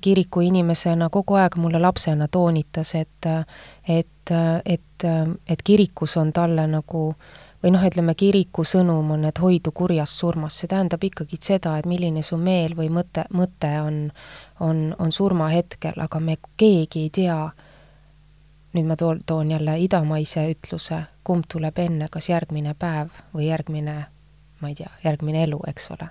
[0.00, 3.28] kiriku inimesena kogu aeg mulle lapsena toonitas, et
[3.88, 4.32] et,
[4.64, 5.04] et,
[5.48, 7.14] et kirikus on talle nagu
[7.62, 11.88] või noh, ütleme kiriku sõnum on, et hoidu kurjast surmast, see tähendab ikkagi seda, et
[11.88, 13.98] milline su meel või mõte, mõte on,
[14.60, 17.40] on, on surmahetkel, aga me keegi ei tea,
[18.72, 23.98] nüüd ma toon, toon jälle idamaise ütluse, kumb tuleb enne, kas järgmine päev või järgmine,
[24.60, 26.08] ma ei tea, järgmine elu, eks ole.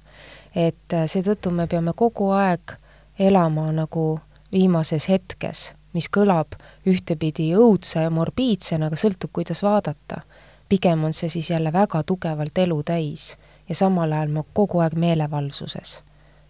[0.55, 2.77] Et äh, seetõttu me peame kogu aeg
[3.19, 4.19] elama nagu
[4.51, 10.21] viimases hetkes, mis kõlab ühtepidi õudse ja morbiidsena, aga sõltub, kuidas vaadata.
[10.69, 13.35] Pigem on see siis jälle väga tugevalt elu täis
[13.69, 15.99] ja samal ajal ma kogu aeg meelevalsuses.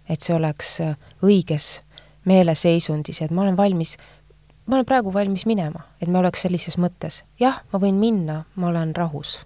[0.10, 1.84] et see oleks äh, õiges
[2.26, 3.98] meeleseisundis, et ma olen valmis,
[4.66, 8.72] ma olen praegu valmis minema, et me oleks sellises mõttes, jah, ma võin minna, ma
[8.74, 9.40] olen rahus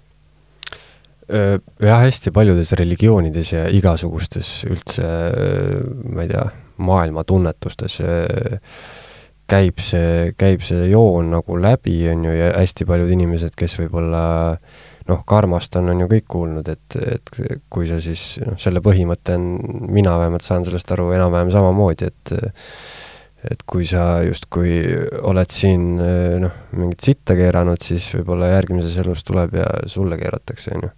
[1.79, 5.07] jah, hästi paljudes religioonides ja igasugustes üldse,
[6.03, 6.43] ma ei tea,
[6.83, 7.99] maailma tunnetustes
[9.53, 14.23] käib see, käib see joon nagu läbi, on ju, ja hästi paljud inimesed, kes võib-olla
[15.09, 17.31] noh, karmast on, on ju kõik kuulnud, et, et
[17.73, 19.47] kui sa siis, noh, selle põhimõte on,
[19.93, 22.37] mina vähemalt saan sellest aru enam-vähem samamoodi, et
[23.43, 24.77] et kui sa justkui
[25.27, 25.97] oled siin
[26.39, 30.91] noh, mingit sitta keeranud, siis võib-olla järgmises elus tuleb ja sulle keeratakse, on ju.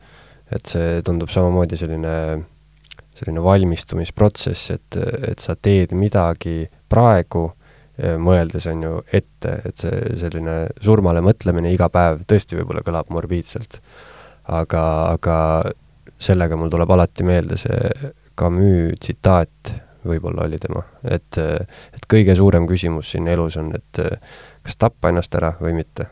[0.53, 2.13] Et see tundub samamoodi selline,
[3.17, 4.99] selline valmistumisprotsess, et,
[5.31, 7.47] et sa teed midagi praegu,
[8.19, 13.79] mõeldes, on ju, ette, et see selline surmale mõtlemine iga päev tõesti võib-olla kõlab morbiidselt.
[14.51, 14.81] aga,
[15.15, 15.37] aga
[16.19, 19.71] sellega mul tuleb alati meelde see Camus tsitaat,
[20.05, 24.01] võib-olla oli tema, et, et kõige suurem küsimus siin elus on, et
[24.65, 26.09] kas tappa ennast ära või mitte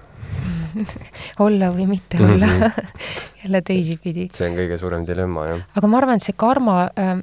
[1.45, 2.87] olla või mitte olla mm -hmm.
[3.43, 4.29] jälle teisipidi.
[4.33, 5.61] see on kõige suurem dilemma, jah.
[5.75, 7.19] aga ma arvan, et see karma äh,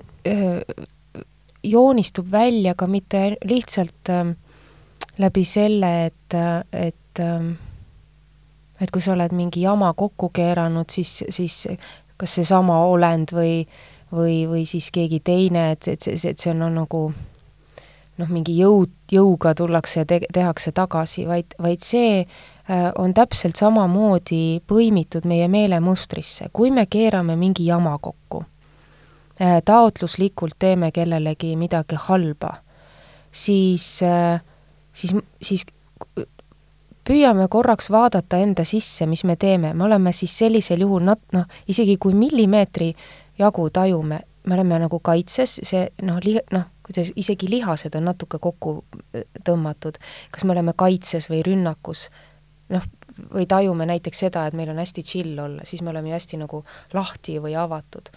[1.62, 4.34] joonistub välja ka mitte lihtsalt äh,
[5.20, 6.36] läbi selle, et,
[6.72, 7.20] et
[8.80, 11.66] et kui sa oled mingi jama kokku keeranud, siis, siis
[12.16, 13.66] kas seesama olend või,
[14.12, 17.02] või, või siis keegi teine, et, et et see on no, nagu
[18.20, 23.60] noh, mingi jõud, jõuga tullakse ja te-, tehakse tagasi, vaid, vaid see äh, on täpselt
[23.60, 28.44] samamoodi põimitud meie meelemustrisse, kui me keerame mingi jama kokku,
[29.40, 32.56] äh, taotluslikult teeme kellelegi midagi halba,
[33.32, 34.40] siis, äh,
[35.00, 35.64] siis, siis
[37.06, 41.46] püüame korraks vaadata enda sisse, mis me teeme, me oleme siis sellisel juhul nat-, noh,
[41.68, 42.92] isegi kui millimeetri
[43.40, 48.40] jagu tajume, me oleme nagu kaitses, see noh, li-, noh, kuidas isegi lihased on natuke
[48.42, 48.80] kokku
[49.14, 52.08] äh, tõmmatud, kas me oleme kaitses või rünnakus,
[52.74, 52.86] noh,
[53.34, 56.38] või tajume näiteks seda, et meil on hästi chill olla, siis me oleme ju hästi
[56.40, 56.62] nagu
[56.96, 58.12] lahti või avatud.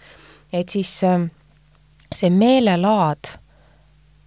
[0.52, 1.26] et siis ähm,
[2.14, 3.34] see meelelaad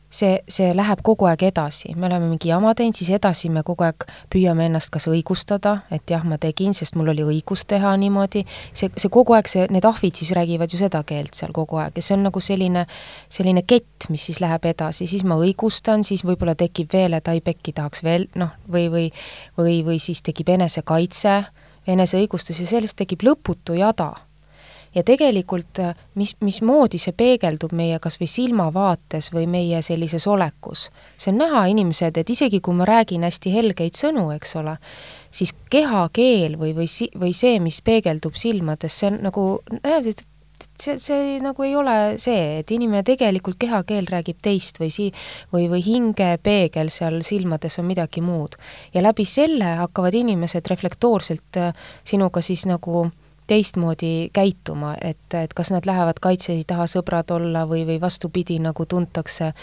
[0.10, 3.86] see, see läheb kogu aeg edasi, me oleme mingi jama teinud, siis edasi me kogu
[3.88, 8.45] aeg püüame ennast kas õigustada, et jah, ma tegin, sest mul oli õigus teha niimoodi,
[8.72, 11.99] see, see kogu aeg, see, need ahvid siis räägivad ju seda keelt seal kogu aeg
[11.99, 12.86] ja see on nagu selline,
[13.34, 17.41] selline kett, mis siis läheb edasi, siis ma õigustan, siis võib-olla tekib veel, et ai
[17.43, 19.08] pekki, tahaks veel noh, või, või
[19.58, 21.41] või, või siis tekib enesekaitse,
[21.88, 24.14] eneseõigustus ja sellest tekib lõputu jada
[24.98, 30.88] ja tegelikult äh, mis, mismoodi see peegeldub meie kas või silmavaates või meie sellises olekus.
[31.18, 34.78] see on näha, inimesed, et isegi kui ma räägin hästi helgeid sõnu, eks ole,
[35.32, 39.45] siis kehakeel või, või si-, või see, mis peegeldub silmades, see on nagu,
[39.84, 40.26] näed, et
[40.82, 45.12] see, see nagu ei ole see, et inimene tegelikult kehakeel räägib teist või si-,
[45.54, 48.58] või, või hingepeegel seal silmades on midagi muud.
[48.93, 53.16] ja läbi selle hakkavad inimesed reflektoorselt äh, sinuga siis nagu äh,
[53.48, 58.86] teistmoodi käituma, et, et kas nad lähevad kaitse taha sõbrad olla või, või vastupidi, nagu
[58.86, 59.54] tuntakse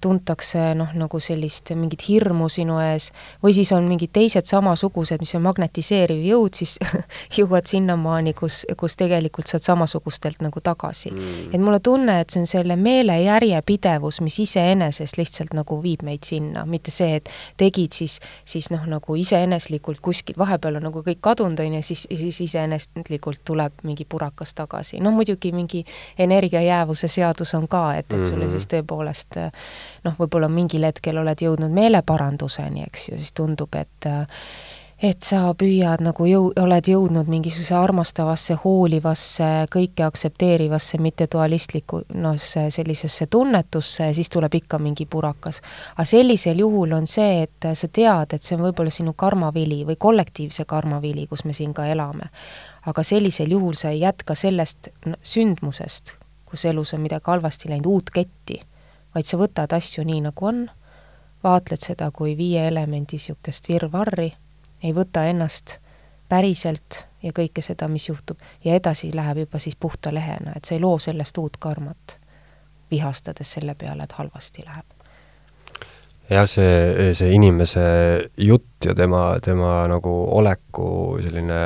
[0.00, 3.08] tuntakse noh, nagu sellist mingit hirmu sinu ees,
[3.44, 6.76] või siis on mingid teised samasugused, mis on magnetiseeriv jõud, siis
[7.38, 11.54] jõuad sinnamaani, kus, kus tegelikult saad samasugustelt nagu tagasi mm..
[11.56, 16.28] et mulle tunne, et see on selle meele järjepidevus, mis iseenesest lihtsalt nagu viib meid
[16.28, 18.18] sinna, mitte see, et tegid siis,
[18.48, 23.42] siis noh, nagu iseeneslikult kuskil, vahepeal on nagu kõik kadunud, on ju, siis, siis iseeneslikult
[23.48, 25.00] tuleb mingi purakas tagasi.
[25.00, 25.84] no muidugi mingi
[26.18, 28.54] energiajäävuse seadus on ka, et, et sulle mm.
[28.56, 34.10] siis tõepoolest et noh, võib-olla mingil hetkel oled jõudnud meeleparanduseni, eks ju, siis tundub, et
[34.98, 42.38] et sa püüad nagu jõu-, oled jõudnud mingisuguse armastavasse, hoolivasse, kõike aktsepteerivasse, mitte dualistlikku, noh,
[42.38, 45.62] sellisesse tunnetusse ja siis tuleb ikka mingi purakas.
[45.94, 49.96] aga sellisel juhul on see, et sa tead, et see on võib-olla sinu karmavili või
[49.98, 52.30] kollektiivse karmavili, kus me siin ka elame.
[52.86, 54.88] aga sellisel juhul sa ei jätka sellest
[55.22, 58.60] sündmusest, kus elus on midagi halvasti läinud, uut ketti
[59.18, 60.62] vaid sa võtad asju nii, nagu on,
[61.42, 64.30] vaatled seda kui viie elemendi niisugust virvarri,
[64.82, 65.78] ei võta ennast
[66.30, 70.76] päriselt ja kõike seda, mis juhtub, ja edasi läheb juba siis puhta lehena, et sa
[70.76, 72.18] ei loo sellest uut karmat,
[72.90, 74.94] vihastades selle peale, et halvasti läheb.
[76.30, 77.82] jah, see, see inimese
[78.36, 81.60] jutt ja tema, tema nagu oleku selline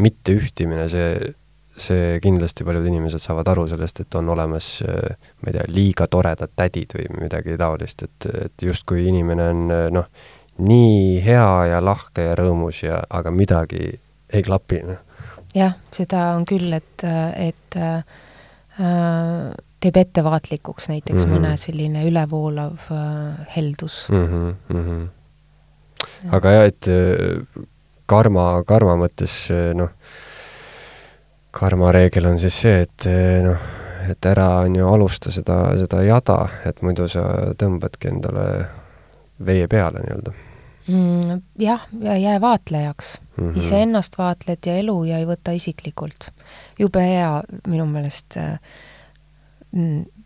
[0.00, 1.34] mitteühtimine, see
[1.84, 6.52] see kindlasti paljud inimesed saavad aru sellest, et on olemas, ma ei tea, liiga toredad
[6.56, 9.64] tädid või midagi taolist, et, et justkui inimene on
[9.94, 10.10] noh,
[10.60, 13.94] nii hea ja lahke ja rõõmus ja, aga midagi
[14.30, 15.00] ei klapi, noh.
[15.56, 18.02] jah, seda on küll, et, et äh,
[19.80, 21.34] teeb ettevaatlikuks näiteks mm -hmm.
[21.38, 24.26] mõne selline ülevoolav äh, heldus mm.
[24.26, 26.34] -hmm, mm -hmm.
[26.36, 26.86] aga jah, et
[28.06, 29.34] karma, karma mõttes
[29.74, 29.90] noh,
[31.50, 33.68] karmareegel on siis see, et eh, noh,
[34.10, 37.24] et ära on ju alusta seda, seda jada, et muidu sa
[37.58, 38.46] tõmbadki endale
[39.44, 40.32] vee peale nii-öelda
[40.88, 41.42] mm,.
[41.58, 43.58] jah, ja jää vaatlejaks mm -hmm..
[43.58, 46.30] iseennast vaatled ja elu ja ei võta isiklikult.
[46.78, 48.60] jube hea minu meelest äh,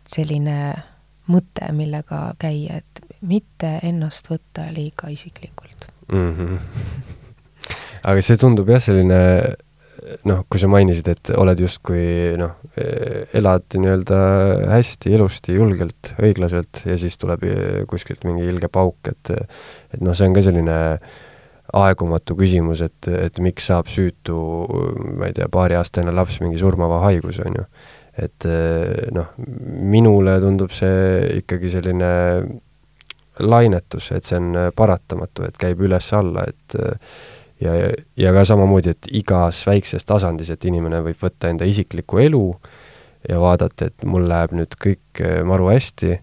[0.07, 0.73] selline
[1.27, 6.35] mõte, millega käia, et mitte ennast võtta liiga isiklikult mm.
[6.37, 6.59] -hmm.
[8.09, 9.21] aga see tundub jah, selline
[10.29, 12.55] noh, kui sa mainisid, et oled justkui noh,
[13.35, 14.17] elad nii-öelda
[14.71, 17.45] hästi, ilusti, julgelt, õiglaselt ja siis tuleb
[17.89, 20.79] kuskilt mingi ilge pauk, et et noh, see on ka selline
[21.75, 24.37] aegumatu küsimus, et, et miks saab süütu,
[25.17, 27.65] ma ei tea, paariaastane laps mingi surmava haiguse, on ju.
[28.25, 28.45] et
[29.15, 29.33] noh,
[29.95, 32.11] minule tundub see ikkagi selline
[33.43, 36.77] lainetus, et see on paratamatu, et käib üles-alla, et
[37.61, 37.75] ja,
[38.17, 42.45] ja ka samamoodi, et igas väikses tasandis, et inimene võib võtta enda isiklikku elu
[43.29, 46.15] ja vaadata, et mul läheb nüüd kõik eh, maru hästi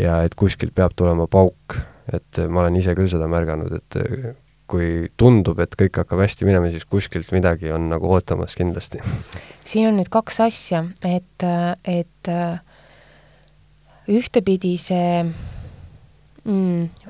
[0.00, 1.78] ja et kuskilt peab tulema pauk.
[2.12, 4.28] et ma olen ise küll seda märganud, et eh,
[4.70, 9.02] kui tundub, et kõik hakkab hästi minema, siis kuskilt midagi on nagu ootamas kindlasti.
[9.68, 11.46] siin on nüüd kaks asja, et,
[11.86, 12.30] et
[14.06, 15.22] ühtepidi see
[16.44, 17.05] mm,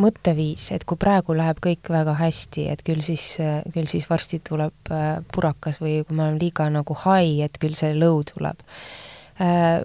[0.00, 3.24] mõtteviis, et kui praegu läheb kõik väga hästi, et küll siis,
[3.74, 7.76] küll siis varsti tuleb äh, purakas või kui me oleme liiga nagu high, et küll
[7.78, 8.62] see low tuleb,
[9.42, 9.80] äh,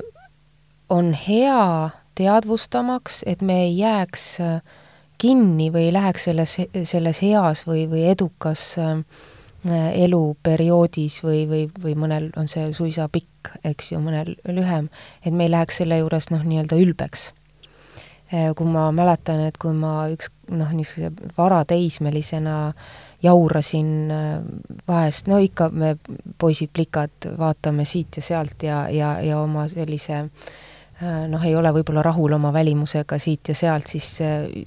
[0.92, 4.80] on hea teadvustamaks, et me ei jääks äh,
[5.22, 6.58] kinni või ei läheks selles,
[6.90, 8.72] selles heas või, või edukas
[9.62, 14.88] eluperioodis või, või, või mõnel on see suisa pikk, eks ju, mõnel lühem,
[15.22, 17.28] et me ei läheks selle juures noh, nii-öelda ülbeks
[18.32, 22.58] kui ma mäletan, et kui ma üks noh, niisuguse varateismelisena
[23.24, 24.28] jaurasin äh,
[24.88, 25.96] vahest, no ikka me
[26.42, 32.06] poisid-plikad vaatame siit ja sealt ja, ja, ja oma sellise äh, noh, ei ole võib-olla
[32.08, 34.14] rahul oma välimusega siit ja sealt, siis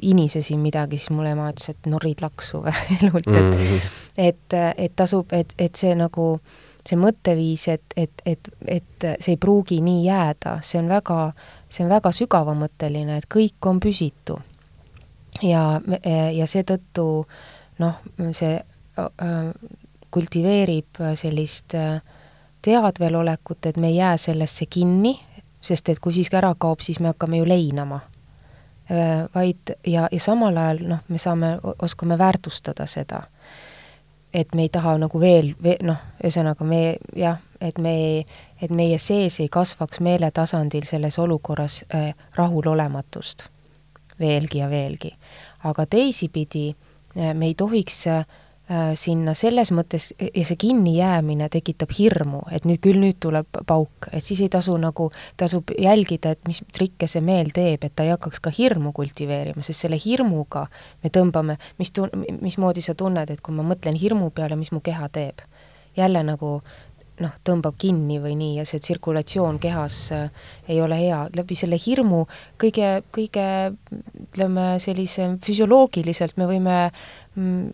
[0.02, 2.62] inisesin midagi, siis mulle ema ütles, et norid laksu
[3.00, 3.90] elult, et mm -hmm.
[4.28, 6.38] et, et tasub, et, et see nagu
[6.84, 11.18] see mõtteviis, et, et, et, et see ei pruugi nii jääda, see on väga
[11.74, 14.38] see on väga sügavamõtteline, et kõik on püsitu.
[15.42, 15.80] ja,
[16.32, 17.26] ja seetõttu
[17.82, 17.96] noh,
[18.32, 18.60] see
[20.14, 21.98] kultiveerib sellist äh,
[22.62, 25.18] teadvelolekut, et me ei jää sellesse kinni,
[25.60, 28.00] sest et kui siis ära kaob, siis me hakkame ju leinama
[28.90, 29.24] äh,.
[29.34, 33.22] vaid ja, ja samal ajal noh, me saame, oskame väärtustada seda.
[34.34, 38.24] et me ei taha nagu veel, veel noh, ühesõnaga me jah, et me,
[38.62, 43.48] et meie sees ei kasvaks meeletasandil selles olukorras äh, rahulolematust
[44.20, 45.14] veelgi ja veelgi.
[45.64, 48.24] aga teisipidi äh, me ei tohiks äh,
[48.94, 54.24] sinna selles mõttes, ja see kinnijäämine tekitab hirmu, et nüüd küll nüüd tuleb pauk, et
[54.24, 58.14] siis ei tasu nagu, tasub jälgida, et mis trikke see meel teeb, et ta ei
[58.14, 60.64] hakkaks ka hirmu kultiveerima, sest selle hirmuga
[61.04, 64.80] me tõmbame, mis tun-, mismoodi sa tunned, et kui ma mõtlen hirmu peale, mis mu
[64.84, 65.44] keha teeb?
[65.94, 66.62] jälle nagu
[67.22, 71.24] noh, tõmbab kinni või nii ja see tsirkulatsioon kehas äh, ei ole hea.
[71.36, 72.24] läbi selle hirmu
[72.60, 73.46] kõige, kõige
[74.24, 76.78] ütleme, sellise füsioloogiliselt me võime
[77.36, 77.72] mm,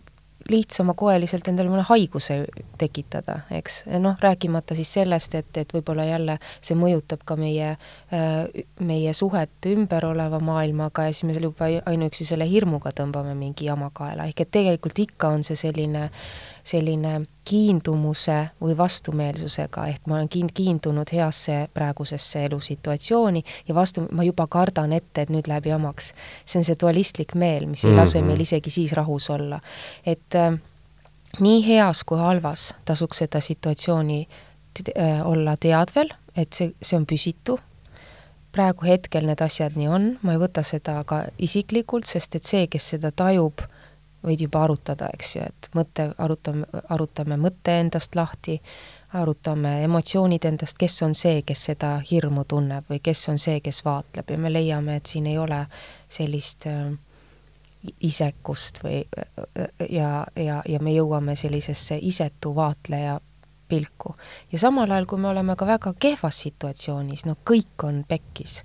[0.49, 2.41] lihtsamakoeliselt endale mõne haiguse
[2.81, 3.83] tekitada, eks.
[4.01, 7.75] noh, rääkimata siis sellest, et, et võib-olla jälle see mõjutab ka meie,
[8.13, 13.69] äh, meie suhet ümber oleva maailmaga ja siis me juba ainuüksi selle hirmuga tõmbame mingi
[13.69, 16.25] jama kaela, ehk et tegelikult ikka on see selline äh,
[16.63, 24.23] selline kiindumuse või vastumeelsusega, ehk ma olen kiin-, kiindunud heasse praegusesse elusituatsiooni ja vastu, ma
[24.23, 26.13] juba kardan ette, et nüüd läheb jamaks.
[26.45, 28.27] see on see dualistlik meel, mis ei lase mm -hmm.
[28.27, 29.59] meil isegi siis rahus olla.
[30.05, 30.59] et äh,
[31.39, 34.27] nii heas kui halvas tasuks seda situatsiooni
[34.99, 37.59] äh, olla teadvel, et see, see on püsitu,
[38.51, 42.67] praegu hetkel need asjad nii on, ma ei võta seda ka isiklikult, sest et see,
[42.71, 43.63] kes seda tajub,
[44.25, 48.59] võid juba arutada, eks ju, et mõte, arutame, arutame mõtte endast lahti,
[49.17, 53.83] arutame emotsioonid endast, kes on see, kes seda hirmu tunneb või kes on see, kes
[53.85, 55.65] vaatleb ja me leiame, et siin ei ole
[56.09, 56.93] sellist äh,
[57.99, 63.19] isekust või äh, ja, ja, ja me jõuame sellisesse isetu vaatleja
[63.67, 64.15] pilku.
[64.51, 68.61] ja samal ajal, kui me oleme ka väga kehvas situatsioonis, no kõik on pekkis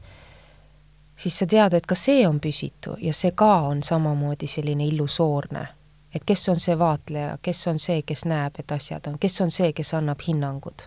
[1.16, 5.68] siis sa tead, et ka see on püsitu ja see ka on samamoodi selline illusoorne.
[6.14, 9.50] et kes on see vaatleja, kes on see, kes näeb, et asjad on, kes on
[9.50, 10.86] see, kes annab hinnangud.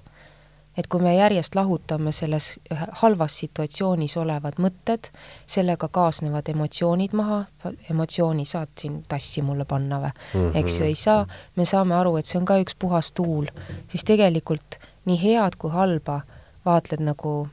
[0.77, 2.59] et kui me järjest lahutame selles
[3.01, 5.09] halvas situatsioonis olevad mõtted,
[5.47, 7.43] sellega kaasnevad emotsioonid maha,
[7.89, 10.57] emotsiooni saad siin tassi mulle panna või mm, -hmm.
[10.57, 13.47] eks ju, ei saa, me saame aru, et see on ka üks puhas tuul,
[13.87, 16.21] siis tegelikult nii head kui halba
[16.65, 17.47] vaatled nagu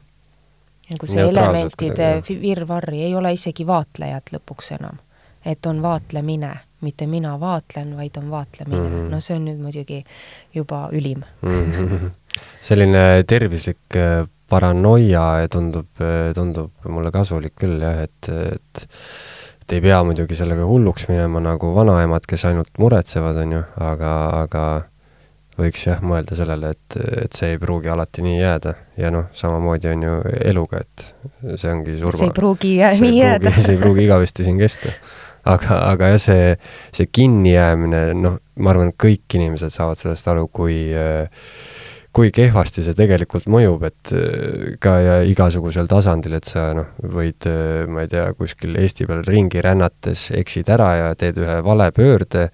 [0.92, 2.10] nagu see elementide
[2.42, 5.02] virvarri ei ole isegi vaatlejat lõpuks enam.
[5.46, 6.50] et on vaatlemine,
[6.82, 8.94] mitte mina vaatlen, vaid on vaatlemine mm.
[8.94, 9.10] -hmm.
[9.10, 10.04] no see on nüüd muidugi
[10.54, 11.72] juba ülim mm.
[11.72, 12.10] -hmm.
[12.68, 18.88] selline tervislik äh, paranoia tundub, äh, tundub mulle kasulik küll jah, et, et
[19.66, 24.12] et ei pea muidugi sellega hulluks minema nagu vanaemad, kes ainult muretsevad, on ju, aga,
[24.44, 24.66] aga
[25.56, 29.92] võiks jah mõelda sellele, et, et see ei pruugi alati nii jääda ja noh, samamoodi
[29.94, 31.06] on ju eluga, et
[31.56, 32.18] see ongi surma.
[32.20, 33.54] see ei pruugi jää, nii jääda.
[33.56, 34.92] see ei pruugi igavesti siin kesta.
[35.46, 36.52] aga, aga jah, see,
[36.96, 40.78] see kinnijäämine, noh, ma arvan, et kõik inimesed saavad sellest aru, kui
[42.16, 44.12] kui kehvasti see tegelikult mõjub, et
[44.80, 47.44] ka ja igasugusel tasandil, et sa noh, võid,
[47.92, 52.46] ma ei tea, kuskil Eesti peal ringi rännates eksid ära ja teed ühe vale pöörde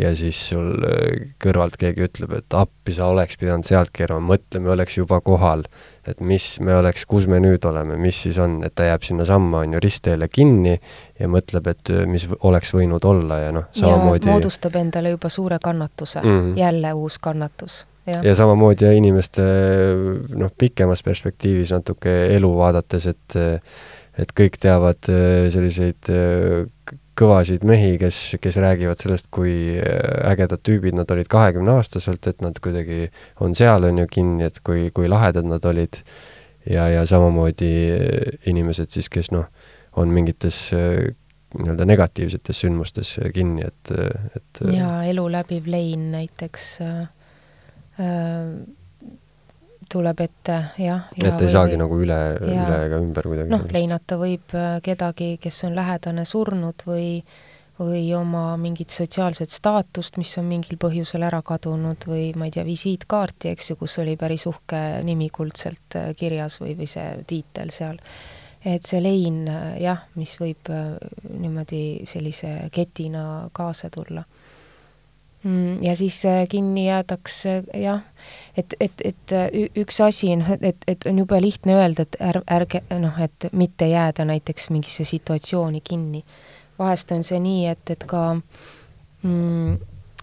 [0.00, 4.62] ja siis sul äh, kõrvalt keegi ütleb, et appi, sa oleks pidanud sealt keerama, mõtle,
[4.64, 5.66] me oleks juba kohal.
[6.06, 9.60] et mis me oleks, kus me nüüd oleme, mis siis on, et ta jääb sinnasamma,
[9.62, 10.74] on ju, ristteele kinni
[11.20, 15.30] ja mõtleb, et äh, mis oleks võinud olla ja noh, samamoodi ja moodustab endale juba
[15.30, 16.58] suure kannatuse mm, -hmm.
[16.58, 17.86] jälle uus kannatus.
[18.06, 18.18] Ja.
[18.22, 19.42] ja samamoodi ja inimeste
[20.34, 23.36] noh, pikemas perspektiivis natuke elu vaadates, et
[24.18, 26.10] et kõik teavad äh, selliseid
[27.18, 32.58] kõvasid mehi, kes, kes räägivad sellest, kui äh, ägedad tüübid nad olid kahekümneaastaselt, et nad
[32.62, 33.08] kuidagi
[33.44, 36.02] on seal, on ju, kinni, et kui, kui lahedad nad olid.
[36.70, 39.48] ja, ja samamoodi äh, inimesed siis, kes noh,
[39.98, 41.12] on mingites äh,
[41.58, 43.90] nii-öelda negatiivsetes sündmustes kinni, et,
[44.36, 47.02] et jaa, elu läbiv lein näiteks äh,
[49.92, 51.06] tuleb ette, jah.
[51.16, 53.52] et ei või, saagi nagu üle, üle ega ümber kuidagi.
[53.52, 57.22] noh, leinata võib äh, kedagi, kes on lähedane surnud või,
[57.80, 62.66] või oma mingit sotsiaalset staatust, mis on mingil põhjusel ära kadunud või ma ei tea,
[62.68, 67.74] visiitkaarti, eks ju, kus oli päris uhke nimi kuldselt äh, kirjas või, või see tiitel
[67.74, 68.00] seal.
[68.64, 70.72] et see lein äh, jah, mis võib
[71.32, 74.24] niimoodi sellise ketina kaasa tulla
[75.82, 78.00] ja siis äh, kinni jäädakse jah,
[78.56, 82.42] et, et, et äh, üks asi on, et, et on jube lihtne öelda, et är-,
[82.46, 86.24] ärge noh, et mitte jääda näiteks mingisse situatsiooni kinni.
[86.78, 88.36] vahest on see nii, et, et ka
[89.22, 89.74] mm,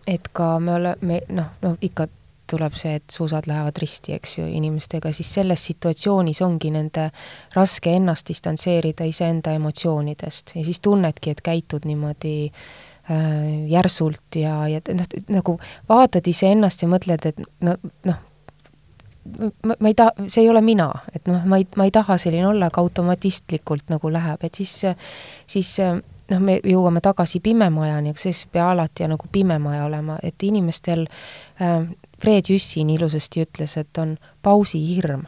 [0.07, 2.07] et ka me oleme, noh, noh ikka
[2.49, 7.11] tuleb see, et suusad lähevad risti, eks ju, inimestega, siis selles situatsioonis ongi nende
[7.53, 12.88] raske ennast distantseerida iseenda emotsioonidest ja siis tunnedki, et käitud niimoodi Äh,
[13.67, 15.55] järsult ja, ja noh, nagu
[15.89, 17.73] vaatad iseennast ja mõtled, et no
[18.05, 18.19] noh,
[19.63, 22.17] ma, ma ei taha, see ei ole mina, et noh, ma ei, ma ei taha
[22.21, 24.75] selline olla, aga automatistlikult nagu läheb, et siis,
[25.49, 30.47] siis noh, me jõuame tagasi pimemajani, aga siis ei pea alati nagu pimemaja olema, et
[30.47, 31.07] inimestel
[31.61, 31.81] äh,,
[32.19, 35.23] Fred Jüssin ilusasti ütles, et on pausihirm.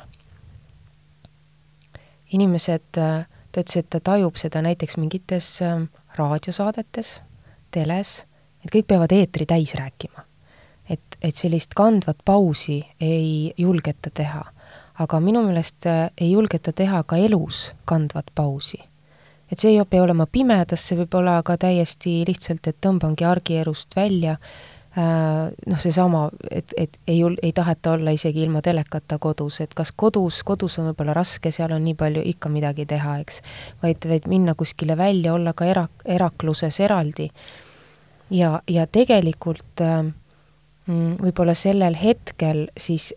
[2.32, 7.22] inimesed, äh, ta ütles, et ta tajub seda näiteks mingites äh, raadiosaadetes
[7.72, 8.22] teles,
[8.66, 10.26] et kõik peavad eetri täis rääkima.
[10.90, 14.46] et, et sellist kandvat pausi ei julgeta teha.
[15.00, 18.80] aga minu meelest äh, ei julgeta teha ka elus kandvat pausi.
[19.52, 23.96] et see ei pea olema pimedas, see võib olla ka täiesti lihtsalt, et tõmbangi argielust
[23.96, 29.74] välja äh, noh, seesama, et, et ei, ei taheta olla isegi ilma telekata kodus, et
[29.74, 33.42] kas kodus, kodus on võib-olla raske, seal on nii palju ikka midagi teha, eks,
[33.84, 37.32] vaid, vaid minna kuskile välja, olla ka era-, erakluses eraldi
[38.32, 40.04] ja, ja tegelikult äh,
[40.86, 43.12] mm, võib-olla sellel hetkel siis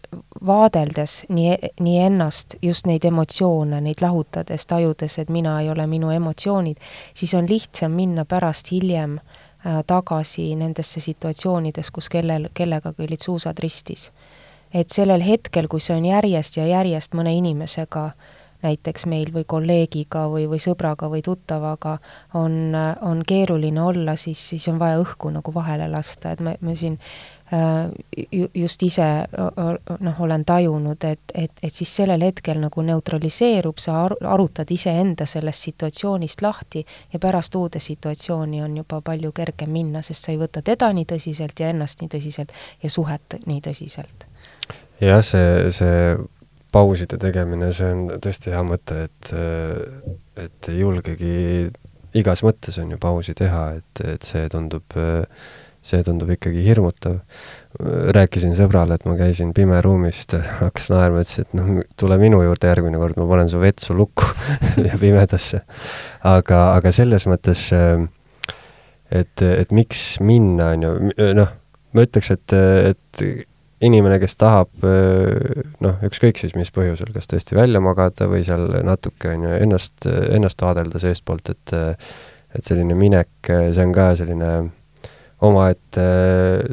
[0.47, 6.11] vaadeldes nii, nii ennast, just neid emotsioone, neid lahutades, tajudes, et mina ei ole minu
[6.11, 6.82] emotsioonid,
[7.15, 13.59] siis on lihtsam minna pärast hiljem äh, tagasi nendesse situatsioonides, kus kellel, kellegagi olid suusad
[13.62, 14.11] ristis.
[14.74, 18.34] et sellel hetkel, kui see on järjest ja järjest mõne inimesega äh,
[18.65, 21.99] näiteks meil või kolleegiga või, või sõbraga või tuttavaga
[22.41, 26.74] on, on keeruline olla, siis, siis on vaja õhku nagu vahele lasta, et me, me
[26.78, 26.99] siin
[27.53, 27.91] äh,
[28.55, 29.07] just ise
[30.01, 35.27] noh, olen tajunud, et, et, et siis sellel hetkel nagu neutraliseerub, sa ar arutad iseenda
[35.28, 40.41] sellest situatsioonist lahti ja pärast uude situatsiooni on juba palju kergem minna, sest sa ei
[40.41, 44.28] võta teda nii tõsiselt ja ennast nii tõsiselt ja suhet nii tõsiselt.
[45.01, 46.16] jah, see, see
[46.74, 49.30] pauside tegemine, see on tõesti hea mõte, et,
[50.42, 51.34] et ei julgegi,
[52.18, 54.96] igas mõttes on ju pausi teha, et, et see tundub,
[55.84, 57.20] see tundub ikkagi hirmutav.
[58.14, 63.01] rääkisin sõbrale, et ma käisin pimeruumist, hakkas naerma, ütles, et noh, tule minu juurde järgmine
[63.01, 64.28] kord, ma panen su vetsu lukku
[64.88, 65.64] ja pimedasse.
[66.26, 67.68] aga, aga selles mõttes,
[69.10, 71.59] et, et miks minna, on ju, noh,
[71.94, 72.59] ma ütleks, et,
[72.90, 73.26] et
[73.84, 79.34] inimene, kes tahab noh, ükskõik siis mis põhjusel, kas tõesti välja magada või seal natuke,
[79.34, 81.76] on ju, ennast, ennast vaadelda seestpoolt, et
[82.55, 84.51] et selline minek, see on ka selline
[85.44, 86.05] omaette,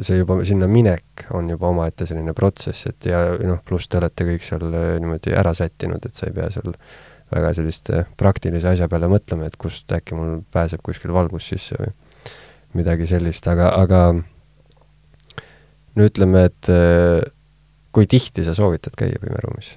[0.04, 4.26] see juba, sinna minek on juba omaette selline protsess, et ja noh, pluss te olete
[4.28, 6.76] kõik seal niimoodi ära sättinud, et sa ei pea seal
[7.32, 11.92] väga selliste praktilise asja peale mõtlema, et kust äkki mul pääseb kuskil valgus sisse või
[12.78, 14.02] midagi sellist, aga, aga
[15.94, 17.22] no ütleme, et äh,
[17.92, 19.76] kui tihti sa soovitad käia pimeruumis?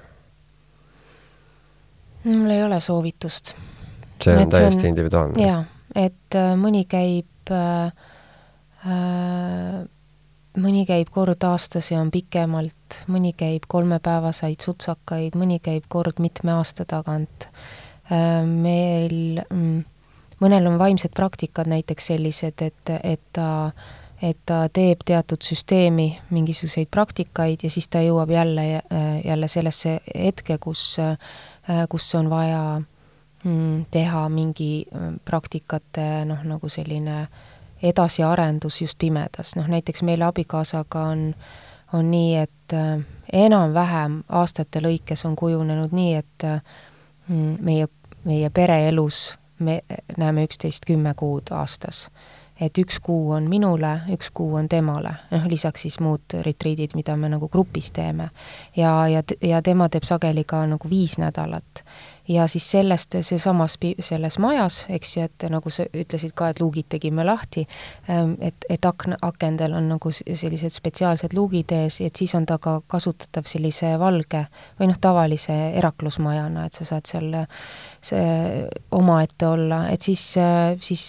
[2.26, 3.56] mul ei ole soovitust.
[4.24, 5.42] see on et täiesti see on, individuaalne?
[5.48, 5.64] jaa,
[5.96, 7.92] et äh, mõni käib äh,
[8.88, 9.84] äh,
[10.56, 16.56] mõni käib kord aastas ja on pikemalt, mõni käib kolmepäevaseid sutsakaid, mõni käib kord mitme
[16.56, 17.50] aasta tagant
[18.12, 18.42] äh,.
[18.46, 19.84] meil mm,
[20.42, 23.72] mõnel on vaimsed praktikad näiteks sellised, et, et ta
[24.22, 28.82] et ta teeb teatud süsteemi mingisuguseid praktikaid ja siis ta jõuab jälle,
[29.26, 30.98] jälle sellesse hetke, kus,
[31.90, 32.82] kus on vaja
[33.44, 34.86] mm, teha mingi
[35.26, 37.28] praktikate noh, nagu selline
[37.84, 41.28] edasiarendus just pimedas, noh näiteks meil abikaasaga on,
[41.94, 42.78] on nii, et
[43.34, 46.48] enam-vähem aastate lõikes on kujunenud nii, et
[47.28, 47.88] mm, meie,
[48.24, 49.82] meie pereelus me
[50.18, 52.10] näeme üksteist kümme kuud aastas.
[52.62, 57.18] Et üks kuu on minule, üks kuu on temale, noh lisaks siis muud retriidid, mida
[57.20, 58.30] me nagu grupis teeme.
[58.76, 61.84] ja, ja, ja tema teeb sageli ka nagu viis nädalat
[62.28, 66.88] ja siis sellest, seesamas selles majas, eks ju, et nagu sa ütlesid ka, et luugid
[66.90, 67.66] tegime lahti,
[68.10, 72.58] ähm, et, et akna, akendel on nagu sellised spetsiaalsed luugid ees, et siis on ta
[72.62, 74.46] ka kasutatav sellise valge
[74.80, 77.36] või noh, tavalise eraklusmajana, et sa saad seal
[78.06, 78.66] see
[78.96, 80.24] omaette olla, et siis,
[80.82, 81.06] siis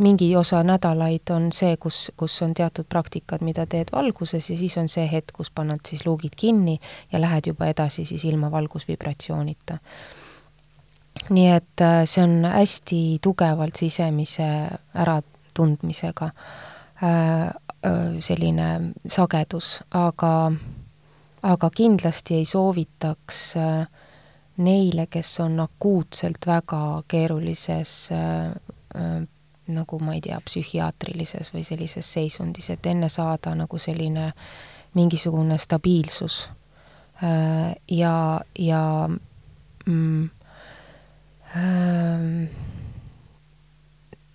[0.00, 4.76] mingi osa nädalaid on see, kus, kus on teatud praktikad, mida teed valguses ja siis
[4.80, 6.78] on see hetk, kus pannad siis luugid kinni
[7.12, 9.78] ja lähed juba edasi siis ilma valgusvibratsioonita
[11.30, 14.46] nii et äh, see on hästi tugevalt sisemise
[14.94, 17.52] äratundmisega äh, äh,
[18.20, 20.52] selline sagedus, aga,
[21.42, 23.40] aga kindlasti ei soovitaks
[24.56, 27.94] neile, kes on akuutselt väga keerulises
[29.74, 34.28] nagu ma ei tea, psühhiaatrilises või sellises seisundis, et enne saada nagu selline
[34.94, 36.36] mingisugune stabiilsus
[37.90, 38.14] ja,
[38.60, 40.28] ja mm,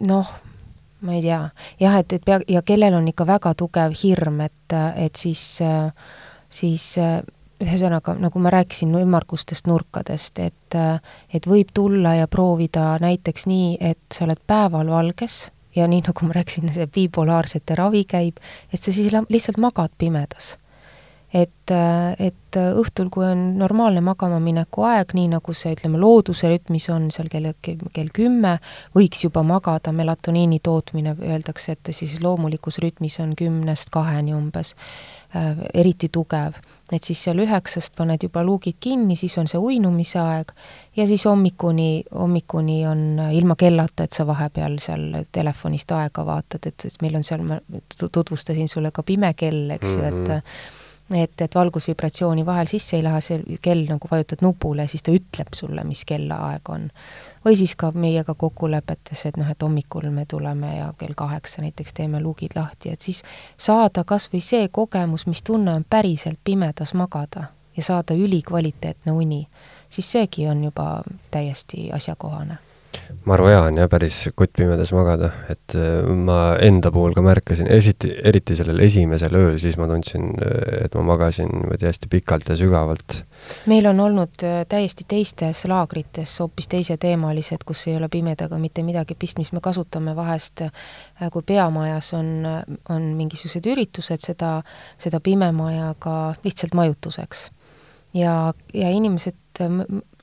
[0.07, 0.31] noh,
[1.01, 1.41] ma ei tea,
[1.79, 5.43] jah, et, et pea, ja kellel on ikka väga tugev hirm, et, et siis,
[6.49, 6.87] siis
[7.59, 10.79] ühesõnaga, nagu ma rääkisin ümmargustest nurkadest, et,
[11.33, 16.27] et võib tulla ja proovida näiteks nii, et sa oled päeval valges ja nii, nagu
[16.27, 18.39] ma rääkisin, see bipolaarsete ravi käib,
[18.71, 20.55] et sa siis lihtsalt magad pimedas
[21.33, 21.71] et,
[22.19, 27.09] et õhtul, kui on normaalne magama mineku aeg, nii nagu see, ütleme, looduse rütmis on
[27.13, 28.55] seal kell, kell kümme,
[28.97, 34.73] võiks juba magada, melatoniini tootmine, öeldakse, et siis loomulikus rütmis on kümnest kaheni umbes
[35.35, 36.57] äh,, eriti tugev.
[36.89, 40.55] et siis seal üheksast paned juba luugid kinni, siis on see uinumise aeg
[40.97, 46.89] ja siis hommikuni, hommikuni on ilma kellata, et sa vahepeal seal telefonist aega vaatad, et,
[46.89, 47.61] et meil on seal, ma
[48.01, 50.78] tutvustasin sulle ka pime kell, eks ju mm -hmm., et mhm
[51.13, 55.53] et, et valgusvibratsiooni vahel sisse ei lähe, see kell nagu vajutad nupule siis ta ütleb
[55.55, 56.89] sulle, mis kellaaeg on.
[57.45, 61.93] või siis ka meiega kokkulepetes, et noh, et hommikul me tuleme ja kell kaheksa näiteks
[61.93, 63.23] teeme lugid lahti, et siis
[63.57, 69.47] saada kas või see kogemus, mis tunne on päriselt pimedas magada ja saada ülikvaliteetne uni,
[69.89, 72.68] siis seegi on juba täiesti asjakohane
[73.29, 78.11] maru hea on jah, päris kottpimedas magada, et äh, ma enda puhul ka märkasin, esiti,
[78.25, 82.57] eriti sellel esimesel ööl, siis ma tundsin, äh, et ma magasin niimoodi hästi pikalt ja
[82.59, 83.19] sügavalt.
[83.71, 89.15] meil on olnud äh, täiesti teistes laagrites hoopis teiseteemalised, kus ei ole pimedaga mitte midagi
[89.19, 90.65] pistmist, me kasutame vahest,
[91.31, 92.33] kui peamajas on,
[92.89, 94.59] on mingisugused üritused, seda,
[94.97, 97.49] seda pimemaja ka lihtsalt majutuseks
[98.13, 99.35] ja, ja inimesed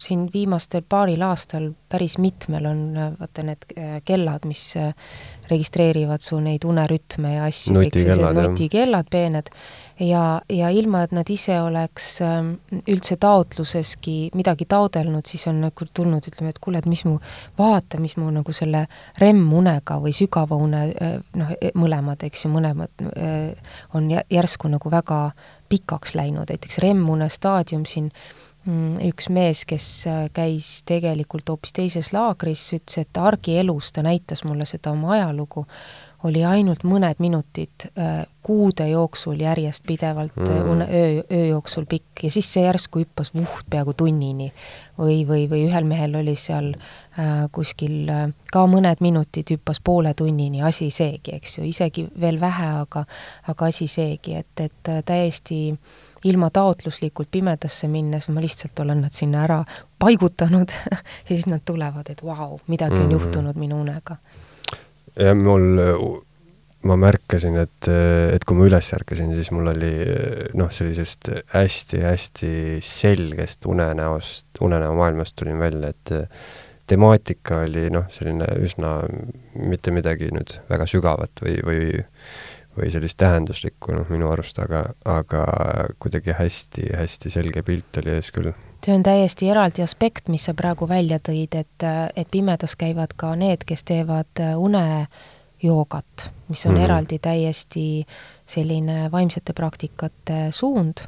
[0.01, 2.81] siin viimastel paaril aastal päris mitmel on
[3.21, 4.93] vaata need äh, kellad, mis äh,
[5.51, 9.51] registreerivad su neid unerütme ja asju, kõik sellised nutikellad, peened,
[10.03, 10.23] ja,
[10.53, 12.53] ja ilma, et nad ise oleks ähm,
[12.91, 17.21] üldse taotluseski midagi taodelnud, siis on nagu tulnud, ütleme, et kuule, et mis mu,
[17.59, 18.87] vaata, mis mu nagu selle
[19.23, 23.07] REM-unega või sügava une, äh, noh, e, mõlemad, eks ju, mõlemad
[23.97, 25.21] on järsku nagu väga
[25.69, 28.11] pikaks läinud, näiteks REM-une staadium siin
[28.67, 34.43] Mm, üks mees, kes äh, käis tegelikult hoopis teises laagris, ütles, et argielus, ta näitas
[34.43, 35.63] mulle seda oma ajalugu,
[36.25, 40.63] oli ainult mõned minutid äh, kuude jooksul järjest pidevalt äh, mm.
[40.63, 40.95] -hmm.
[40.95, 44.53] öö, öö jooksul pikk ja siis see järsku hüppas vuht peaaegu tunnini.
[44.99, 50.15] või, või, või ühel mehel oli seal äh, kuskil äh, ka mõned minutid hüppas poole
[50.15, 53.05] tunnini, asi seegi, eks ju, isegi veel vähe, aga
[53.49, 55.79] aga asi seegi, et, et täiesti äh,
[56.27, 59.61] ilma taotluslikult pimedasse minnes, ma lihtsalt olen nad sinna ära
[59.99, 60.73] paigutanud
[61.29, 64.17] ja siis nad tulevad, et vau, midagi on mm juhtunud minu unega.
[65.21, 65.81] Ja mul,
[66.87, 67.89] ma märkasin, et,
[68.35, 69.93] et kui ma üles ärkasin, siis mul oli
[70.59, 72.53] noh, sellisest hästi-hästi
[72.85, 76.15] selgest unenäost, unenäomaailmast tulin välja, et
[76.87, 78.99] temaatika oli noh, selline üsna
[79.59, 81.81] mitte midagi nüüd väga sügavat või, või
[82.77, 85.45] või sellist tähenduslikku, noh, minu arust, aga, aga
[86.03, 88.53] kuidagi hästi-hästi selge pilt oli ees küll.
[88.87, 91.87] See on täiesti eraldi aspekt, mis sa praegu välja tõid, et,
[92.17, 95.07] et pimedas käivad ka need, kes teevad une
[95.63, 96.79] joogat, mis on mm.
[96.79, 96.85] -hmm.
[96.85, 98.07] eraldi täiesti
[98.47, 101.03] selline vaimsete praktikate suund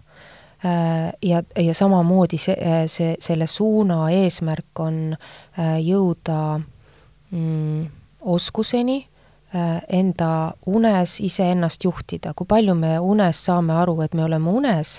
[0.64, 2.56] Äh, ja, ja samamoodi see,
[2.86, 6.58] see, selle suuna eesmärk on äh, jõuda
[7.30, 7.84] mm,
[8.26, 8.96] oskuseni
[9.54, 14.96] äh, enda unes iseennast juhtida, kui palju me unes saame aru, et me oleme unes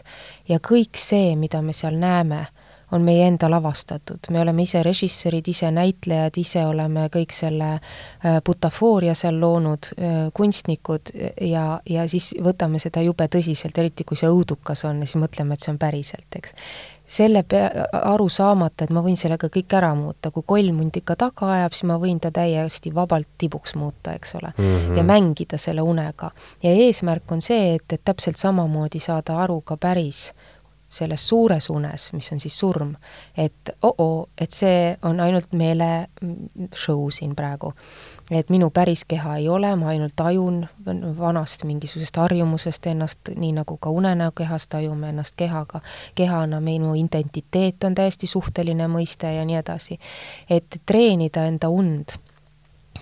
[0.47, 2.45] ja kõik see, mida me seal näeme,
[2.91, 8.39] on meie enda lavastatud, me oleme ise režissöörid, ise näitlejad, ise oleme kõik selle äh,
[8.45, 9.91] butafooria seal loonud,
[10.33, 11.11] kunstnikud
[11.41, 15.55] ja, ja siis võtame seda jube tõsiselt, eriti kui see õudukas on ja siis mõtleme,
[15.55, 16.55] et see on päriselt, eks.
[17.09, 17.69] selle pea,
[18.01, 21.77] aru saamata, et ma võin sellega kõik ära muuta, kui koll mind ikka taga ajab,
[21.77, 24.63] siis ma võin ta täiesti vabalt tibuks muuta, eks ole mm.
[24.65, 24.97] -hmm.
[24.97, 26.31] ja mängida selle unega.
[26.63, 30.31] ja eesmärk on see, et, et täpselt samamoodi saada aru ka päris
[30.89, 32.95] selles suures unes, mis on siis surm,
[33.37, 36.07] et oo, et see on ainult meele
[36.75, 37.73] show siin praegu.
[38.31, 40.67] et minu päris keha ei ole, ma ainult tajun
[41.17, 45.81] vanast mingisugusest harjumusest ennast, nii nagu ka unenäo kehas tajume ennast kehaga,
[46.15, 49.99] kehana minu identiteet on täiesti suhteline mõiste ja nii edasi.
[50.49, 52.17] et treenida enda und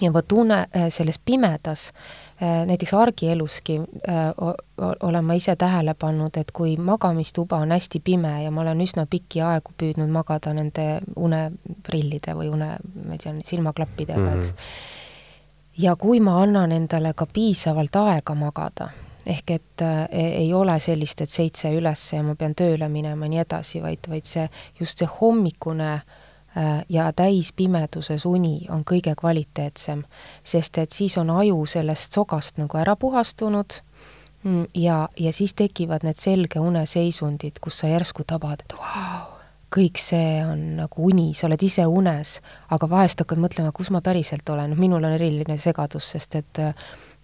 [0.01, 1.91] ja vot une selles pimedas
[2.41, 3.81] näiteks argieluski
[5.03, 9.07] olen ma ise tähele pannud, et kui magamistuba on hästi pime ja ma olen üsna
[9.09, 10.85] pikki aegu püüdnud magada nende
[11.15, 12.69] uneprillide või une,
[13.07, 14.39] ma ei tea, silmaklappidega mm, -hmm.
[14.39, 14.53] eks.
[15.77, 18.89] ja kui ma annan endale ka piisavalt aega magada,
[19.26, 23.30] ehk et äh, ei ole sellist, et seitse üles ja ma pean tööle minema ja
[23.30, 24.49] nii edasi, vaid, vaid see,
[24.80, 26.16] just see hommikune äh,
[26.89, 30.03] ja täispimeduses uni on kõige kvaliteetsem,
[30.43, 33.79] sest et siis on aju sellest sogast nagu ära puhastunud
[34.73, 39.38] ja, ja siis tekivad need selge uneseisundid, kus sa järsku tabad, et vau,
[39.73, 42.38] kõik see on nagu uni, sa oled ise unes,
[42.73, 46.63] aga vahest hakkad mõtlema, kus ma päriselt olen, noh minul on eriline segadus, sest et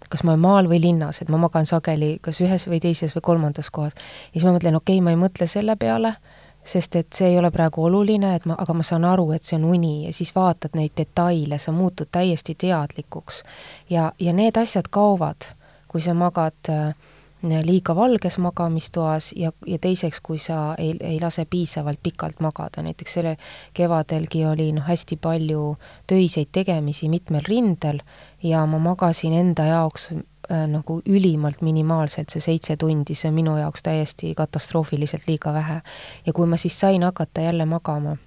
[0.10, 3.24] kas ma olen maal või linnas, et ma magan sageli kas ühes või teises või
[3.24, 3.96] kolmandas kohas.
[3.96, 6.18] ja siis ma mõtlen, okei okay,, ma ei mõtle selle peale
[6.64, 9.58] sest et see ei ole praegu oluline, et ma, aga ma saan aru, et see
[9.60, 13.44] on uni ja siis vaatad neid detaile, sa muutud täiesti teadlikuks.
[13.90, 15.54] ja, ja need asjad kaovad,
[15.88, 16.96] kui sa magad äh,
[17.44, 23.14] liiga valges magamistoas ja, ja teiseks, kui sa ei, ei lase piisavalt pikalt magada, näiteks
[23.14, 23.38] selle
[23.74, 25.76] kevadelgi oli noh, hästi palju
[26.08, 28.00] töiseid tegemisi mitmel rindel
[28.44, 30.14] ja ma magasin enda jaoks
[30.50, 35.82] nagu ülimalt minimaalselt, see seitse tundi, see on minu jaoks täiesti katastroofiliselt liiga vähe.
[36.26, 38.18] ja kui ma siis sain hakata jälle magama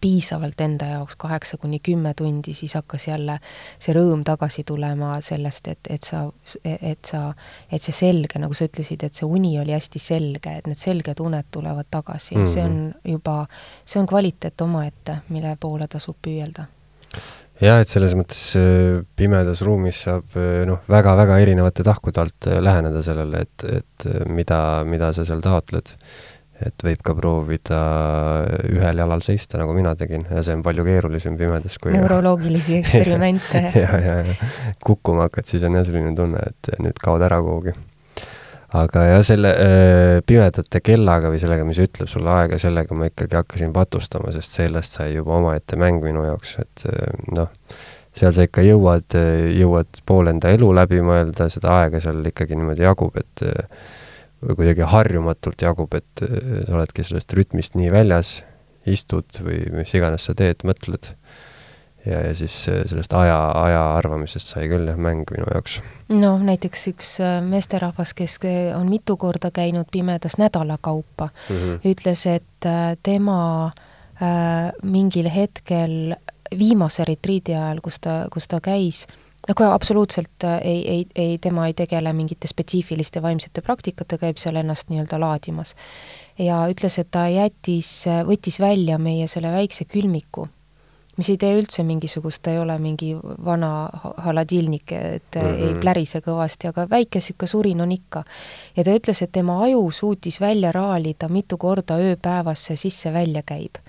[0.00, 3.38] piisavalt enda jaoks, kaheksa kuni kümme tundi, siis hakkas jälle
[3.78, 6.24] see rõõm tagasi tulema sellest, et, et sa,
[6.64, 7.22] et sa,
[7.72, 11.20] et see selge, nagu sa ütlesid, et see uni oli hästi selge, et need selged
[11.24, 12.54] uned tulevad tagasi mm, -hmm.
[12.54, 13.46] see on juba,
[13.84, 16.68] see on kvaliteet omaette, mille poole tasub püüelda
[17.62, 18.40] jah, et selles mõttes
[19.18, 24.58] pimedas ruumis saab noh, väga-väga erinevate tahkude alt läheneda sellele, et, et mida,
[24.88, 25.94] mida sa seal taotled.
[26.58, 27.80] Et võib ka proovida
[28.66, 33.62] ühel jalal seista, nagu mina tegin, ja see on palju keerulisem pimedas kui neuroloogilisi eksperimente.
[33.78, 34.48] Ja, ja, ja.
[34.82, 37.76] Kukkuma hakkad, siis on jah selline tunne, et nüüd kaod ära kuhugi.
[38.76, 43.38] Aga jah, selle äh, pimedate kellaga või sellega, mis ütleb sulle aega, sellega ma ikkagi
[43.38, 46.84] hakkasin patustama, sest sellest sai juba omaette mäng minu jaoks, et
[47.32, 47.48] noh,
[48.18, 49.16] seal sa ikka jõuad,
[49.56, 53.46] jõuad pool enda elu läbi mõelda, seda aega seal ikkagi niimoodi jagub, et
[54.42, 58.38] kuidagi harjumatult jagub, et sa oledki sellest rütmist nii väljas,
[58.88, 61.10] istud või mis iganes sa teed, mõtled.
[62.08, 65.78] Ja, ja siis sellest aja, aja arvamisest sai küll jah, mäng minu jaoks.
[66.08, 67.12] noh, näiteks üks
[67.48, 68.38] meesterahvas, kes
[68.76, 71.92] on mitu korda käinud pimedas nädala kaupa mm, -hmm.
[71.92, 72.70] ütles, et
[73.02, 76.14] tema äh, mingil hetkel
[76.58, 79.04] viimase retriidi ajal, kus ta, kus ta käis,
[79.48, 84.88] aga absoluutselt ei, ei, ei, tema ei tegele mingite spetsiifiliste vaimsete praktikatega, käib seal ennast
[84.92, 85.74] nii-öelda laadimas.
[86.38, 87.90] ja ütles, et ta jättis,
[88.26, 90.48] võttis välja meie selle väikse külmiku,
[91.18, 93.12] mis ei tee üldse mingisugust, ta ei ole mingi
[93.44, 93.88] vana
[94.24, 95.66] haladilnik, et mm -hmm.
[95.66, 98.24] ei plärise kõvasti, aga väike niisugune surin on ikka.
[98.76, 103.82] ja ta ütles, et tema aju suutis välja raalida mitu korda ööpäevas see sisse-välja käib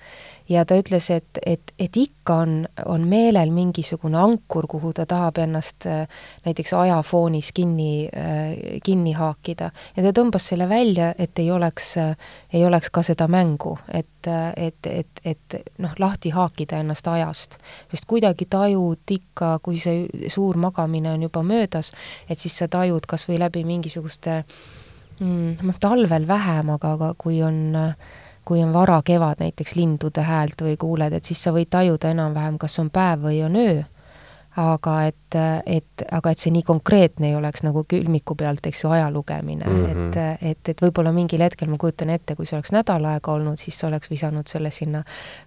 [0.50, 2.54] ja ta ütles, et, et, et ikka on,
[2.90, 9.70] on meelel mingisugune ankur, kuhu ta tahab ennast äh, näiteks ajafoonis kinni, äh, kinni haakida.
[9.96, 12.16] ja ta tõmbas selle välja, et ei oleks, äh,
[12.52, 14.08] ei oleks ka seda mängu, et,
[14.56, 17.58] et, et, et noh, lahti haakida ennast ajast.
[17.90, 21.92] sest kuidagi tajud ikka, kui see suur magamine on juba möödas,
[22.28, 24.42] et siis sa tajud kas või läbi mingisuguste
[25.20, 28.18] mm, noh, talvel vähem, aga, aga kui on äh,
[28.50, 32.80] kui on varakevad näiteks lindude häält või kuuled, et siis sa võid tajuda enam-vähem, kas
[32.82, 33.84] on päev või on öö.
[34.58, 35.36] Aga et,
[35.66, 39.64] et, aga et see nii konkreetne ei oleks nagu külmiku pealt, eks ju, aja lugemine
[39.64, 40.08] mm, -hmm.
[40.08, 43.60] et, et, et võib-olla mingil hetkel ma kujutan ette, kui see oleks nädal aega olnud,
[43.62, 45.04] siis oleks visanud selle sinna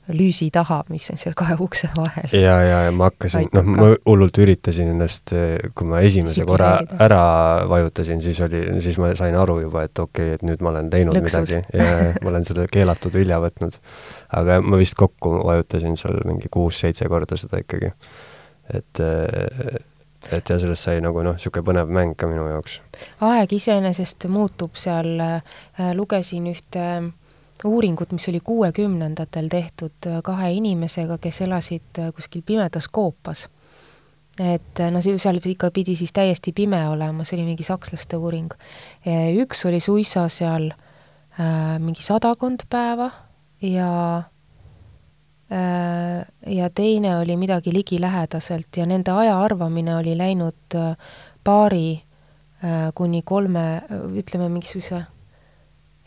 [0.07, 2.31] lüüsi taha, mis on seal kahe ukse vahel.
[2.31, 5.35] ja, ja, ja ma hakkasin, noh, ma hullult üritasin ennast,
[5.75, 7.23] kui ma esimese Sipi korra ära
[7.69, 10.89] vajutasin, siis oli, siis ma sain aru juba, et okei okay,, et nüüd ma olen
[10.89, 11.43] teinud Lõksus.
[11.43, 13.75] midagi ja ma olen selle keelatud vilja võtnud.
[14.31, 17.91] aga ma vist kokku vajutasin seal mingi kuus-seitse korda seda ikkagi
[18.69, 19.02] et,
[20.31, 22.80] et ja sellest sai nagu noh, niisugune põnev mäng ka minu jaoks.
[23.22, 25.41] aeg iseenesest muutub seal äh,,
[25.98, 27.11] lugesin ühte äh,
[27.65, 33.48] uuringut, mis oli kuuekümnendatel tehtud kahe inimesega, kes elasid kuskil pimedas koopas.
[34.40, 38.53] et no see seal ikka pidi siis täiesti pime olema, see oli mingi sakslaste uuring.
[39.38, 40.72] üks oli suisa seal
[41.40, 43.11] äh, mingi sadakond päeva
[43.61, 44.23] ja
[46.47, 50.95] ja teine oli midagi ligilähedaselt ja nende aja arvamine oli läinud äh,
[51.43, 52.03] paari
[52.63, 53.81] äh, kuni kolme,
[54.17, 55.03] ütleme mingisuguse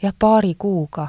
[0.02, 1.09] jah, paari kuuga.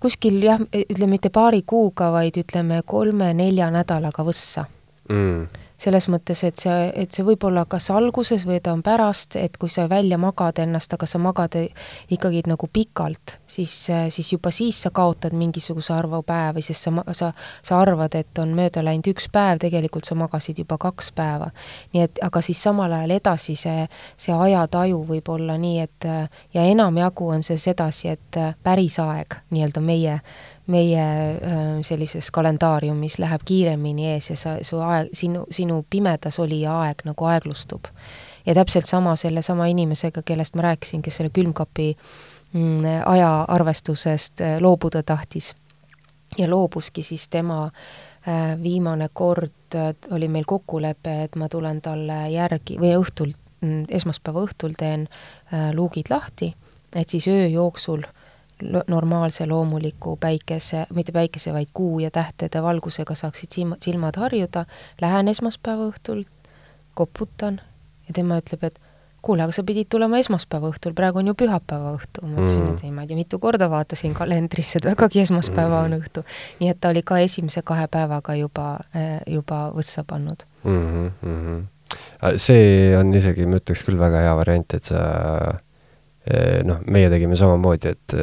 [0.00, 4.64] Kuskil jah, ütleme mitte paari kuuga, vaid ütleme kolme-nelja nädalaga võssa.
[5.12, 9.36] Mm selles mõttes, et see, et see võib olla kas alguses või ta on pärast,
[9.40, 11.56] et kui sa välja magad ennast, aga sa magad
[12.12, 13.74] ikkagi nagu pikalt, siis,
[14.12, 17.32] siis juba siis sa kaotad mingisuguse arvu päevi, sest sa, sa,
[17.62, 21.50] sa arvad, et on mööda läinud üks päev, tegelikult sa magasid juba kaks päeva.
[21.94, 23.88] nii et, aga siis samal ajal edasi see,
[24.20, 26.08] see ajataju võib olla nii, et
[26.54, 30.20] ja enamjagu on see sedasi, et päris aeg, nii-öelda meie
[30.66, 36.76] meie äh, sellises kalendaariumis läheb kiiremini ees ja sa, su aeg, sinu, sinu pimedas olija
[36.84, 37.88] aeg nagu aeglustub.
[38.46, 41.96] ja täpselt sama sellesama inimesega, kellest ma rääkisin, kes selle külmkapi
[42.52, 45.54] mm, ajaarvestusest äh, loobuda tahtis
[46.38, 49.76] ja loobuski, siis tema äh, viimane kord
[50.10, 55.08] oli meil kokkulepe, et ma tulen talle järgi või õhtul, mm, esmaspäeva õhtul teen
[55.74, 56.54] luugid lahti,
[56.96, 58.19] et siis öö jooksul äh,
[58.88, 64.64] normaalse loomuliku päikese, mitte päikese, vaid kuu ja tähtede valgusega saaksid silma, silmad harjuda,
[65.00, 66.24] lähen esmaspäeva õhtul,
[66.94, 67.60] koputan
[68.08, 68.80] ja tema ütleb, et
[69.22, 72.24] kuule, aga sa pidid tulema esmaspäeva õhtul, praegu on ju pühapäeva õhtu.
[72.24, 75.82] ma ütlesin mm., et ei, ma ei tea, mitu korda vaatasin kalendrisse, et vägagi esmaspäeva
[75.86, 76.24] on õhtu.
[76.60, 81.10] nii et ta oli ka esimese kahe päevaga juba, eh, juba võssa pannud mm.
[81.22, 81.64] -hmm.
[82.36, 85.04] see on isegi, ma ütleks küll väga hea variant, et sa
[86.66, 88.16] noh, meie tegime samamoodi, et,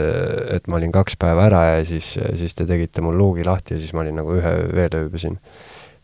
[0.58, 3.82] et ma olin kaks päeva ära ja siis, siis te tegite mul luugi lahti ja
[3.82, 5.40] siis ma olin nagu ühe veel ööbisin.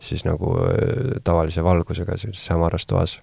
[0.04, 3.18] siis nagu eh, tavalise valgusega sellises hämaras toas.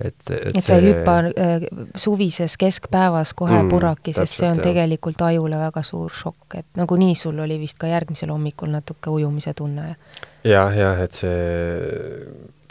[0.00, 1.66] et, et, et sa ei hüppa äh,
[1.96, 4.64] suvises keskpäevas kohe mm, puraki, sest see on jah.
[4.64, 9.54] tegelikult ajule väga suur šokk, et nagunii sul oli vist ka järgmisel hommikul natuke ujumise
[9.54, 9.96] tunne.
[10.44, 11.36] jah, jah, et see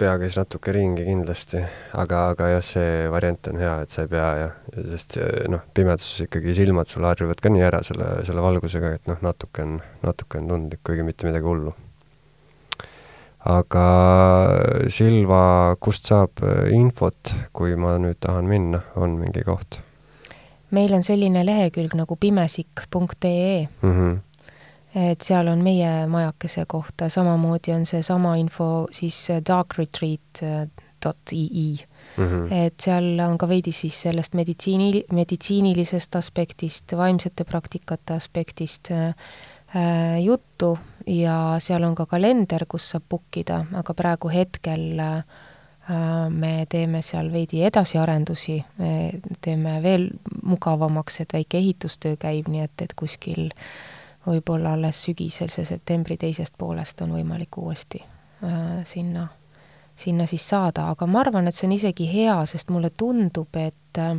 [0.01, 1.61] pea käis natuke ringi kindlasti,
[2.01, 4.55] aga, aga jah, see variant on hea, et sa ei pea jah,
[4.93, 5.17] sest
[5.51, 9.65] noh, pimeduses ikkagi silmad sul harjuvad ka nii ära selle, selle valgusega, et noh, natuke
[9.67, 11.75] on, natuke on tundlik, kuigi mitte midagi hullu.
[13.51, 13.85] aga
[14.93, 15.43] Silva,
[15.81, 19.81] kust saab infot, kui ma nüüd tahan minna, on mingi koht?
[20.71, 23.95] meil on selline lehekülg nagu pimesik.ee mm.
[23.95, 24.19] -hmm
[24.95, 30.65] et seal on meie majakese kohta, samamoodi on seesama info siis äh, darkretreat.ee
[32.17, 32.27] mm.
[32.27, 32.53] -hmm.
[32.53, 39.07] et seal on ka veidi siis sellest meditsiini, meditsiinilisest aspektist, vaimsete praktikate aspektist äh,
[39.75, 45.23] äh, juttu ja seal on ka kalender, kus saab book ida, aga praegu hetkel äh,
[46.29, 48.63] me teeme seal veidi edasiarendusi,
[49.41, 50.09] teeme veel
[50.43, 53.57] mugavamaks, et väike ehitustöö käib, nii et, et kuskil äh,
[54.27, 59.27] võib-olla alles sügiselse septembri teisest poolest on võimalik uuesti äh, sinna,
[59.95, 63.99] sinna siis saada, aga ma arvan, et see on isegi hea, sest mulle tundub, et
[63.99, 64.15] äh,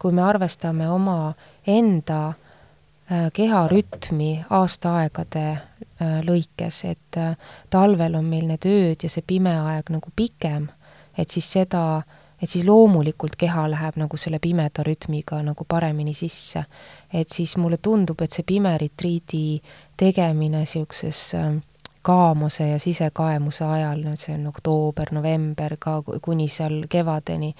[0.00, 1.34] kui me arvestame oma
[1.66, 7.36] enda äh, keharütmi aastaaegade äh, lõikes, et äh,
[7.70, 10.68] talvel on meil need ööd ja see pime aeg nagu pikem,
[11.16, 16.14] et siis seda äh, et siis loomulikult keha läheb nagu selle pimeda rütmiga nagu paremini
[16.14, 16.64] sisse.
[17.12, 19.60] et siis mulle tundub, et see pime retriidi
[19.96, 21.58] tegemine niisuguses ähm,
[22.02, 27.52] kaamuse ja sisekaemuse ajal, nüüd see on oktoober, november ka kuni seal kevadeni,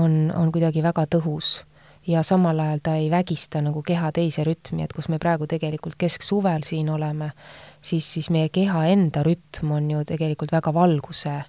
[0.00, 1.62] on, on kuidagi väga tõhus.
[2.06, 5.96] ja samal ajal ta ei vägista nagu keha teise rütmi, et kus me praegu tegelikult
[5.98, 7.30] kesksuvel siin oleme,
[7.80, 11.46] siis, siis meie keha enda rütm on ju tegelikult väga valguse äh,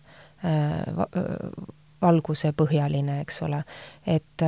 [2.06, 3.64] valgusepõhjaline, eks ole,
[4.06, 4.48] et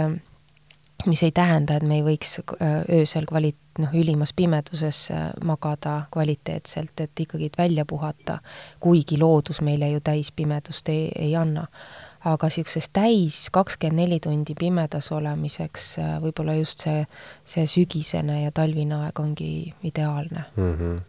[1.06, 6.02] mis ei tähenda, et me ei võiks äh, öösel kvali-, noh, ülimas pimeduses äh, magada
[6.14, 8.40] kvaliteetselt, et ikkagi välja puhata,
[8.80, 11.68] kuigi loodus meile ju täispimedust ei, ei anna.
[12.28, 17.06] aga niisuguses täis kakskümmend neli tundi pimedas olemiseks äh, võib-olla just see,
[17.46, 20.74] see sügisene ja talvine aeg ongi ideaalne mm.
[20.74, 21.00] -hmm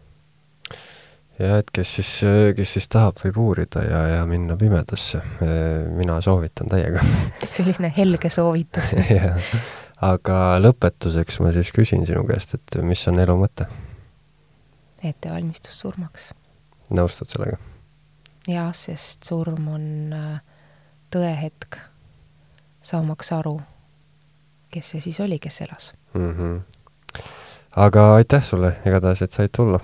[1.39, 2.13] ja et kes siis,
[2.55, 5.21] kes siis tahab, võib uurida ja, ja minna pimedasse.
[5.95, 7.03] mina soovitan täiega
[7.57, 8.95] selline helge soovitus
[10.13, 13.67] aga lõpetuseks ma siis küsin sinu käest, et mis on elu mõte?
[15.03, 16.31] ettevalmistus surmaks.
[16.95, 17.59] nõustud sellega?
[18.47, 20.41] jah, sest surm on äh,
[21.13, 21.79] tõehetk,
[22.85, 23.57] saamaks aru,
[24.73, 26.35] kes see siis oli, kes elas mm.
[26.35, 27.23] -hmm.
[27.75, 29.79] aga aitäh sulle igatahes, et said tulla!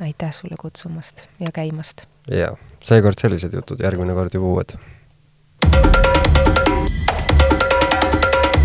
[0.00, 2.02] Aitäh sulle kutsumast ja käimast!
[2.30, 4.78] jaa, seekord sellised jutud, järgmine kord juba uued.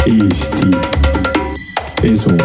[0.05, 0.71] Eesti
[2.03, 2.37] Esu